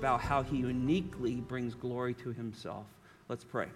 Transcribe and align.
about 0.00 0.22
how 0.22 0.42
He 0.42 0.56
uniquely 0.56 1.34
brings 1.34 1.74
glory 1.74 2.14
to 2.14 2.32
Himself. 2.32 2.86
Let's 3.28 3.44
pray. 3.44 3.66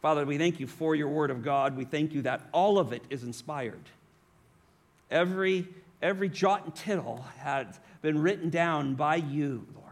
Father, 0.00 0.24
we 0.24 0.38
thank 0.38 0.58
you 0.60 0.66
for 0.66 0.94
your 0.94 1.08
word 1.08 1.30
of 1.30 1.44
God. 1.44 1.76
We 1.76 1.84
thank 1.84 2.14
you 2.14 2.22
that 2.22 2.48
all 2.52 2.78
of 2.78 2.94
it 2.94 3.02
is 3.10 3.22
inspired. 3.22 3.82
Every, 5.10 5.68
every 6.00 6.30
jot 6.30 6.64
and 6.64 6.74
tittle 6.74 7.22
has 7.40 7.66
been 8.00 8.22
written 8.22 8.48
down 8.48 8.94
by 8.94 9.16
you, 9.16 9.66
Lord. 9.74 9.84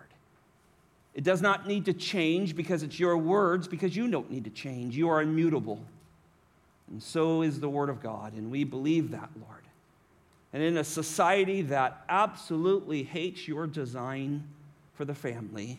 It 1.14 1.24
does 1.24 1.42
not 1.42 1.66
need 1.66 1.84
to 1.84 1.92
change 1.92 2.56
because 2.56 2.82
it's 2.82 2.98
your 2.98 3.18
words, 3.18 3.68
because 3.68 3.94
you 3.94 4.10
don't 4.10 4.30
need 4.30 4.44
to 4.44 4.50
change. 4.50 4.96
You 4.96 5.10
are 5.10 5.20
immutable. 5.20 5.78
And 6.90 7.02
so 7.02 7.42
is 7.42 7.60
the 7.60 7.68
word 7.68 7.90
of 7.90 8.02
God, 8.02 8.32
and 8.32 8.50
we 8.50 8.64
believe 8.64 9.10
that, 9.10 9.28
Lord. 9.38 9.64
And 10.54 10.62
in 10.62 10.78
a 10.78 10.84
society 10.84 11.60
that 11.62 12.02
absolutely 12.08 13.02
hates 13.02 13.46
your 13.46 13.66
design 13.66 14.44
for 14.96 15.04
the 15.04 15.14
family, 15.14 15.78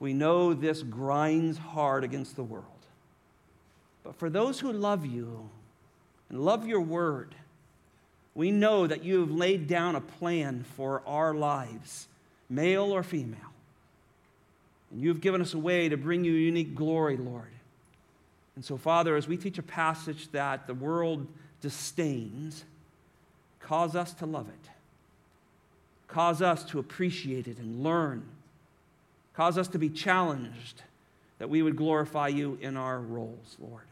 we 0.00 0.12
know 0.12 0.54
this 0.54 0.82
grinds 0.82 1.58
hard 1.58 2.04
against 2.04 2.36
the 2.36 2.42
world. 2.42 2.64
But 4.04 4.16
for 4.16 4.30
those 4.30 4.60
who 4.60 4.72
love 4.72 5.04
you 5.04 5.48
and 6.30 6.44
love 6.44 6.66
your 6.66 6.80
word, 6.80 7.34
we 8.34 8.50
know 8.50 8.86
that 8.86 9.02
you 9.02 9.20
have 9.20 9.30
laid 9.30 9.66
down 9.66 9.96
a 9.96 10.00
plan 10.00 10.64
for 10.76 11.02
our 11.06 11.34
lives, 11.34 12.08
male 12.48 12.92
or 12.92 13.02
female. 13.02 13.38
And 14.90 15.02
you've 15.02 15.20
given 15.20 15.40
us 15.40 15.54
a 15.54 15.58
way 15.58 15.88
to 15.88 15.96
bring 15.96 16.24
you 16.24 16.32
unique 16.32 16.74
glory, 16.74 17.16
Lord. 17.16 17.50
And 18.56 18.64
so, 18.64 18.76
Father, 18.76 19.16
as 19.16 19.28
we 19.28 19.36
teach 19.36 19.58
a 19.58 19.62
passage 19.62 20.30
that 20.32 20.66
the 20.66 20.74
world 20.74 21.26
disdains, 21.60 22.64
cause 23.60 23.94
us 23.94 24.14
to 24.14 24.26
love 24.26 24.48
it. 24.48 24.70
Cause 26.08 26.40
us 26.40 26.64
to 26.64 26.78
appreciate 26.78 27.46
it 27.46 27.58
and 27.58 27.82
learn. 27.82 28.24
Cause 29.38 29.56
us 29.56 29.68
to 29.68 29.78
be 29.78 29.88
challenged 29.88 30.82
that 31.38 31.48
we 31.48 31.62
would 31.62 31.76
glorify 31.76 32.26
you 32.26 32.58
in 32.60 32.76
our 32.76 32.98
roles, 32.98 33.56
Lord. 33.60 33.84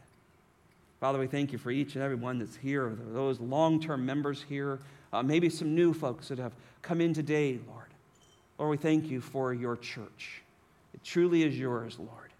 Father, 0.99 1.19
we 1.19 1.27
thank 1.27 1.53
you 1.53 1.57
for 1.57 1.71
each 1.71 1.95
and 1.95 2.03
every 2.03 2.17
one 2.17 2.37
that's 2.37 2.57
here, 2.57 2.93
those 3.13 3.39
long 3.39 3.79
term 3.79 4.05
members 4.05 4.43
here, 4.49 4.79
uh, 5.13 5.23
maybe 5.23 5.49
some 5.49 5.73
new 5.73 5.93
folks 5.93 6.27
that 6.27 6.37
have 6.37 6.51
come 6.81 6.99
in 6.99 7.13
today, 7.13 7.59
Lord. 7.65 7.85
Lord, 8.59 8.71
we 8.71 8.75
thank 8.75 9.05
you 9.05 9.21
for 9.21 9.53
your 9.53 9.77
church. 9.77 10.41
It 10.93 11.01
truly 11.05 11.43
is 11.43 11.57
yours, 11.57 11.97
Lord. 11.97 12.33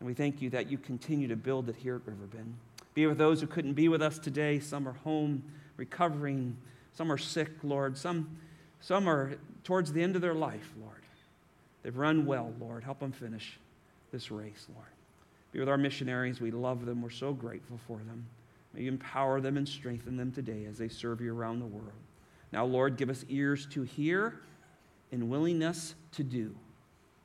And 0.00 0.06
we 0.06 0.12
thank 0.12 0.42
you 0.42 0.50
that 0.50 0.70
you 0.70 0.76
continue 0.76 1.28
to 1.28 1.36
build 1.36 1.70
it 1.70 1.76
here 1.76 1.94
at 1.94 2.02
Riverbend. 2.04 2.54
Be 2.92 3.06
with 3.06 3.16
those 3.16 3.40
who 3.40 3.46
couldn't 3.46 3.72
be 3.72 3.88
with 3.88 4.02
us 4.02 4.18
today. 4.18 4.60
Some 4.60 4.86
are 4.86 4.96
home, 5.02 5.42
recovering. 5.78 6.58
Some 6.92 7.10
are 7.10 7.16
sick, 7.16 7.52
Lord. 7.62 7.96
Some, 7.96 8.36
some 8.82 9.08
are 9.08 9.38
towards 9.62 9.94
the 9.94 10.02
end 10.02 10.14
of 10.14 10.20
their 10.20 10.34
life, 10.34 10.74
Lord. 10.78 11.03
They've 11.84 11.96
run 11.96 12.26
well, 12.26 12.52
Lord. 12.58 12.82
Help 12.82 12.98
them 12.98 13.12
finish 13.12 13.58
this 14.10 14.32
race, 14.32 14.66
Lord. 14.74 14.88
Be 15.52 15.60
with 15.60 15.68
our 15.68 15.78
missionaries. 15.78 16.40
We 16.40 16.50
love 16.50 16.84
them. 16.86 17.02
We're 17.02 17.10
so 17.10 17.32
grateful 17.32 17.78
for 17.86 17.98
them. 17.98 18.26
May 18.72 18.82
you 18.82 18.88
empower 18.88 19.40
them 19.40 19.56
and 19.56 19.68
strengthen 19.68 20.16
them 20.16 20.32
today 20.32 20.64
as 20.64 20.78
they 20.78 20.88
serve 20.88 21.20
you 21.20 21.32
around 21.32 21.60
the 21.60 21.66
world. 21.66 21.92
Now, 22.50 22.64
Lord, 22.64 22.96
give 22.96 23.10
us 23.10 23.24
ears 23.28 23.66
to 23.66 23.82
hear 23.82 24.40
and 25.12 25.30
willingness 25.30 25.94
to 26.12 26.24
do. 26.24 26.56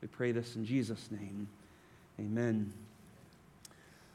We 0.00 0.08
pray 0.08 0.30
this 0.30 0.54
in 0.54 0.64
Jesus' 0.64 1.08
name. 1.10 1.48
Amen. 2.20 2.72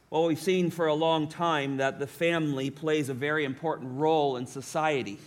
Well, 0.09 0.25
we've 0.25 0.39
seen 0.39 0.69
for 0.69 0.87
a 0.87 0.93
long 0.93 1.27
time 1.27 1.77
that 1.77 1.99
the 1.99 2.07
family 2.07 2.69
plays 2.69 3.09
a 3.09 3.13
very 3.13 3.43
important 3.43 3.97
role 3.97 4.37
in 4.37 4.45
society. 4.45 5.19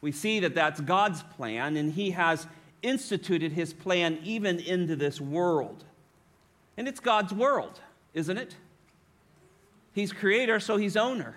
We 0.00 0.10
see 0.10 0.40
that 0.40 0.54
that's 0.54 0.80
God's 0.80 1.22
plan, 1.22 1.76
and 1.76 1.92
He 1.92 2.10
has 2.12 2.46
instituted 2.82 3.52
His 3.52 3.72
plan 3.72 4.18
even 4.22 4.58
into 4.58 4.96
this 4.96 5.20
world. 5.20 5.84
And 6.76 6.88
it's 6.88 7.00
God's 7.00 7.32
world, 7.32 7.80
isn't 8.14 8.36
it? 8.36 8.56
He's 9.92 10.12
creator, 10.12 10.58
so 10.58 10.76
he's 10.76 10.96
owner. 10.96 11.36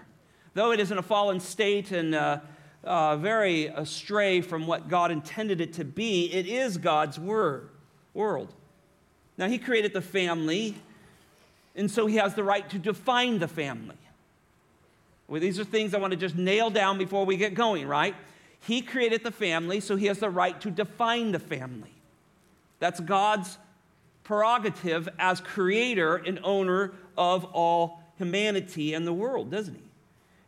Though 0.54 0.72
it 0.72 0.80
is 0.80 0.92
in 0.92 0.98
a 0.98 1.02
fallen 1.02 1.40
state 1.40 1.92
and 1.92 2.16
uh, 2.16 2.40
uh, 2.84 3.18
very 3.18 3.66
astray 3.66 4.42
from 4.42 4.68
what 4.68 4.88
God 4.88 5.12
intended 5.12 5.60
it 5.60 5.74
to 5.74 5.84
be, 5.84 6.32
it 6.32 6.48
is 6.48 6.78
God's 6.78 7.20
world. 7.20 8.54
Now, 9.38 9.48
he 9.48 9.58
created 9.58 9.92
the 9.92 10.02
family, 10.02 10.76
and 11.76 11.92
so 11.92 12.06
he 12.08 12.16
has 12.16 12.36
the 12.36 12.44
right 12.44 12.70
to 12.70 12.80
define 12.80 13.40
the 13.40 13.50
family. 13.50 13.98
Well, 15.28 15.42
these 15.42 15.60
are 15.60 15.66
things 15.66 15.94
I 15.94 15.98
want 15.98 16.12
to 16.12 16.18
just 16.18 16.36
nail 16.36 16.70
down 16.70 16.98
before 16.98 17.26
we 17.26 17.36
get 17.36 17.54
going, 17.54 17.88
right? 17.88 18.16
He 18.66 18.81
created 18.81 19.24
the 19.24 19.31
family, 19.31 19.80
so 19.80 19.96
he 19.96 20.08
has 20.08 20.20
the 20.20 20.30
right 20.30 20.59
to 20.62 20.72
define 20.72 21.31
the 21.31 21.40
family. 21.40 21.94
That's 22.80 23.00
God's 23.00 23.58
prerogative 24.24 25.08
as 25.20 25.40
creator 25.40 26.16
and 26.16 26.40
owner 26.44 26.94
of 27.16 27.46
all 27.46 28.02
humanity 28.18 28.94
and 28.94 29.06
the 29.06 29.14
world, 29.14 29.52
doesn't 29.52 29.76
he? 29.76 29.81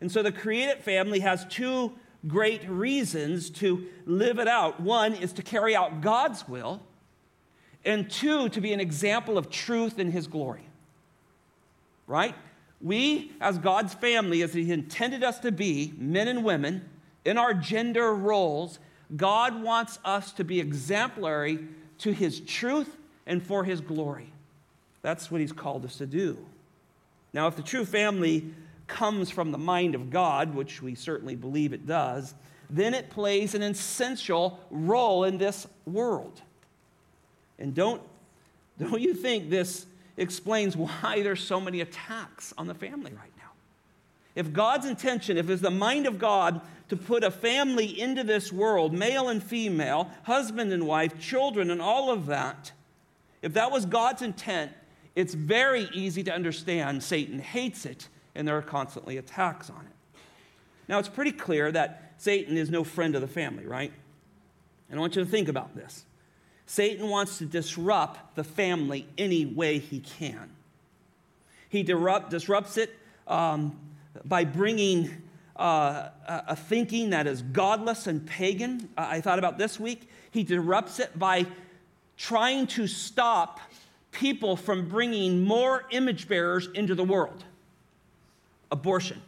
And 0.01 0.11
so 0.11 0.23
the 0.23 0.31
created 0.31 0.83
family 0.83 1.19
has 1.19 1.45
two 1.45 1.93
great 2.27 2.67
reasons 2.67 3.51
to 3.51 3.85
live 4.05 4.39
it 4.39 4.47
out. 4.47 4.79
One 4.79 5.13
is 5.13 5.31
to 5.33 5.43
carry 5.43 5.75
out 5.75 6.01
God's 6.01 6.47
will, 6.47 6.81
and 7.85 8.09
two, 8.09 8.49
to 8.49 8.59
be 8.59 8.73
an 8.73 8.79
example 8.79 9.37
of 9.37 9.51
truth 9.51 9.99
in 9.99 10.11
his 10.11 10.25
glory. 10.25 10.67
Right? 12.07 12.35
We, 12.81 13.31
as 13.39 13.59
God's 13.59 13.93
family, 13.93 14.41
as 14.41 14.53
he 14.53 14.71
intended 14.71 15.23
us 15.23 15.39
to 15.39 15.51
be, 15.51 15.93
men 15.97 16.27
and 16.27 16.43
women, 16.43 16.89
in 17.27 17.37
our 17.37 17.53
gender 17.53 18.13
roles, 18.13 18.79
God 19.15 19.61
wants 19.61 19.99
us 20.05 20.31
to 20.33 20.45
be 20.45 20.61
exemplary 20.61 21.59
to 21.99 22.13
his 22.13 22.39
truth 22.39 22.95
and 23.25 23.43
for 23.43 23.65
his 23.65 23.81
glory. 23.81 24.31
That's 25.01 25.29
what 25.29 25.41
he's 25.41 25.51
called 25.51 25.83
us 25.83 25.97
to 25.97 26.05
do. 26.05 26.37
Now, 27.33 27.47
if 27.47 27.57
the 27.57 27.61
true 27.61 27.83
family 27.83 28.53
comes 28.87 29.29
from 29.29 29.51
the 29.51 29.57
mind 29.57 29.93
of 29.93 30.09
God, 30.09 30.55
which 30.55 30.81
we 30.81 30.95
certainly 30.95 31.35
believe 31.35 31.73
it 31.73 31.85
does, 31.85 32.33
then 32.69 32.93
it 32.93 33.09
plays 33.09 33.53
an 33.53 33.61
essential 33.61 34.59
role 34.71 35.25
in 35.25 35.37
this 35.37 35.67
world. 35.85 36.41
And 37.59 37.75
don't, 37.75 38.01
don't 38.79 39.01
you 39.01 39.13
think 39.13 39.49
this 39.49 39.85
explains 40.15 40.77
why 40.77 41.21
there's 41.23 41.41
so 41.41 41.59
many 41.59 41.81
attacks 41.81 42.53
on 42.57 42.67
the 42.67 42.73
family 42.73 43.11
right 43.11 43.31
now? 43.36 43.36
If 44.37 44.53
God's 44.53 44.85
intention, 44.85 45.35
if 45.35 45.49
it's 45.49 45.63
the 45.63 45.71
mind 45.71 46.05
of 46.05 46.19
God 46.19 46.61
to 46.89 46.95
put 46.95 47.23
a 47.23 47.31
family 47.31 47.99
into 47.99 48.23
this 48.23 48.53
world, 48.53 48.93
male 48.93 49.29
and 49.29 49.41
female, 49.41 50.11
husband 50.25 50.71
and 50.71 50.85
wife, 50.85 51.19
children, 51.19 51.71
and 51.71 51.81
all 51.81 52.11
of 52.11 52.27
that, 52.27 52.71
if 53.41 53.53
that 53.53 53.71
was 53.71 53.87
God's 53.87 54.21
intent, 54.21 54.73
it's 55.15 55.33
very 55.33 55.89
easy 55.91 56.21
to 56.21 56.31
understand 56.31 57.01
Satan 57.01 57.39
hates 57.39 57.83
it 57.87 58.09
and 58.35 58.47
there 58.47 58.55
are 58.55 58.61
constantly 58.61 59.17
attacks 59.17 59.71
on 59.71 59.87
it. 59.87 60.19
Now, 60.87 60.99
it's 60.99 61.09
pretty 61.09 61.31
clear 61.31 61.71
that 61.71 62.13
Satan 62.17 62.57
is 62.57 62.69
no 62.69 62.83
friend 62.83 63.15
of 63.15 63.21
the 63.21 63.27
family, 63.27 63.65
right? 63.65 63.91
And 64.91 64.99
I 64.99 65.01
want 65.01 65.15
you 65.15 65.23
to 65.23 65.29
think 65.29 65.47
about 65.47 65.75
this. 65.75 66.05
Satan 66.67 67.09
wants 67.09 67.39
to 67.39 67.47
disrupt 67.47 68.35
the 68.35 68.43
family 68.43 69.07
any 69.17 69.47
way 69.47 69.79
he 69.79 69.99
can. 69.99 70.51
He 71.69 71.81
disrupt, 71.81 72.29
disrupts 72.29 72.77
it 72.77 72.95
um, 73.25 73.75
by 74.25 74.43
bringing 74.45 75.09
uh, 75.55 76.09
a 76.27 76.55
thinking 76.55 77.09
that 77.11 77.27
is 77.27 77.41
godless 77.41 78.07
and 78.07 78.25
pagan. 78.25 78.89
I 78.97 79.21
thought 79.21 79.39
about 79.39 79.57
this 79.57 79.79
week. 79.79 80.09
He 80.31 80.43
disrupts 80.43 80.99
it 80.99 81.17
by 81.17 81.45
trying 82.15 82.67
to 82.67 82.87
stop 82.87 83.59
people 84.11 84.55
from 84.55 84.87
bringing 84.87 85.43
more 85.43 85.85
image 85.91 86.27
bearers 86.27 86.67
into 86.73 86.95
the 86.95 87.03
world 87.03 87.43
abortion. 88.71 89.21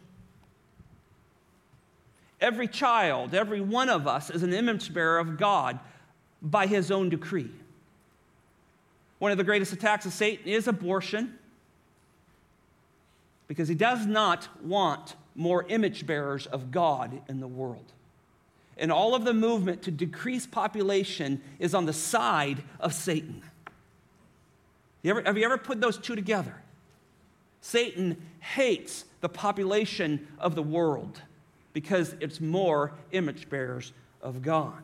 Every 2.40 2.68
child, 2.68 3.34
every 3.34 3.60
one 3.60 3.88
of 3.88 4.06
us 4.06 4.30
is 4.30 4.42
an 4.42 4.52
image 4.52 4.92
bearer 4.92 5.18
of 5.18 5.36
God 5.36 5.78
by 6.40 6.66
his 6.66 6.90
own 6.90 7.08
decree. 7.08 7.50
One 9.18 9.30
of 9.30 9.38
the 9.38 9.44
greatest 9.44 9.72
attacks 9.72 10.06
of 10.06 10.12
Satan 10.12 10.48
is 10.48 10.66
abortion 10.66 11.38
because 13.50 13.66
he 13.66 13.74
does 13.74 14.06
not 14.06 14.46
want 14.62 15.16
more 15.34 15.66
image 15.68 16.06
bearers 16.06 16.46
of 16.46 16.70
God 16.70 17.20
in 17.28 17.40
the 17.40 17.48
world 17.48 17.92
and 18.80 18.90
all 18.90 19.14
of 19.14 19.24
the 19.24 19.34
movement 19.34 19.82
to 19.82 19.90
decrease 19.90 20.46
population 20.46 21.42
is 21.58 21.74
on 21.74 21.84
the 21.84 21.92
side 21.92 22.62
of 22.78 22.94
Satan. 22.94 23.42
You 25.02 25.10
ever, 25.10 25.22
have 25.22 25.36
you 25.36 25.44
ever 25.44 25.58
put 25.58 25.80
those 25.80 25.98
two 25.98 26.16
together? 26.16 26.54
Satan 27.60 28.16
hates 28.40 29.04
the 29.20 29.28
population 29.28 30.26
of 30.38 30.54
the 30.54 30.62
world 30.62 31.20
because 31.74 32.16
it's 32.20 32.40
more 32.40 32.92
image 33.12 33.50
bearers 33.50 33.92
of 34.22 34.40
God. 34.40 34.82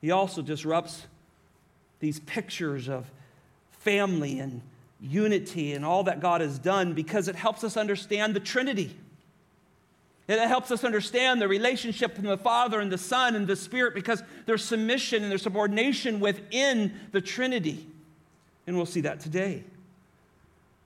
He 0.00 0.10
also 0.10 0.42
disrupts 0.42 1.06
these 2.00 2.18
pictures 2.20 2.88
of 2.88 3.10
family 3.70 4.40
and 4.40 4.60
unity 5.00 5.72
and 5.72 5.84
all 5.84 6.04
that 6.04 6.20
God 6.20 6.40
has 6.40 6.58
done 6.58 6.92
because 6.92 7.28
it 7.28 7.36
helps 7.36 7.64
us 7.64 7.76
understand 7.76 8.34
the 8.34 8.40
Trinity. 8.40 8.96
It 10.28 10.38
helps 10.46 10.70
us 10.70 10.84
understand 10.84 11.40
the 11.40 11.48
relationship 11.48 12.14
from 12.14 12.24
the 12.24 12.36
Father 12.36 12.78
and 12.78 12.92
the 12.92 12.98
Son 12.98 13.34
and 13.34 13.48
the 13.48 13.56
Spirit 13.56 13.94
because 13.94 14.22
there's 14.46 14.64
submission 14.64 15.22
and 15.22 15.30
there's 15.30 15.42
subordination 15.42 16.20
within 16.20 16.94
the 17.10 17.20
Trinity. 17.20 17.86
And 18.66 18.76
we'll 18.76 18.86
see 18.86 19.00
that 19.00 19.18
today. 19.18 19.64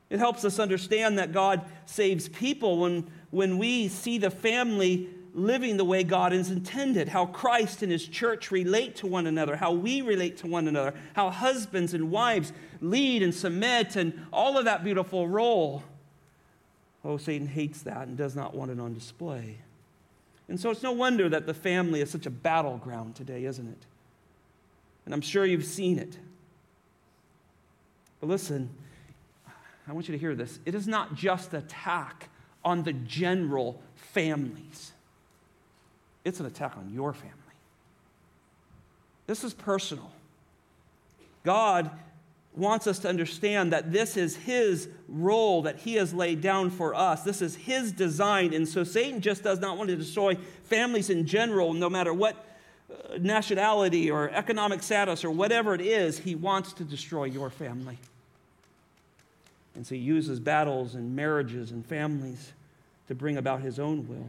It 0.09 0.19
helps 0.19 0.45
us 0.45 0.59
understand 0.59 1.19
that 1.19 1.33
God 1.33 1.63
saves 1.87 2.29
people 2.29 2.79
when, 2.79 3.07
when 3.31 3.59
we 3.59 3.89
see 3.89 4.17
the 4.17 4.31
family 4.31 5.09
living 5.35 5.77
the 5.77 5.85
way 5.85 6.05
God 6.05 6.31
has 6.31 6.49
intended, 6.49 7.09
how 7.09 7.27
Christ 7.27 7.83
and 7.83 7.91
his 7.91 8.07
church 8.07 8.53
relate 8.53 8.97
to 8.97 9.07
one 9.09 9.27
another, 9.27 9.57
how 9.57 9.73
we 9.73 10.01
relate 10.01 10.37
to 10.39 10.47
one 10.47 10.69
another, 10.69 10.95
how 11.15 11.29
husbands 11.31 11.93
and 11.93 12.11
wives 12.11 12.53
lead 12.81 13.23
and 13.23 13.35
submit, 13.35 13.97
and 13.97 14.27
all 14.33 14.57
of 14.57 14.65
that 14.67 14.85
beautiful 14.85 15.27
role. 15.27 15.83
Oh, 17.05 17.17
Satan 17.17 17.49
hates 17.49 17.83
that 17.83 18.07
and 18.07 18.17
does 18.17 18.37
not 18.37 18.55
want 18.55 18.71
it 18.71 18.79
on 18.79 18.95
display. 18.95 19.59
And 20.49 20.59
so 20.59 20.71
it's 20.71 20.83
no 20.83 20.93
wonder 20.93 21.29
that 21.29 21.47
the 21.47 21.55
family 21.55 22.01
is 22.01 22.11
such 22.11 22.27
a 22.27 22.31
battleground 22.31 23.17
today, 23.17 23.45
isn't 23.45 23.67
it? 23.67 23.87
And 25.05 25.13
I'm 25.13 25.21
sure 25.21 25.45
you've 25.45 25.65
seen 25.65 25.99
it. 25.99 26.17
But 28.21 28.29
listen, 28.29 28.71
I 29.89 29.93
want 29.93 30.09
you 30.09 30.13
to 30.13 30.19
hear 30.19 30.35
this. 30.35 30.61
It 30.65 30.75
is 30.75 30.87
not 30.87 31.15
just 31.15 31.53
attack 31.53 32.29
on 32.65 32.85
the 32.85 32.93
general 32.93 33.83
families 33.97 34.94
it's 36.25 36.41
an 36.41 36.47
attack 36.47 36.77
on 36.77 36.91
your 36.93 37.13
family. 37.13 37.39
This 39.27 39.45
is 39.45 39.55
personal. 39.55 40.11
God 41.45 41.91
wants 42.57 42.87
us 42.87 43.01
to 43.01 43.09
understand 43.09 43.73
that 43.73 43.93
this 43.93 44.17
is 44.17 44.37
His 44.37 44.89
role 45.09 45.63
that 45.63 45.79
He 45.79 45.95
has 45.95 46.15
laid 46.15 46.41
down 46.41 46.71
for 46.71 46.95
us. 46.95 47.23
This 47.23 47.43
is 47.43 47.57
His 47.57 47.93
design. 47.93 48.55
And 48.55 48.69
so 48.69 48.85
Satan 48.85 49.21
just 49.21 49.43
does 49.43 49.61
not 49.61 49.77
want 49.77 49.91
to 49.91 49.97
destroy 49.97 50.37
families 50.65 51.11
in 51.11 51.27
general, 51.27 51.73
no 51.73 51.91
matter 51.91 52.15
what 52.15 52.45
uh, 52.91 53.19
nationality 53.19 54.11
or 54.11 54.31
economic 54.31 54.83
status 54.83 55.25
or 55.25 55.31
whatever 55.31 55.75
it 55.75 55.81
is, 55.81 56.19
He 56.19 56.35
wants 56.35 56.73
to 56.75 56.85
destroy 56.85 57.25
your 57.25 57.51
family. 57.51 57.99
And 59.75 59.87
so 59.87 59.95
He 59.95 60.01
uses 60.01 60.39
battles 60.39 60.95
and 60.95 61.17
marriages 61.17 61.73
and 61.73 61.85
families 61.85 62.53
to 63.09 63.15
bring 63.15 63.37
about 63.37 63.63
His 63.63 63.79
own 63.79 64.07
will. 64.09 64.27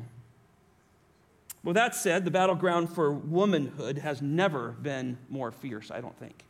Well, 1.65 1.73
that 1.73 1.95
said, 1.95 2.25
the 2.25 2.31
battleground 2.31 2.91
for 2.91 3.12
womanhood 3.12 3.97
has 3.97 4.21
never 4.21 4.73
been 4.83 5.17
more 5.29 5.51
fierce, 5.51 5.89
I 5.89 6.00
don't 6.00 6.17
think. 6.19 6.44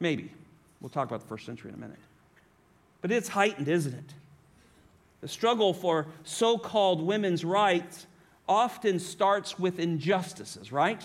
Maybe. 0.00 0.32
We'll 0.80 0.88
talk 0.88 1.06
about 1.06 1.20
the 1.20 1.26
first 1.26 1.44
century 1.44 1.68
in 1.68 1.74
a 1.74 1.78
minute. 1.78 1.98
But 3.02 3.12
it's 3.12 3.28
heightened, 3.28 3.68
isn't 3.68 3.92
it? 3.92 4.14
The 5.20 5.28
struggle 5.28 5.74
for 5.74 6.06
so 6.24 6.56
called 6.56 7.02
women's 7.02 7.44
rights 7.44 8.06
often 8.48 8.98
starts 8.98 9.58
with 9.58 9.78
injustices, 9.78 10.72
right? 10.72 11.04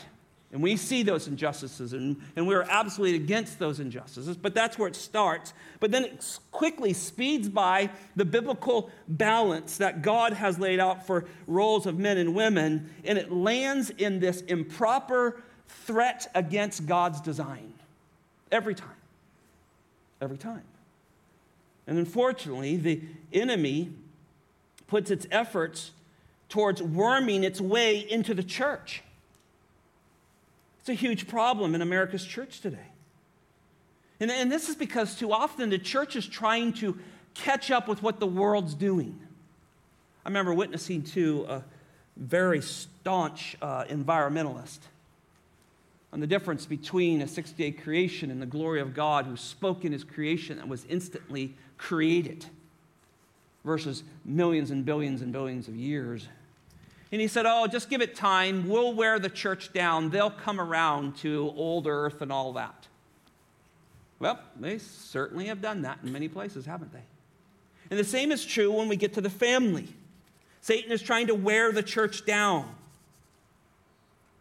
And 0.54 0.62
we 0.62 0.78
see 0.78 1.02
those 1.02 1.28
injustices, 1.28 1.94
and, 1.94 2.16
and 2.36 2.48
we're 2.48 2.62
absolutely 2.62 3.16
against 3.16 3.58
those 3.58 3.80
injustices, 3.80 4.38
but 4.38 4.54
that's 4.54 4.78
where 4.78 4.88
it 4.88 4.96
starts. 4.96 5.52
But 5.80 5.90
then 5.90 6.06
it 6.06 6.40
quickly 6.52 6.94
speeds 6.94 7.50
by 7.50 7.90
the 8.16 8.24
biblical 8.24 8.92
balance 9.08 9.78
that 9.78 10.04
God 10.04 10.34
has 10.34 10.60
laid 10.60 10.80
out 10.80 11.08
for 11.08 11.26
roles 11.48 11.88
of 11.88 11.98
men 11.98 12.20
and 12.20 12.36
women, 12.36 12.92
and 13.04 13.18
it 13.18 13.32
lands 13.32 13.90
in 13.90 14.20
this 14.20 14.42
improper 14.42 15.42
threat 15.68 16.30
against 16.36 16.86
God's 16.86 17.20
design. 17.20 17.74
Every 18.52 18.76
time. 18.76 18.90
Every 20.22 20.38
time. 20.38 20.62
And 21.88 21.98
unfortunately, 21.98 22.76
the 22.76 23.02
enemy 23.34 23.92
puts 24.86 25.10
its 25.10 25.26
efforts 25.32 25.90
towards 26.48 26.84
worming 26.84 27.44
its 27.44 27.60
way 27.60 27.98
into 27.98 28.36
the 28.36 28.44
church. 28.44 29.02
It's 30.84 30.90
a 30.90 30.94
huge 30.94 31.30
problem 31.30 31.76
in 31.76 31.82
America's 31.82 32.26
church 32.26 32.60
today. 32.60 32.90
And, 34.20 34.30
and 34.30 34.52
this 34.52 34.68
is 34.68 34.76
because 34.76 35.16
too 35.16 35.32
often 35.32 35.70
the 35.70 35.78
church 35.78 36.18
is 36.18 36.28
trying 36.28 36.74
to 36.74 37.00
catch 37.36 37.72
up 37.72 37.88
with 37.88 38.04
what 38.04 38.20
the 38.20 38.28
world's 38.28 38.74
doing. 38.74 39.18
I 40.26 40.28
remember 40.28 40.54
witnessing 40.54 41.04
to 41.04 41.46
a 41.48 41.64
very 42.18 42.62
staunch 42.62 43.56
uh, 43.62 43.86
environmentalist 43.86 44.80
on 46.12 46.20
the 46.20 46.28
difference 46.28 46.66
between 46.66 47.22
a 47.22 47.30
six 47.30 47.54
day 47.54 47.72
creation 47.72 48.30
and 48.30 48.42
the 48.42 48.46
glory 48.46 48.82
of 48.82 48.94
God 48.94 49.26
who 49.26 49.38
spoke 49.38 49.86
in 49.86 49.94
his 49.94 50.04
creation 50.04 50.60
and 50.60 50.70
was 50.70 50.84
instantly 50.90 51.56
created 51.78 52.46
versus 53.64 54.04
millions 54.26 54.70
and 54.70 54.84
billions 54.84 55.22
and 55.22 55.32
billions 55.32 55.70
of 55.70 55.78
years 55.78 56.28
and 57.14 57.22
he 57.22 57.28
said, 57.28 57.46
Oh, 57.46 57.68
just 57.68 57.92
give 57.92 58.02
it 58.02 58.16
time. 58.16 58.68
We'll 58.68 58.92
wear 58.92 59.20
the 59.20 59.30
church 59.30 59.72
down. 59.72 60.10
They'll 60.10 60.32
come 60.32 60.60
around 60.60 61.16
to 61.18 61.54
old 61.56 61.86
earth 61.86 62.24
and 62.24 62.32
all 62.32 62.54
that. 62.54 62.88
Well, 64.18 64.40
they 64.60 64.80
certainly 64.80 65.46
have 65.46 65.62
done 65.62 65.84
that 65.84 66.00
in 66.02 66.12
many 66.12 66.28
places, 66.28 66.66
haven't 66.66 66.92
they? 66.92 67.04
And 67.92 68.00
the 68.00 68.04
same 68.04 68.32
is 68.32 68.44
true 68.44 68.72
when 68.72 68.88
we 68.88 68.96
get 68.96 69.14
to 69.14 69.22
the 69.22 69.30
family. 69.30 69.88
Satan 70.62 70.92
is 70.92 71.04
trying 71.04 71.28
to 71.28 71.36
wear 71.36 71.72
the 71.72 71.84
church 71.84 72.26
down, 72.26 72.74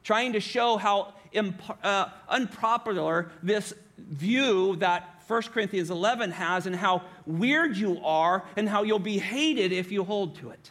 trying 0.02 0.32
to 0.32 0.40
show 0.40 0.78
how 0.78 1.12
imp- 1.32 1.84
uh, 1.84 2.06
unpopular 2.26 3.30
this 3.42 3.74
view 3.98 4.76
that 4.76 5.22
1 5.26 5.42
Corinthians 5.42 5.90
11 5.90 6.30
has 6.30 6.66
and 6.66 6.74
how 6.74 7.02
weird 7.26 7.76
you 7.76 8.02
are 8.02 8.44
and 8.56 8.66
how 8.66 8.82
you'll 8.82 8.98
be 8.98 9.18
hated 9.18 9.72
if 9.72 9.92
you 9.92 10.04
hold 10.04 10.36
to 10.36 10.48
it. 10.48 10.70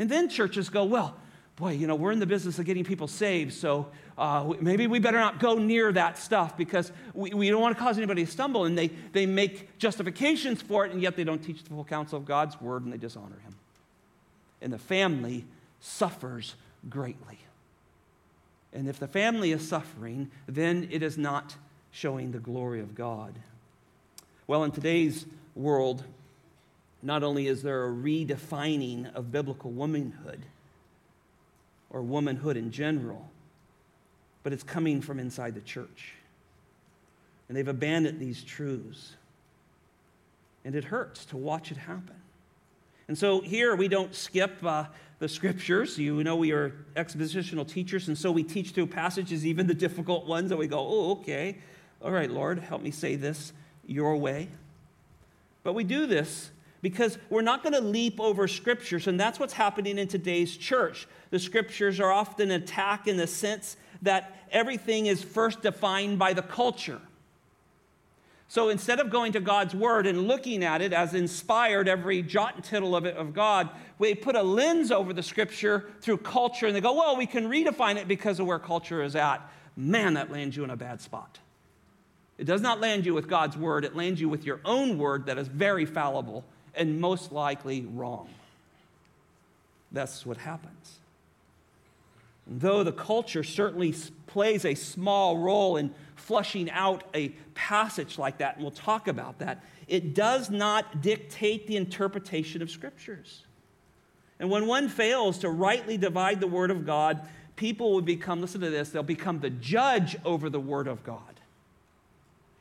And 0.00 0.08
then 0.08 0.30
churches 0.30 0.70
go, 0.70 0.84
well, 0.84 1.14
boy, 1.56 1.72
you 1.72 1.86
know, 1.86 1.94
we're 1.94 2.10
in 2.10 2.20
the 2.20 2.26
business 2.26 2.58
of 2.58 2.64
getting 2.64 2.84
people 2.84 3.06
saved, 3.06 3.52
so 3.52 3.86
uh, 4.16 4.54
maybe 4.58 4.86
we 4.86 4.98
better 4.98 5.18
not 5.18 5.38
go 5.38 5.58
near 5.58 5.92
that 5.92 6.16
stuff 6.16 6.56
because 6.56 6.90
we, 7.12 7.34
we 7.34 7.50
don't 7.50 7.60
want 7.60 7.76
to 7.76 7.84
cause 7.84 7.98
anybody 7.98 8.24
to 8.24 8.30
stumble. 8.30 8.64
And 8.64 8.78
they, 8.78 8.88
they 9.12 9.26
make 9.26 9.76
justifications 9.78 10.62
for 10.62 10.86
it, 10.86 10.92
and 10.92 11.02
yet 11.02 11.16
they 11.16 11.24
don't 11.24 11.42
teach 11.42 11.62
the 11.62 11.68
full 11.68 11.84
counsel 11.84 12.16
of 12.16 12.24
God's 12.24 12.58
word 12.62 12.84
and 12.84 12.90
they 12.90 12.96
dishonor 12.96 13.36
him. 13.44 13.54
And 14.62 14.72
the 14.72 14.78
family 14.78 15.44
suffers 15.80 16.54
greatly. 16.88 17.38
And 18.72 18.88
if 18.88 18.98
the 18.98 19.08
family 19.08 19.52
is 19.52 19.68
suffering, 19.68 20.30
then 20.48 20.88
it 20.90 21.02
is 21.02 21.18
not 21.18 21.56
showing 21.90 22.32
the 22.32 22.38
glory 22.38 22.80
of 22.80 22.94
God. 22.94 23.34
Well, 24.46 24.64
in 24.64 24.70
today's 24.70 25.26
world, 25.54 26.04
not 27.02 27.22
only 27.22 27.46
is 27.46 27.62
there 27.62 27.86
a 27.86 27.90
redefining 27.90 29.12
of 29.14 29.32
biblical 29.32 29.70
womanhood 29.70 30.44
or 31.88 32.02
womanhood 32.02 32.56
in 32.56 32.70
general, 32.70 33.30
but 34.42 34.52
it's 34.52 34.62
coming 34.62 35.00
from 35.00 35.18
inside 35.18 35.54
the 35.54 35.60
church. 35.60 36.14
And 37.48 37.56
they've 37.56 37.66
abandoned 37.66 38.20
these 38.20 38.42
truths. 38.42 39.16
And 40.64 40.74
it 40.74 40.84
hurts 40.84 41.24
to 41.26 41.36
watch 41.36 41.70
it 41.72 41.78
happen. 41.78 42.16
And 43.08 43.18
so 43.18 43.40
here 43.40 43.74
we 43.74 43.88
don't 43.88 44.14
skip 44.14 44.64
uh, 44.64 44.84
the 45.18 45.28
scriptures. 45.28 45.98
You 45.98 46.22
know, 46.22 46.36
we 46.36 46.52
are 46.52 46.74
expositional 46.94 47.66
teachers, 47.66 48.08
and 48.08 48.16
so 48.16 48.30
we 48.30 48.44
teach 48.44 48.70
through 48.70 48.86
passages, 48.86 49.44
even 49.44 49.66
the 49.66 49.74
difficult 49.74 50.26
ones, 50.26 50.50
and 50.50 50.60
we 50.60 50.68
go, 50.68 50.78
oh, 50.78 51.10
okay. 51.12 51.58
All 52.02 52.12
right, 52.12 52.30
Lord, 52.30 52.60
help 52.60 52.82
me 52.82 52.90
say 52.90 53.16
this 53.16 53.52
your 53.84 54.16
way. 54.16 54.48
But 55.62 55.72
we 55.72 55.82
do 55.82 56.06
this 56.06 56.50
because 56.82 57.18
we're 57.28 57.42
not 57.42 57.62
going 57.62 57.74
to 57.74 57.80
leap 57.80 58.20
over 58.20 58.48
scriptures, 58.48 59.06
and 59.06 59.18
that's 59.18 59.38
what's 59.38 59.52
happening 59.52 59.98
in 59.98 60.08
today's 60.08 60.56
church. 60.56 61.06
The 61.30 61.38
scriptures 61.38 62.00
are 62.00 62.10
often 62.10 62.50
attacked 62.50 63.06
in 63.06 63.16
the 63.16 63.26
sense 63.26 63.76
that 64.02 64.36
everything 64.50 65.06
is 65.06 65.22
first 65.22 65.62
defined 65.62 66.18
by 66.18 66.32
the 66.32 66.42
culture. 66.42 67.00
So 68.48 68.68
instead 68.68 68.98
of 68.98 69.10
going 69.10 69.32
to 69.34 69.40
God's 69.40 69.76
word 69.76 70.08
and 70.08 70.26
looking 70.26 70.64
at 70.64 70.82
it 70.82 70.92
as 70.92 71.14
inspired, 71.14 71.86
every 71.86 72.20
jot 72.20 72.56
and 72.56 72.64
tittle 72.64 72.96
of 72.96 73.04
it 73.04 73.16
of 73.16 73.32
God, 73.32 73.68
we 73.96 74.12
put 74.16 74.34
a 74.34 74.42
lens 74.42 74.90
over 74.90 75.12
the 75.12 75.22
scripture 75.22 75.88
through 76.00 76.16
culture 76.18 76.66
and 76.66 76.74
they 76.74 76.80
go, 76.80 76.94
well, 76.94 77.16
we 77.16 77.26
can 77.26 77.48
redefine 77.48 77.94
it 77.94 78.08
because 78.08 78.40
of 78.40 78.46
where 78.46 78.58
culture 78.58 79.04
is 79.04 79.14
at. 79.14 79.48
Man, 79.76 80.14
that 80.14 80.32
lands 80.32 80.56
you 80.56 80.64
in 80.64 80.70
a 80.70 80.76
bad 80.76 81.00
spot. 81.00 81.38
It 82.38 82.44
does 82.44 82.60
not 82.60 82.80
land 82.80 83.06
you 83.06 83.14
with 83.14 83.28
God's 83.28 83.56
word, 83.56 83.84
it 83.84 83.94
lands 83.94 84.20
you 84.20 84.28
with 84.28 84.44
your 84.44 84.60
own 84.64 84.98
word 84.98 85.26
that 85.26 85.38
is 85.38 85.46
very 85.46 85.84
fallible 85.84 86.44
and 86.74 87.00
most 87.00 87.32
likely 87.32 87.82
wrong. 87.82 88.28
That's 89.92 90.24
what 90.24 90.36
happens. 90.36 90.98
though 92.46 92.82
the 92.82 92.92
culture 92.92 93.44
certainly 93.44 93.94
plays 94.26 94.64
a 94.64 94.74
small 94.74 95.38
role 95.38 95.76
in 95.76 95.94
flushing 96.16 96.68
out 96.70 97.04
a 97.14 97.28
passage 97.54 98.18
like 98.18 98.38
that, 98.38 98.56
and 98.56 98.64
we'll 98.64 98.72
talk 98.72 99.06
about 99.08 99.38
that, 99.38 99.62
it 99.86 100.14
does 100.14 100.50
not 100.50 101.00
dictate 101.00 101.66
the 101.66 101.76
interpretation 101.76 102.60
of 102.60 102.70
scriptures. 102.70 103.44
And 104.40 104.50
when 104.50 104.66
one 104.66 104.88
fails 104.88 105.38
to 105.38 105.50
rightly 105.50 105.96
divide 105.96 106.40
the 106.40 106.46
word 106.46 106.70
of 106.70 106.84
God, 106.84 107.20
people 107.56 107.92
will 107.92 108.00
become, 108.00 108.40
listen 108.40 108.60
to 108.62 108.70
this, 108.70 108.90
they'll 108.90 109.02
become 109.02 109.40
the 109.40 109.50
judge 109.50 110.16
over 110.24 110.50
the 110.50 110.60
word 110.60 110.88
of 110.88 111.04
God 111.04 111.39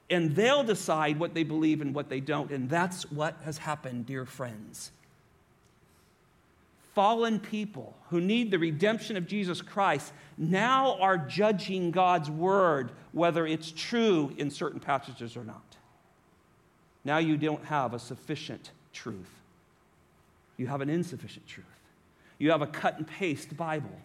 and 0.10 0.36
they'll 0.36 0.64
decide 0.64 1.20
what 1.20 1.34
they 1.34 1.44
believe 1.44 1.82
and 1.82 1.94
what 1.94 2.10
they 2.10 2.20
don't. 2.20 2.52
And 2.52 2.70
that's 2.70 3.10
what 3.12 3.36
has 3.44 3.58
happened, 3.60 4.06
dear 4.06 4.26
friends. 4.26 4.92
fallen 6.94 7.40
people 7.40 7.96
who 8.10 8.20
need 8.20 8.52
the 8.52 8.60
redemption 8.60 9.16
of 9.16 9.28
Jesus 9.28 9.62
Christ 9.62 10.12
now 10.38 10.98
are 11.00 11.18
judging 11.18 11.92
God's 11.92 12.30
word 12.30 12.92
whether 13.12 13.48
it's 13.48 13.72
true 13.72 14.34
in 14.38 14.52
certain 14.52 14.80
passages 14.80 15.38
or 15.38 15.44
not. 15.44 15.78
Now 17.06 17.20
you 17.20 17.38
don't 17.38 17.64
have 17.66 17.94
a 17.94 18.00
sufficient 18.00 18.72
truth, 18.92 19.30
you 20.58 20.68
have 20.68 20.82
an 20.82 20.90
insufficient 20.90 21.48
truth. 21.48 21.66
You 22.40 22.52
have 22.52 22.62
a 22.62 22.68
cut 22.68 22.98
and 22.98 23.06
paste 23.06 23.56
Bible. 23.56 24.00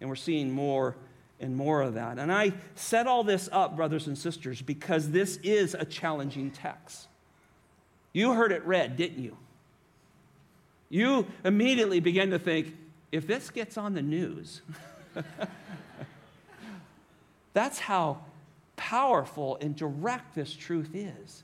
And 0.00 0.08
we're 0.08 0.16
seeing 0.16 0.50
more 0.50 0.94
and 1.40 1.56
more 1.56 1.82
of 1.82 1.94
that. 1.94 2.18
And 2.18 2.32
I 2.32 2.52
set 2.74 3.06
all 3.06 3.24
this 3.24 3.48
up, 3.52 3.76
brothers 3.76 4.06
and 4.06 4.16
sisters, 4.16 4.62
because 4.62 5.10
this 5.10 5.38
is 5.42 5.74
a 5.74 5.84
challenging 5.84 6.50
text. 6.50 7.08
You 8.12 8.32
heard 8.32 8.52
it 8.52 8.64
read, 8.64 8.96
didn't 8.96 9.22
you? 9.22 9.36
You 10.88 11.26
immediately 11.44 12.00
began 12.00 12.30
to 12.30 12.38
think 12.38 12.74
if 13.12 13.26
this 13.26 13.50
gets 13.50 13.76
on 13.76 13.94
the 13.94 14.02
news, 14.02 14.62
that's 17.52 17.78
how 17.78 18.18
powerful 18.76 19.58
and 19.60 19.74
direct 19.74 20.34
this 20.34 20.54
truth 20.54 20.90
is. 20.94 21.42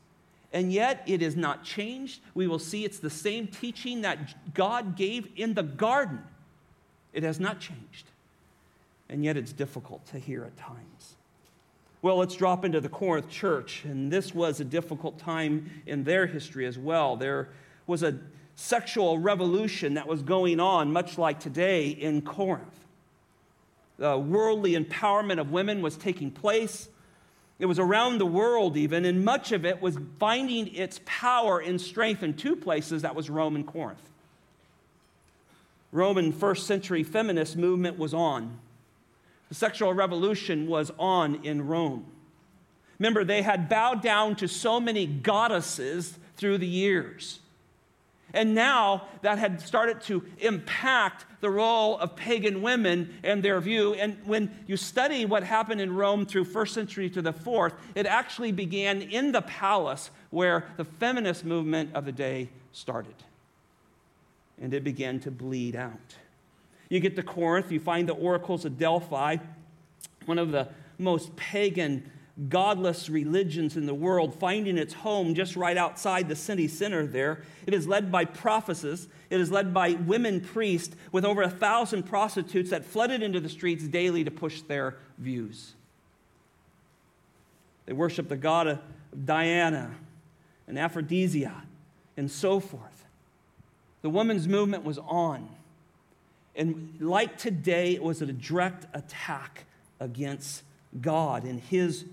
And 0.52 0.72
yet 0.72 1.02
it 1.06 1.22
is 1.22 1.34
not 1.34 1.64
changed. 1.64 2.20
We 2.34 2.46
will 2.46 2.58
see 2.58 2.84
it's 2.84 2.98
the 2.98 3.10
same 3.10 3.46
teaching 3.46 4.02
that 4.02 4.54
God 4.54 4.96
gave 4.96 5.28
in 5.36 5.54
the 5.54 5.62
garden. 5.62 6.20
It 7.12 7.22
has 7.22 7.40
not 7.40 7.58
changed. 7.58 8.11
And 9.08 9.24
yet 9.24 9.36
it's 9.36 9.52
difficult 9.52 10.06
to 10.06 10.18
hear 10.18 10.44
at 10.44 10.56
times. 10.56 11.16
Well, 12.00 12.16
let's 12.16 12.34
drop 12.34 12.64
into 12.64 12.80
the 12.80 12.88
Corinth 12.88 13.28
church. 13.28 13.84
And 13.84 14.10
this 14.10 14.34
was 14.34 14.60
a 14.60 14.64
difficult 14.64 15.18
time 15.18 15.70
in 15.86 16.04
their 16.04 16.26
history 16.26 16.66
as 16.66 16.78
well. 16.78 17.16
There 17.16 17.50
was 17.86 18.02
a 18.02 18.18
sexual 18.56 19.18
revolution 19.18 19.94
that 19.94 20.06
was 20.06 20.22
going 20.22 20.60
on, 20.60 20.92
much 20.92 21.18
like 21.18 21.40
today 21.40 21.88
in 21.88 22.22
Corinth. 22.22 22.78
The 23.98 24.18
worldly 24.18 24.74
empowerment 24.74 25.38
of 25.38 25.52
women 25.52 25.82
was 25.82 25.96
taking 25.96 26.30
place. 26.30 26.88
It 27.58 27.66
was 27.66 27.78
around 27.78 28.18
the 28.18 28.26
world, 28.26 28.76
even, 28.76 29.04
and 29.04 29.24
much 29.24 29.52
of 29.52 29.64
it 29.64 29.80
was 29.80 29.96
finding 30.18 30.74
its 30.74 31.00
power 31.04 31.60
and 31.60 31.80
strength 31.80 32.22
in 32.24 32.34
two 32.34 32.56
places 32.56 33.02
that 33.02 33.14
was 33.14 33.30
Rome 33.30 33.54
and 33.54 33.66
Corinth. 33.66 34.02
Roman 35.92 36.32
first 36.32 36.66
century 36.66 37.04
feminist 37.04 37.56
movement 37.56 37.98
was 37.98 38.12
on. 38.12 38.58
The 39.52 39.56
sexual 39.56 39.92
revolution 39.92 40.66
was 40.66 40.90
on 40.98 41.44
in 41.44 41.66
Rome. 41.66 42.06
Remember, 42.98 43.22
they 43.22 43.42
had 43.42 43.68
bowed 43.68 44.00
down 44.00 44.34
to 44.36 44.48
so 44.48 44.80
many 44.80 45.04
goddesses 45.04 46.18
through 46.38 46.56
the 46.56 46.66
years. 46.66 47.38
And 48.32 48.54
now 48.54 49.08
that 49.20 49.38
had 49.38 49.60
started 49.60 50.00
to 50.04 50.24
impact 50.38 51.26
the 51.42 51.50
role 51.50 51.98
of 51.98 52.16
pagan 52.16 52.62
women 52.62 53.12
and 53.22 53.42
their 53.42 53.60
view. 53.60 53.92
And 53.92 54.16
when 54.24 54.50
you 54.66 54.78
study 54.78 55.26
what 55.26 55.42
happened 55.42 55.82
in 55.82 55.94
Rome 55.94 56.24
through 56.24 56.44
first 56.44 56.72
century 56.72 57.10
to 57.10 57.20
the 57.20 57.34
fourth, 57.34 57.74
it 57.94 58.06
actually 58.06 58.52
began 58.52 59.02
in 59.02 59.32
the 59.32 59.42
palace 59.42 60.10
where 60.30 60.64
the 60.78 60.86
feminist 60.86 61.44
movement 61.44 61.90
of 61.92 62.06
the 62.06 62.12
day 62.12 62.48
started. 62.72 63.16
And 64.58 64.72
it 64.72 64.82
began 64.82 65.20
to 65.20 65.30
bleed 65.30 65.76
out. 65.76 66.16
You 66.92 67.00
get 67.00 67.16
to 67.16 67.22
Corinth, 67.22 67.72
you 67.72 67.80
find 67.80 68.06
the 68.06 68.12
oracles 68.12 68.66
of 68.66 68.76
Delphi, 68.76 69.38
one 70.26 70.38
of 70.38 70.50
the 70.50 70.68
most 70.98 71.34
pagan 71.36 72.12
godless 72.50 73.08
religions 73.08 73.78
in 73.78 73.86
the 73.86 73.94
world 73.94 74.34
finding 74.34 74.76
its 74.76 74.92
home 74.92 75.34
just 75.34 75.56
right 75.56 75.78
outside 75.78 76.28
the 76.28 76.36
city 76.36 76.68
center 76.68 77.06
there. 77.06 77.44
It 77.66 77.72
is 77.72 77.88
led 77.88 78.12
by 78.12 78.26
prophetesses. 78.26 79.08
It 79.30 79.40
is 79.40 79.50
led 79.50 79.72
by 79.72 79.92
women 79.92 80.42
priests 80.42 80.94
with 81.12 81.24
over 81.24 81.40
a 81.40 81.48
thousand 81.48 82.02
prostitutes 82.02 82.68
that 82.68 82.84
flooded 82.84 83.22
into 83.22 83.40
the 83.40 83.48
streets 83.48 83.88
daily 83.88 84.22
to 84.24 84.30
push 84.30 84.60
their 84.60 84.98
views. 85.16 85.72
They 87.86 87.94
worship 87.94 88.28
the 88.28 88.36
god 88.36 88.66
of 88.66 88.80
Diana 89.24 89.94
and 90.68 90.78
Aphrodisia 90.78 91.62
and 92.18 92.30
so 92.30 92.60
forth. 92.60 93.06
The 94.02 94.10
women's 94.10 94.46
movement 94.46 94.84
was 94.84 94.98
on. 94.98 95.48
And 96.54 96.96
like 97.00 97.38
today, 97.38 97.94
it 97.94 98.02
was 98.02 98.20
a 98.22 98.26
direct 98.26 98.86
attack 98.94 99.64
against 100.00 100.62
God 101.00 101.44
and 101.44 101.60
his 101.60 102.04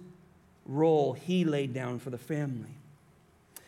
role 0.66 1.14
he 1.14 1.44
laid 1.44 1.74
down 1.74 2.00
for 2.00 2.10
the 2.10 2.18
family. 2.18 2.70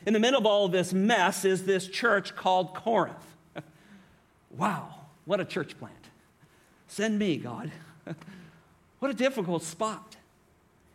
In 0.05 0.13
the 0.13 0.19
middle 0.19 0.39
of 0.39 0.45
all 0.45 0.67
this 0.67 0.93
mess 0.93 1.45
is 1.45 1.65
this 1.65 1.87
church 1.87 2.35
called 2.35 2.73
Corinth. 2.73 3.35
wow, 4.51 4.95
what 5.25 5.39
a 5.39 5.45
church 5.45 5.77
plant. 5.77 5.95
Send 6.87 7.19
me, 7.19 7.37
God. 7.37 7.71
what 8.99 9.11
a 9.11 9.13
difficult 9.13 9.63
spot. 9.63 10.15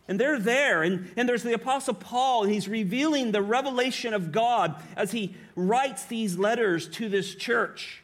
And 0.07 0.19
they're 0.19 0.39
there, 0.39 0.83
and, 0.83 1.11
and 1.17 1.27
there's 1.27 1.43
the 1.43 1.53
Apostle 1.53 1.93
Paul, 1.93 2.43
and 2.43 2.53
he's 2.53 2.67
revealing 2.69 3.31
the 3.31 3.41
revelation 3.41 4.13
of 4.13 4.31
God 4.31 4.81
as 4.95 5.11
he 5.11 5.35
writes 5.55 6.05
these 6.05 6.37
letters 6.37 6.87
to 6.89 7.09
this 7.09 7.35
church. 7.35 8.03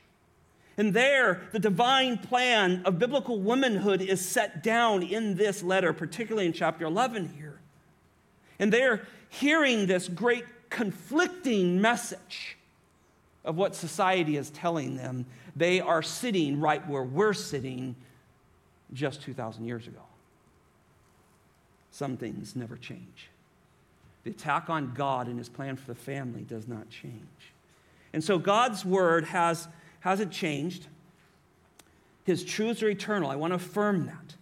And 0.77 0.93
there, 0.93 1.41
the 1.51 1.59
divine 1.59 2.17
plan 2.17 2.81
of 2.85 2.97
biblical 2.97 3.39
womanhood 3.39 4.01
is 4.01 4.27
set 4.27 4.63
down 4.63 5.03
in 5.03 5.35
this 5.35 5.61
letter, 5.61 5.93
particularly 5.93 6.47
in 6.47 6.53
chapter 6.53 6.85
11 6.85 7.33
here. 7.37 7.59
And 8.59 8.73
they're 8.73 9.05
hearing 9.29 9.85
this 9.85 10.07
great 10.07 10.45
conflicting 10.69 11.79
message 11.79 12.57
of 13.45 13.55
what 13.55 13.75
society 13.75 14.37
is 14.37 14.49
telling 14.49 14.95
them. 14.95 15.25
They 15.55 15.79
are 15.79 16.01
sitting 16.01 16.59
right 16.59 16.87
where 16.87 17.03
we're 17.03 17.33
sitting 17.33 17.95
just 18.93 19.21
2,000 19.21 19.65
years 19.65 19.87
ago. 19.87 20.01
Some 21.91 22.17
things 22.17 22.55
never 22.55 22.75
change. 22.75 23.29
The 24.23 24.31
attack 24.31 24.69
on 24.69 24.93
God 24.93 25.27
and 25.27 25.37
his 25.37 25.49
plan 25.49 25.75
for 25.75 25.87
the 25.87 25.99
family 25.99 26.41
does 26.41 26.67
not 26.67 26.89
change. 26.89 27.51
And 28.13 28.23
so 28.23 28.37
God's 28.37 28.85
word 28.85 29.25
has, 29.25 29.67
hasn't 30.03 30.33
changed. 30.33 30.87
His 32.25 32.43
truths 32.43 32.83
are 32.83 32.89
eternal. 32.89 33.31
I 33.31 33.37
want 33.37 33.51
to 33.51 33.55
affirm 33.55 34.05
that. 34.07 34.35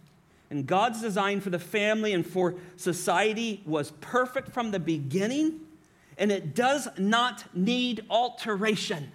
And 0.50 0.66
God's 0.66 1.00
design 1.00 1.40
for 1.40 1.50
the 1.50 1.58
family 1.58 2.12
and 2.12 2.26
for 2.26 2.56
society 2.76 3.62
was 3.64 3.92
perfect 4.00 4.52
from 4.52 4.72
the 4.72 4.80
beginning, 4.80 5.60
and 6.18 6.32
it 6.32 6.56
does 6.56 6.88
not 6.98 7.44
need 7.54 8.04
alteration. 8.10 9.12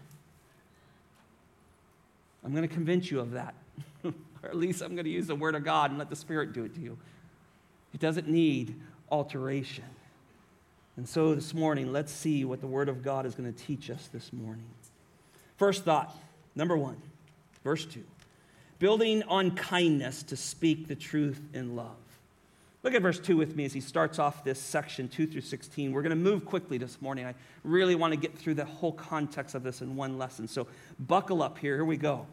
I'm 2.45 2.51
going 2.51 2.67
to 2.67 2.73
convince 2.73 3.11
you 3.11 3.19
of 3.19 3.31
that. 3.31 3.53
or 4.05 4.13
at 4.45 4.55
least 4.55 4.81
I'm 4.81 4.95
going 4.95 5.03
to 5.03 5.11
use 5.11 5.27
the 5.27 5.35
Word 5.35 5.53
of 5.53 5.65
God 5.65 5.89
and 5.89 5.99
let 5.99 6.09
the 6.09 6.15
Spirit 6.15 6.53
do 6.53 6.63
it 6.63 6.73
to 6.75 6.81
you. 6.81 6.97
It 7.93 7.99
doesn't 7.99 8.29
need 8.29 8.73
alteration. 9.11 9.83
And 10.95 11.07
so 11.07 11.35
this 11.35 11.53
morning, 11.53 11.91
let's 11.91 12.11
see 12.11 12.45
what 12.45 12.61
the 12.61 12.67
Word 12.67 12.87
of 12.87 13.03
God 13.03 13.25
is 13.25 13.35
going 13.35 13.53
to 13.53 13.65
teach 13.65 13.89
us 13.89 14.07
this 14.13 14.31
morning. 14.31 14.65
First 15.57 15.83
thought, 15.83 16.15
number 16.57 16.75
one, 16.75 17.01
verse 17.63 17.85
2 17.85 18.03
building 18.79 19.23
on 19.23 19.55
kindness 19.55 20.21
to 20.21 20.35
speak 20.35 20.87
the 20.87 20.95
truth 20.95 21.41
in 21.53 21.75
love. 21.75 21.95
Look 22.83 22.93
at 22.93 23.01
verse 23.01 23.19
2 23.19 23.35
with 23.35 23.55
me 23.55 23.65
as 23.65 23.73
he 23.73 23.81
starts 23.81 24.19
off 24.19 24.43
this 24.43 24.59
section, 24.59 25.09
2 25.09 25.25
through 25.25 25.41
16. 25.41 25.91
We're 25.91 26.03
going 26.03 26.11
to 26.11 26.15
move 26.15 26.45
quickly 26.45 26.77
this 26.77 27.01
morning. 27.01 27.25
I 27.25 27.33
really 27.63 27.95
want 27.95 28.13
to 28.13 28.19
get 28.19 28.37
through 28.37 28.53
the 28.53 28.65
whole 28.65 28.91
context 28.91 29.55
of 29.55 29.63
this 29.63 29.81
in 29.81 29.95
one 29.95 30.19
lesson. 30.19 30.47
So 30.47 30.67
buckle 30.99 31.41
up 31.41 31.57
here. 31.57 31.75
Here 31.75 31.85
we 31.85 31.97
go. 31.97 32.27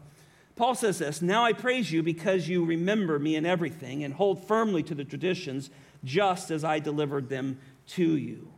Paul 0.55 0.75
says 0.75 0.99
this 0.99 1.21
Now 1.21 1.43
I 1.43 1.53
praise 1.53 1.91
you 1.91 2.03
because 2.03 2.47
you 2.47 2.63
remember 2.63 3.17
me 3.19 3.35
in 3.35 3.45
everything 3.45 4.03
and 4.03 4.13
hold 4.13 4.47
firmly 4.47 4.83
to 4.83 4.95
the 4.95 5.03
traditions 5.03 5.69
just 6.03 6.51
as 6.51 6.63
I 6.63 6.79
delivered 6.79 7.27
them 7.27 7.57
to 7.87 8.15
you. 8.15 8.54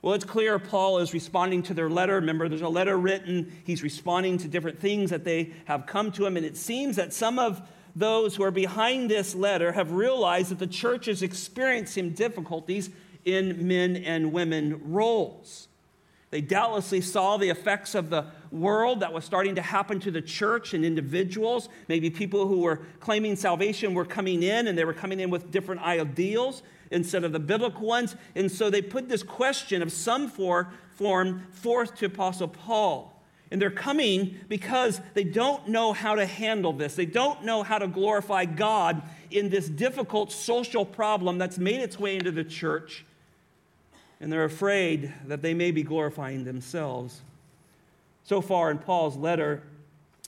Well, 0.00 0.14
it's 0.14 0.24
clear 0.24 0.58
Paul 0.58 0.98
is 0.98 1.12
responding 1.12 1.64
to 1.64 1.74
their 1.74 1.90
letter. 1.90 2.14
Remember, 2.14 2.48
there's 2.48 2.62
a 2.62 2.68
letter 2.68 2.96
written. 2.96 3.52
He's 3.64 3.82
responding 3.82 4.38
to 4.38 4.48
different 4.48 4.78
things 4.78 5.10
that 5.10 5.24
they 5.24 5.52
have 5.64 5.86
come 5.86 6.12
to 6.12 6.24
him. 6.26 6.36
And 6.36 6.46
it 6.46 6.56
seems 6.56 6.96
that 6.96 7.12
some 7.12 7.38
of 7.38 7.60
those 7.96 8.36
who 8.36 8.44
are 8.44 8.52
behind 8.52 9.10
this 9.10 9.34
letter 9.34 9.72
have 9.72 9.90
realized 9.90 10.52
that 10.52 10.60
the 10.60 10.68
church 10.68 11.08
is 11.08 11.22
experiencing 11.22 12.10
difficulties 12.10 12.90
in 13.24 13.66
men 13.66 13.96
and 13.96 14.32
women 14.32 14.80
roles. 14.84 15.66
They 16.30 16.42
doubtlessly 16.42 17.00
saw 17.00 17.38
the 17.38 17.48
effects 17.48 17.94
of 17.94 18.10
the 18.10 18.26
world 18.52 19.00
that 19.00 19.12
was 19.12 19.24
starting 19.24 19.54
to 19.54 19.62
happen 19.62 19.98
to 20.00 20.10
the 20.10 20.20
church 20.20 20.74
and 20.74 20.84
individuals. 20.84 21.68
Maybe 21.88 22.10
people 22.10 22.46
who 22.46 22.60
were 22.60 22.82
claiming 23.00 23.34
salvation 23.34 23.94
were 23.94 24.04
coming 24.04 24.42
in 24.42 24.68
and 24.68 24.76
they 24.76 24.84
were 24.84 24.94
coming 24.94 25.20
in 25.20 25.30
with 25.30 25.50
different 25.50 25.80
ideals 25.82 26.62
instead 26.90 27.24
of 27.24 27.32
the 27.32 27.38
biblical 27.38 27.86
ones. 27.86 28.16
And 28.34 28.50
so 28.50 28.70
they 28.70 28.82
put 28.82 29.08
this 29.08 29.22
question 29.22 29.82
of 29.82 29.92
some 29.92 30.28
form 30.28 31.46
forth 31.52 31.94
to 31.96 32.06
Apostle 32.06 32.48
Paul. 32.48 33.14
And 33.50 33.62
they're 33.62 33.70
coming 33.70 34.38
because 34.48 35.00
they 35.14 35.24
don't 35.24 35.68
know 35.68 35.92
how 35.92 36.14
to 36.14 36.26
handle 36.26 36.72
this. 36.72 36.94
They 36.94 37.06
don't 37.06 37.44
know 37.44 37.62
how 37.62 37.78
to 37.78 37.86
glorify 37.86 38.44
God 38.44 39.02
in 39.30 39.48
this 39.48 39.68
difficult 39.68 40.32
social 40.32 40.84
problem 40.84 41.38
that's 41.38 41.58
made 41.58 41.80
its 41.80 41.98
way 41.98 42.16
into 42.16 42.30
the 42.30 42.44
church. 42.44 43.04
And 44.20 44.32
they're 44.32 44.44
afraid 44.44 45.12
that 45.26 45.42
they 45.42 45.54
may 45.54 45.70
be 45.70 45.82
glorifying 45.82 46.44
themselves. 46.44 47.22
So 48.24 48.40
far 48.42 48.70
in 48.70 48.78
Paul's 48.78 49.16
letter, 49.16 49.62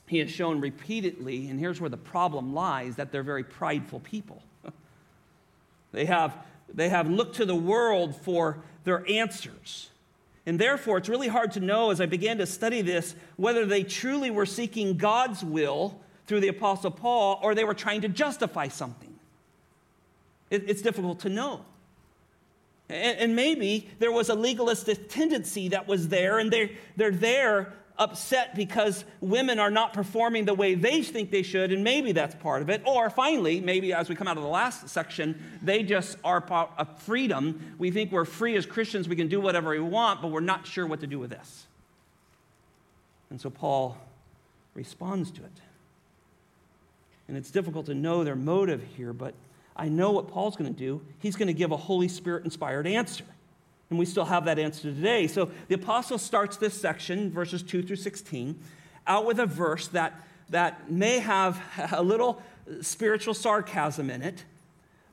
he 0.07 0.17
has 0.19 0.31
shown 0.31 0.59
repeatedly, 0.59 1.47
and 1.47 1.59
here's 1.59 1.79
where 1.79 1.89
the 1.89 1.97
problem 1.97 2.53
lies, 2.53 2.95
that 2.95 3.11
they're 3.11 3.23
very 3.23 3.43
prideful 3.43 3.99
people. 3.99 4.41
they, 5.91 6.05
have, 6.05 6.35
they 6.73 6.89
have 6.89 7.09
looked 7.09 7.35
to 7.35 7.45
the 7.45 7.55
world 7.55 8.15
for 8.15 8.59
their 8.83 9.09
answers. 9.09 9.89
And 10.45 10.59
therefore, 10.59 10.97
it's 10.97 11.09
really 11.09 11.27
hard 11.27 11.51
to 11.53 11.59
know 11.59 11.91
as 11.91 12.01
I 12.01 12.07
began 12.07 12.37
to 12.39 12.45
study 12.45 12.81
this 12.81 13.15
whether 13.37 13.65
they 13.65 13.83
truly 13.83 14.31
were 14.31 14.45
seeking 14.45 14.97
God's 14.97 15.43
will 15.43 15.99
through 16.25 16.39
the 16.39 16.47
Apostle 16.47 16.91
Paul 16.91 17.39
or 17.43 17.53
they 17.53 17.63
were 17.63 17.73
trying 17.73 18.01
to 18.01 18.07
justify 18.07 18.67
something. 18.67 19.13
It, 20.49 20.69
it's 20.69 20.81
difficult 20.81 21.19
to 21.21 21.29
know. 21.29 21.65
And, 22.89 23.17
and, 23.19 23.35
maybe 23.35 23.89
there 23.99 24.11
was 24.11 24.29
a 24.29 24.35
legalistic 24.35 25.09
tendency 25.09 25.69
that 25.69 25.87
was 25.87 26.09
there, 26.09 26.39
and 26.39 26.51
they're, 26.51 26.69
they're 26.97 27.11
there 27.11 27.73
upset 28.01 28.55
because 28.55 29.05
women 29.21 29.59
are 29.59 29.69
not 29.69 29.93
performing 29.93 30.45
the 30.45 30.55
way 30.55 30.73
they 30.73 31.03
think 31.03 31.29
they 31.29 31.43
should, 31.43 31.71
and 31.71 31.83
maybe 31.83 32.11
that's 32.11 32.33
part 32.35 32.63
of 32.63 32.69
it. 32.69 32.81
Or 32.83 33.11
finally, 33.11 33.61
maybe 33.61 33.93
as 33.93 34.09
we 34.09 34.15
come 34.15 34.27
out 34.27 34.37
of 34.37 34.43
the 34.43 34.49
last 34.49 34.89
section, 34.89 35.39
they 35.61 35.83
just 35.83 36.17
are 36.23 36.43
of 36.77 37.01
freedom. 37.03 37.75
We 37.77 37.91
think 37.91 38.11
we're 38.11 38.25
free 38.25 38.55
as 38.55 38.65
Christians, 38.65 39.07
we 39.07 39.15
can 39.15 39.27
do 39.27 39.39
whatever 39.39 39.69
we 39.69 39.79
want, 39.79 40.21
but 40.21 40.29
we're 40.29 40.39
not 40.39 40.65
sure 40.65 40.87
what 40.87 41.01
to 41.01 41.07
do 41.07 41.19
with 41.19 41.29
this. 41.29 41.67
And 43.29 43.39
so 43.39 43.51
Paul 43.51 43.97
responds 44.73 45.29
to 45.31 45.43
it. 45.43 45.61
And 47.27 47.37
it's 47.37 47.51
difficult 47.51 47.85
to 47.85 47.93
know 47.93 48.23
their 48.23 48.35
motive 48.35 48.81
here, 48.97 49.13
but 49.13 49.35
I 49.75 49.89
know 49.89 50.11
what 50.11 50.27
Paul's 50.27 50.55
going 50.55 50.73
to 50.73 50.77
do. 50.77 51.01
He's 51.19 51.35
going 51.35 51.47
to 51.47 51.53
give 51.53 51.71
a 51.71 51.77
Holy 51.77 52.07
Spirit 52.07 52.45
inspired 52.45 52.87
answer. 52.87 53.25
And 53.91 53.99
we 53.99 54.05
still 54.05 54.25
have 54.25 54.45
that 54.45 54.57
answer 54.57 54.83
today. 54.83 55.27
So 55.27 55.51
the 55.67 55.75
apostle 55.75 56.17
starts 56.17 56.55
this 56.55 56.79
section, 56.79 57.29
verses 57.29 57.61
2 57.61 57.83
through 57.83 57.97
16, 57.97 58.57
out 59.05 59.25
with 59.25 59.37
a 59.37 59.45
verse 59.45 59.89
that, 59.89 60.13
that 60.49 60.89
may 60.89 61.19
have 61.19 61.61
a 61.91 62.01
little 62.01 62.41
spiritual 62.79 63.33
sarcasm 63.33 64.09
in 64.09 64.21
it, 64.21 64.45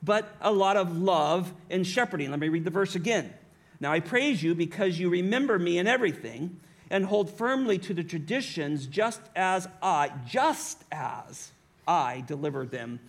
but 0.01 0.33
a 0.41 0.53
lot 0.53 0.77
of 0.77 0.97
love 0.97 1.53
and 1.69 1.85
shepherding. 1.85 2.31
Let 2.31 2.39
me 2.39 2.49
read 2.49 2.65
the 2.65 2.71
verse 2.71 2.95
again. 2.95 3.35
Now 3.81 3.93
I 3.93 3.99
praise 3.99 4.45
you 4.45 4.55
because 4.55 4.99
you 4.99 5.11
remember 5.11 5.59
me 5.59 5.79
in 5.79 5.89
everything 5.89 6.61
and 6.89 7.05
hold 7.05 7.31
firmly 7.31 7.79
to 7.79 7.93
the 7.93 8.05
traditions 8.05 8.87
just 8.87 9.21
as 9.35 9.69
I, 9.83 10.13
just 10.25 10.85
as 10.93 11.51
I 11.87 12.23
delivered 12.29 12.71
them 12.71 13.01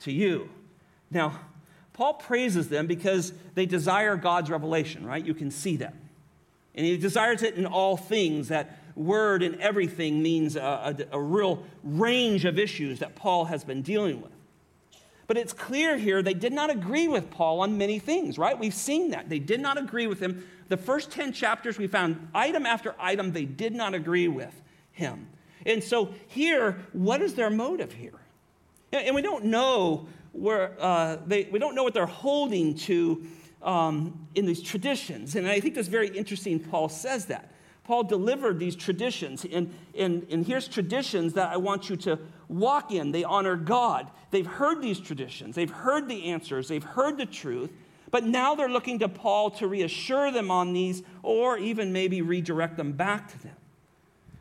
to 0.00 0.12
you. 0.12 0.50
Now, 1.10 1.40
Paul 1.92 2.14
praises 2.14 2.68
them 2.68 2.86
because 2.86 3.32
they 3.54 3.66
desire 3.66 4.16
God's 4.16 4.50
revelation, 4.50 5.04
right? 5.06 5.24
You 5.24 5.34
can 5.34 5.50
see 5.50 5.76
them. 5.76 5.94
And 6.74 6.86
he 6.86 6.96
desires 6.96 7.42
it 7.42 7.54
in 7.54 7.66
all 7.66 7.96
things. 7.96 8.48
That 8.48 8.78
word 8.94 9.42
in 9.42 9.60
everything 9.60 10.22
means 10.22 10.56
a, 10.56 10.96
a, 11.12 11.16
a, 11.16 11.20
real 11.20 11.64
range 11.82 12.44
of 12.44 12.58
issues 12.58 12.98
that 13.00 13.14
Paul 13.14 13.46
has 13.46 13.64
been 13.64 13.82
dealing 13.82 14.22
with. 14.22 14.32
But 15.26 15.36
it's 15.36 15.52
clear 15.52 15.96
here 15.96 16.22
they 16.22 16.34
did 16.34 16.52
not 16.52 16.70
agree 16.70 17.08
with 17.08 17.30
Paul 17.30 17.60
on 17.60 17.78
many 17.78 17.98
things, 17.98 18.38
right? 18.38 18.58
We've 18.58 18.74
seen 18.74 19.10
that. 19.10 19.28
They 19.28 19.38
did 19.38 19.60
not 19.60 19.78
agree 19.78 20.06
with 20.06 20.20
him. 20.20 20.46
The 20.68 20.76
first 20.76 21.10
10 21.10 21.32
chapters, 21.32 21.78
we 21.78 21.86
found 21.86 22.28
item 22.34 22.66
after 22.66 22.94
item 22.98 23.32
they 23.32 23.44
did 23.44 23.74
not 23.74 23.94
agree 23.94 24.28
with 24.28 24.60
him. 24.92 25.28
And 25.64 25.82
so 25.82 26.14
here, 26.26 26.78
what 26.92 27.22
is 27.22 27.34
their 27.34 27.50
motive 27.50 27.92
here? 27.92 28.18
And 28.92 29.14
we 29.14 29.22
don't 29.22 29.46
know 29.46 30.06
where 30.32 30.76
uh, 30.80 31.16
they, 31.26 31.44
we 31.44 31.58
don't 31.58 31.74
know 31.74 31.82
what 31.82 31.94
they're 31.94 32.06
holding 32.06 32.74
to 32.74 33.24
um, 33.62 34.26
in 34.34 34.46
these 34.46 34.62
traditions. 34.62 35.36
And 35.36 35.46
I 35.46 35.60
think 35.60 35.74
that's 35.74 35.88
very 35.88 36.08
interesting. 36.08 36.58
Paul 36.58 36.88
says 36.88 37.26
that. 37.26 37.52
Paul 37.84 38.04
delivered 38.04 38.60
these 38.60 38.76
traditions, 38.76 39.44
and, 39.44 39.74
and, 39.98 40.24
and 40.30 40.46
here's 40.46 40.68
traditions 40.68 41.32
that 41.32 41.52
I 41.52 41.56
want 41.56 41.90
you 41.90 41.96
to 41.96 42.18
walk 42.48 42.92
in. 42.92 43.10
They 43.10 43.24
honor 43.24 43.56
God. 43.56 44.08
They've 44.30 44.46
heard 44.46 44.80
these 44.82 45.00
traditions, 45.00 45.56
they've 45.56 45.70
heard 45.70 46.08
the 46.08 46.26
answers, 46.30 46.68
they've 46.68 46.82
heard 46.82 47.18
the 47.18 47.26
truth, 47.26 47.70
but 48.10 48.24
now 48.24 48.54
they're 48.54 48.68
looking 48.68 49.00
to 49.00 49.08
Paul 49.08 49.50
to 49.52 49.66
reassure 49.66 50.30
them 50.30 50.50
on 50.50 50.72
these 50.72 51.02
or 51.22 51.58
even 51.58 51.92
maybe 51.92 52.22
redirect 52.22 52.76
them 52.76 52.92
back 52.92 53.30
to 53.32 53.42
them. 53.42 53.56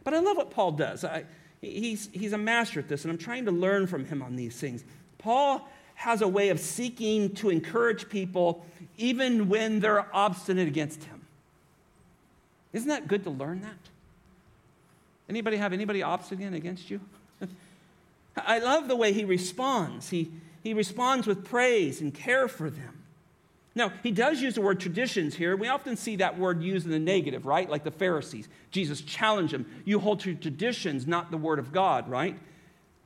But 0.03 0.13
I 0.13 0.19
love 0.19 0.37
what 0.37 0.51
Paul 0.51 0.73
does. 0.73 1.03
I, 1.03 1.25
he's, 1.61 2.09
he's 2.11 2.33
a 2.33 2.37
master 2.37 2.79
at 2.79 2.87
this, 2.87 3.05
and 3.05 3.11
I'm 3.11 3.17
trying 3.17 3.45
to 3.45 3.51
learn 3.51 3.87
from 3.87 4.05
him 4.05 4.21
on 4.21 4.35
these 4.35 4.55
things. 4.59 4.83
Paul 5.17 5.67
has 6.01 6.23
a 6.23 6.27
way 6.27 6.49
of 6.49 6.59
seeking 6.59 7.31
to 7.31 7.51
encourage 7.51 8.09
people 8.09 8.65
even 8.97 9.47
when 9.49 9.79
they're 9.79 10.07
obstinate 10.15 10.67
against 10.67 11.03
him. 11.03 11.21
Isn't 12.73 12.89
that 12.89 13.07
good 13.07 13.23
to 13.25 13.29
learn 13.29 13.61
that? 13.61 13.77
Anybody 15.29 15.57
have 15.57 15.73
anybody 15.73 16.01
obstinate 16.01 16.55
against 16.55 16.89
you? 16.89 17.01
I 18.35 18.57
love 18.57 18.87
the 18.87 18.95
way 18.95 19.13
he 19.13 19.25
responds. 19.25 20.09
He, 20.09 20.31
he 20.63 20.73
responds 20.73 21.27
with 21.27 21.45
praise 21.45 22.01
and 22.01 22.11
care 22.11 22.47
for 22.47 22.71
them. 22.71 23.03
Now, 23.75 23.93
he 24.01 24.09
does 24.09 24.41
use 24.41 24.55
the 24.55 24.61
word 24.61 24.79
traditions 24.79 25.35
here. 25.35 25.55
We 25.55 25.67
often 25.67 25.95
see 25.95 26.15
that 26.15 26.35
word 26.35 26.63
used 26.63 26.87
in 26.87 26.91
the 26.91 26.99
negative, 26.99 27.45
right? 27.45 27.69
Like 27.69 27.83
the 27.83 27.91
Pharisees. 27.91 28.49
Jesus 28.71 29.01
challenged 29.01 29.53
them. 29.53 29.67
You 29.85 29.99
hold 29.99 30.21
to 30.21 30.33
traditions, 30.33 31.05
not 31.05 31.29
the 31.29 31.37
word 31.37 31.59
of 31.59 31.71
God, 31.71 32.09
right? 32.09 32.39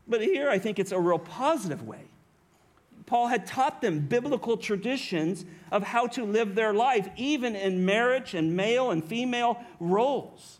But 0.08 0.21
here 0.21 0.49
I 0.49 0.60
think 0.60 0.79
it's 0.79 0.93
a 0.93 0.99
real 0.99 1.19
positive 1.19 1.86
way. 1.86 2.05
Paul 3.06 3.28
had 3.28 3.46
taught 3.46 3.82
them 3.82 4.00
biblical 4.00 4.58
traditions 4.58 5.46
of 5.72 5.84
how 5.84 6.08
to 6.08 6.24
live 6.24 6.56
their 6.56 6.74
life, 6.74 7.08
even 7.18 7.56
in 7.56 7.86
marriage 7.86 8.34
and 8.34 8.56
male 8.56 8.91
and 8.91 9.04
female 9.04 9.63
roles. 9.80 10.60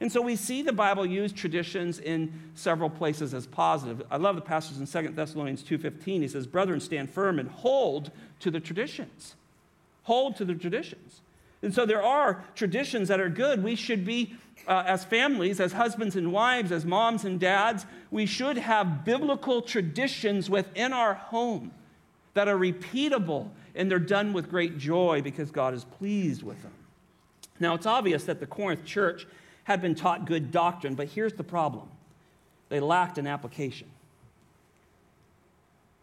And 0.00 0.10
so 0.10 0.20
we 0.20 0.34
see 0.34 0.62
the 0.62 0.72
Bible 0.72 1.06
use 1.06 1.32
traditions 1.32 1.98
in 1.98 2.32
several 2.54 2.90
places 2.90 3.34
as 3.34 3.46
positive. 3.46 4.04
I 4.10 4.16
love 4.16 4.34
the 4.34 4.42
passage 4.42 4.78
in 4.78 4.86
2 4.86 5.14
Thessalonians 5.14 5.62
2:15. 5.62 6.22
He 6.22 6.28
says, 6.28 6.46
"Brethren, 6.46 6.80
stand 6.80 7.10
firm 7.10 7.38
and 7.38 7.48
hold 7.48 8.10
to 8.40 8.50
the 8.50 8.60
traditions." 8.60 9.36
Hold 10.04 10.36
to 10.36 10.44
the 10.44 10.54
traditions. 10.54 11.21
And 11.62 11.72
so 11.72 11.86
there 11.86 12.02
are 12.02 12.44
traditions 12.54 13.08
that 13.08 13.20
are 13.20 13.28
good. 13.28 13.62
We 13.62 13.76
should 13.76 14.04
be 14.04 14.34
uh, 14.66 14.84
as 14.86 15.04
families, 15.04 15.60
as 15.60 15.72
husbands 15.72 16.16
and 16.16 16.32
wives, 16.32 16.72
as 16.72 16.84
moms 16.84 17.24
and 17.24 17.40
dads, 17.40 17.86
we 18.10 18.26
should 18.26 18.58
have 18.58 19.04
biblical 19.04 19.62
traditions 19.62 20.48
within 20.48 20.92
our 20.92 21.14
home 21.14 21.72
that 22.34 22.48
are 22.48 22.56
repeatable 22.56 23.50
and 23.74 23.90
they're 23.90 23.98
done 23.98 24.32
with 24.32 24.50
great 24.50 24.78
joy 24.78 25.20
because 25.22 25.50
God 25.50 25.74
is 25.74 25.84
pleased 25.84 26.42
with 26.42 26.62
them. 26.62 26.72
Now, 27.58 27.74
it's 27.74 27.86
obvious 27.86 28.24
that 28.24 28.40
the 28.40 28.46
Corinth 28.46 28.84
church 28.84 29.26
had 29.64 29.80
been 29.80 29.94
taught 29.94 30.26
good 30.26 30.50
doctrine, 30.50 30.94
but 30.94 31.08
here's 31.08 31.34
the 31.34 31.44
problem 31.44 31.88
they 32.68 32.80
lacked 32.80 33.18
an 33.18 33.26
application. 33.26 33.88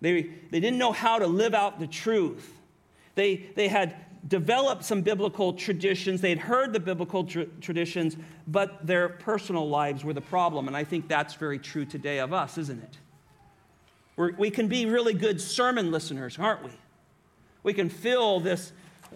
They, 0.02 0.22
they 0.52 0.60
didn't 0.60 0.78
know 0.78 0.92
how 0.92 1.20
to 1.20 1.28
live 1.28 1.54
out 1.54 1.80
the 1.80 1.88
truth. 1.88 2.54
They, 3.16 3.48
they 3.56 3.68
had 3.68 3.96
developed 4.28 4.84
some 4.84 5.02
biblical 5.02 5.54
traditions. 5.54 6.22
They'd 6.22 6.40
heard 6.40 6.74
the 6.74 6.80
biblical 6.80 7.24
tr- 7.24 7.44
traditions, 7.62 8.18
but 8.48 8.86
their 8.86 9.10
personal 9.10 9.70
lives 9.70 10.04
were 10.04 10.14
the 10.14 10.22
problem. 10.22 10.68
And 10.68 10.76
I 10.76 10.84
think 10.84 11.08
that's 11.08 11.36
very 11.36 11.60
true 11.60 11.86
today 11.86 12.20
of 12.20 12.34
us, 12.34 12.58
isn't 12.58 12.82
it? 12.84 12.98
We're, 14.16 14.34
we 14.36 14.50
can 14.50 14.68
be 14.68 14.86
really 14.86 15.14
good 15.14 15.40
sermon 15.40 15.92
listeners, 15.92 16.38
aren't 16.38 16.64
we? 16.64 16.72
We 17.64 17.74
can 17.74 17.90
fill 17.90 18.40
this 18.40 18.74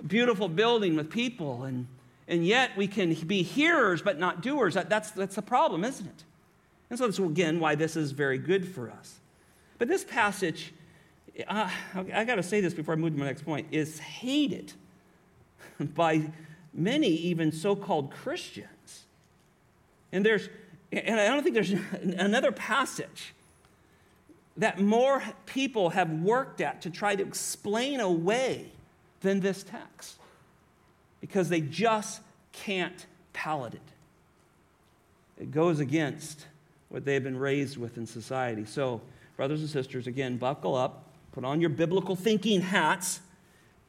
beautiful 0.07 0.47
building 0.47 0.95
with 0.95 1.09
people, 1.09 1.63
and, 1.63 1.87
and 2.27 2.45
yet 2.45 2.75
we 2.77 2.87
can 2.87 3.13
be 3.13 3.43
hearers 3.43 4.01
but 4.01 4.17
not 4.19 4.41
doers. 4.41 4.75
That, 4.75 4.89
that's, 4.89 5.11
that's 5.11 5.35
the 5.35 5.41
problem, 5.41 5.83
isn't 5.83 6.05
it? 6.05 6.23
And 6.89 6.97
so 6.97 7.07
that's 7.07 7.19
again 7.19 7.59
why 7.59 7.75
this 7.75 7.95
is 7.95 8.11
very 8.11 8.37
good 8.37 8.67
for 8.67 8.89
us. 8.89 9.19
But 9.77 9.87
this 9.87 10.03
passage, 10.03 10.73
uh, 11.47 11.69
I 12.13 12.23
got 12.23 12.35
to 12.35 12.43
say 12.43 12.61
this 12.61 12.73
before 12.73 12.93
I 12.93 12.97
move 12.97 13.13
to 13.13 13.19
my 13.19 13.25
next 13.25 13.43
point, 13.43 13.67
is 13.71 13.99
hated 13.99 14.73
by 15.95 16.31
many, 16.73 17.09
even 17.09 17.51
so 17.51 17.75
called 17.75 18.11
Christians. 18.11 19.05
And 20.11 20.25
there's, 20.25 20.49
and 20.91 21.19
I 21.19 21.27
don't 21.27 21.43
think 21.43 21.55
there's 21.55 21.71
another 22.17 22.51
passage 22.51 23.33
that 24.57 24.79
more 24.79 25.23
people 25.45 25.89
have 25.91 26.11
worked 26.11 26.61
at 26.61 26.81
to 26.83 26.89
try 26.89 27.15
to 27.15 27.23
explain 27.23 27.99
away 27.99 28.71
than 29.21 29.39
this 29.39 29.63
text 29.63 30.17
because 31.21 31.49
they 31.49 31.61
just 31.61 32.21
can't 32.51 33.05
palate 33.31 33.73
it. 33.73 33.81
It 35.41 35.51
goes 35.51 35.79
against 35.79 36.45
what 36.89 37.05
they've 37.05 37.23
been 37.23 37.39
raised 37.39 37.77
with 37.77 37.97
in 37.97 38.05
society. 38.05 38.65
So, 38.65 39.01
brothers 39.35 39.61
and 39.61 39.69
sisters, 39.69 40.05
again, 40.05 40.37
buckle 40.37 40.75
up, 40.75 41.07
put 41.31 41.43
on 41.43 41.59
your 41.59 41.71
biblical 41.71 42.15
thinking 42.15 42.61
hats. 42.61 43.19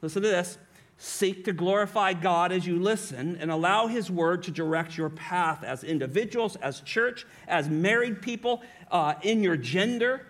Listen 0.01 0.23
to 0.23 0.27
this. 0.27 0.57
Seek 0.97 1.43
to 1.45 1.53
glorify 1.53 2.13
God 2.13 2.51
as 2.51 2.65
you 2.65 2.79
listen 2.79 3.37
and 3.39 3.51
allow 3.51 3.87
His 3.87 4.09
word 4.09 4.43
to 4.43 4.51
direct 4.51 4.97
your 4.97 5.09
path 5.09 5.63
as 5.63 5.83
individuals, 5.83 6.55
as 6.57 6.79
church, 6.81 7.25
as 7.47 7.69
married 7.69 8.21
people, 8.21 8.61
uh, 8.91 9.15
in 9.21 9.43
your 9.43 9.57
gender, 9.57 10.25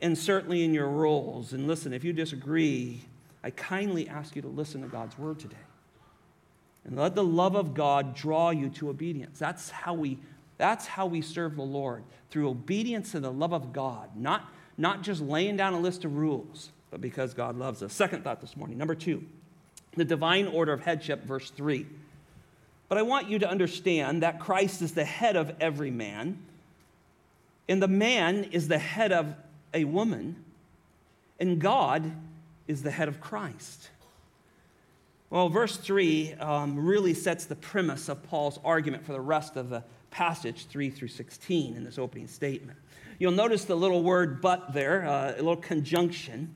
and 0.00 0.16
certainly 0.16 0.64
in 0.64 0.74
your 0.74 0.88
roles. 0.88 1.52
And 1.54 1.66
listen, 1.66 1.92
if 1.94 2.04
you 2.04 2.12
disagree, 2.12 3.00
I 3.42 3.50
kindly 3.50 4.08
ask 4.08 4.36
you 4.36 4.42
to 4.42 4.48
listen 4.48 4.82
to 4.82 4.88
God's 4.88 5.16
word 5.18 5.38
today. 5.38 5.56
And 6.84 6.96
let 6.96 7.14
the 7.14 7.24
love 7.24 7.54
of 7.54 7.74
God 7.74 8.14
draw 8.14 8.50
you 8.50 8.68
to 8.70 8.90
obedience. 8.90 9.38
That's 9.38 9.70
how 9.70 9.94
we, 9.94 10.18
That's 10.58 10.86
how 10.86 11.06
we 11.06 11.22
serve 11.22 11.56
the 11.56 11.62
Lord, 11.62 12.04
through 12.30 12.48
obedience 12.48 13.14
and 13.14 13.24
the 13.24 13.32
love 13.32 13.52
of 13.52 13.72
God, 13.72 14.10
not, 14.14 14.52
not 14.76 15.02
just 15.02 15.20
laying 15.20 15.56
down 15.56 15.72
a 15.72 15.80
list 15.80 16.04
of 16.04 16.16
rules, 16.16 16.70
but 16.90 17.00
because 17.00 17.34
God 17.34 17.56
loves 17.56 17.82
us. 17.82 17.92
Second 17.92 18.24
thought 18.24 18.40
this 18.40 18.56
morning. 18.56 18.76
Number 18.76 18.94
two, 18.94 19.24
the 19.94 20.04
divine 20.04 20.46
order 20.46 20.72
of 20.72 20.82
headship, 20.82 21.24
verse 21.24 21.50
3. 21.50 21.86
But 22.88 22.98
I 22.98 23.02
want 23.02 23.28
you 23.28 23.38
to 23.38 23.48
understand 23.48 24.22
that 24.22 24.38
Christ 24.38 24.82
is 24.82 24.92
the 24.92 25.04
head 25.04 25.36
of 25.36 25.54
every 25.60 25.90
man, 25.90 26.38
and 27.68 27.82
the 27.82 27.88
man 27.88 28.44
is 28.44 28.68
the 28.68 28.78
head 28.78 29.12
of 29.12 29.34
a 29.72 29.84
woman, 29.84 30.36
and 31.40 31.60
God 31.60 32.12
is 32.68 32.82
the 32.82 32.90
head 32.90 33.08
of 33.08 33.20
Christ. 33.20 33.90
Well, 35.30 35.48
verse 35.48 35.78
3 35.78 36.34
um, 36.34 36.84
really 36.84 37.14
sets 37.14 37.46
the 37.46 37.56
premise 37.56 38.10
of 38.10 38.22
Paul's 38.24 38.58
argument 38.62 39.06
for 39.06 39.12
the 39.12 39.20
rest 39.20 39.56
of 39.56 39.70
the 39.70 39.82
passage, 40.10 40.66
3 40.66 40.90
through 40.90 41.08
16, 41.08 41.74
in 41.74 41.84
this 41.84 41.98
opening 41.98 42.28
statement. 42.28 42.78
You'll 43.18 43.32
notice 43.32 43.64
the 43.64 43.74
little 43.74 44.02
word 44.02 44.42
but 44.42 44.74
there, 44.74 45.08
uh, 45.08 45.32
a 45.32 45.36
little 45.36 45.56
conjunction, 45.56 46.52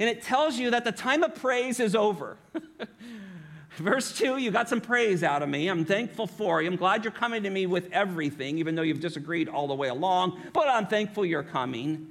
and 0.00 0.08
it 0.08 0.22
tells 0.22 0.58
you 0.58 0.70
that 0.70 0.84
the 0.84 0.92
time 0.92 1.22
of 1.22 1.34
praise 1.34 1.78
is 1.78 1.94
over. 1.94 2.38
Verse 3.76 4.16
2, 4.16 4.38
you 4.38 4.50
got 4.50 4.68
some 4.68 4.80
praise 4.80 5.22
out 5.22 5.42
of 5.42 5.48
me. 5.48 5.68
I'm 5.68 5.84
thankful 5.84 6.26
for 6.26 6.60
you. 6.60 6.68
I'm 6.68 6.76
glad 6.76 7.04
you're 7.04 7.12
coming 7.12 7.42
to 7.42 7.50
me 7.50 7.66
with 7.66 7.92
everything, 7.92 8.58
even 8.58 8.74
though 8.74 8.82
you've 8.82 9.00
disagreed 9.00 9.48
all 9.48 9.68
the 9.68 9.74
way 9.74 9.88
along, 9.88 10.40
but 10.54 10.68
I'm 10.68 10.86
thankful 10.86 11.24
you're 11.24 11.42
coming. 11.42 12.08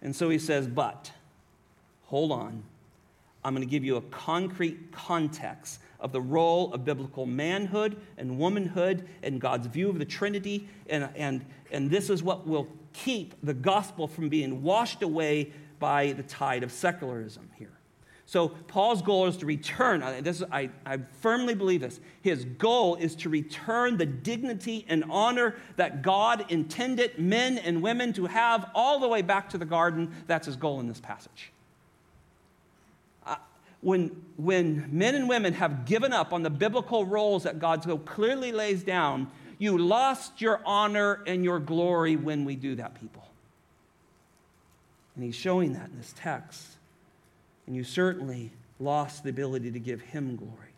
And 0.00 0.16
so 0.16 0.30
he 0.30 0.38
says, 0.38 0.66
But, 0.66 1.12
hold 2.06 2.32
on. 2.32 2.64
I'm 3.44 3.54
going 3.54 3.66
to 3.66 3.70
give 3.70 3.84
you 3.84 3.96
a 3.96 4.02
concrete 4.02 4.92
context 4.92 5.80
of 6.00 6.12
the 6.12 6.20
role 6.20 6.72
of 6.72 6.84
biblical 6.84 7.26
manhood 7.26 7.96
and 8.16 8.38
womanhood 8.38 9.06
and 9.22 9.40
God's 9.40 9.66
view 9.66 9.88
of 9.88 9.98
the 9.98 10.04
Trinity. 10.04 10.68
And, 10.88 11.08
and, 11.16 11.44
and 11.70 11.90
this 11.90 12.08
is 12.08 12.22
what 12.22 12.46
will 12.46 12.68
keep 12.92 13.34
the 13.42 13.54
gospel 13.54 14.06
from 14.06 14.28
being 14.28 14.62
washed 14.62 15.02
away 15.02 15.52
by 15.82 16.12
the 16.12 16.22
tide 16.22 16.62
of 16.62 16.70
secularism 16.70 17.50
here. 17.58 17.72
So 18.24 18.48
Paul's 18.48 19.02
goal 19.02 19.26
is 19.26 19.36
to 19.38 19.46
return. 19.46 20.00
This, 20.22 20.44
I, 20.50 20.70
I 20.86 21.00
firmly 21.20 21.54
believe 21.54 21.80
this. 21.80 21.98
His 22.22 22.44
goal 22.44 22.94
is 22.94 23.16
to 23.16 23.28
return 23.28 23.96
the 23.96 24.06
dignity 24.06 24.86
and 24.88 25.04
honor 25.10 25.56
that 25.76 26.02
God 26.02 26.50
intended 26.50 27.18
men 27.18 27.58
and 27.58 27.82
women 27.82 28.12
to 28.12 28.26
have 28.26 28.70
all 28.76 29.00
the 29.00 29.08
way 29.08 29.22
back 29.22 29.50
to 29.50 29.58
the 29.58 29.64
garden. 29.64 30.14
That's 30.28 30.46
his 30.46 30.56
goal 30.56 30.78
in 30.78 30.86
this 30.86 31.00
passage. 31.00 31.52
When, 33.80 34.22
when 34.36 34.88
men 34.92 35.16
and 35.16 35.28
women 35.28 35.52
have 35.54 35.84
given 35.84 36.12
up 36.12 36.32
on 36.32 36.44
the 36.44 36.50
biblical 36.50 37.04
roles 37.04 37.42
that 37.42 37.58
God 37.58 37.82
so 37.82 37.98
clearly 37.98 38.52
lays 38.52 38.84
down, 38.84 39.28
you 39.58 39.76
lost 39.76 40.40
your 40.40 40.60
honor 40.64 41.24
and 41.26 41.42
your 41.42 41.58
glory 41.58 42.14
when 42.14 42.44
we 42.44 42.54
do 42.54 42.76
that, 42.76 42.94
people. 43.00 43.21
And 45.14 45.24
he's 45.24 45.34
showing 45.34 45.72
that 45.74 45.90
in 45.90 45.96
this 45.96 46.14
text 46.16 46.76
and 47.66 47.76
you 47.76 47.84
certainly 47.84 48.50
lost 48.78 49.22
the 49.22 49.30
ability 49.30 49.70
to 49.70 49.78
give 49.78 50.00
him 50.00 50.36
glory. 50.36 50.74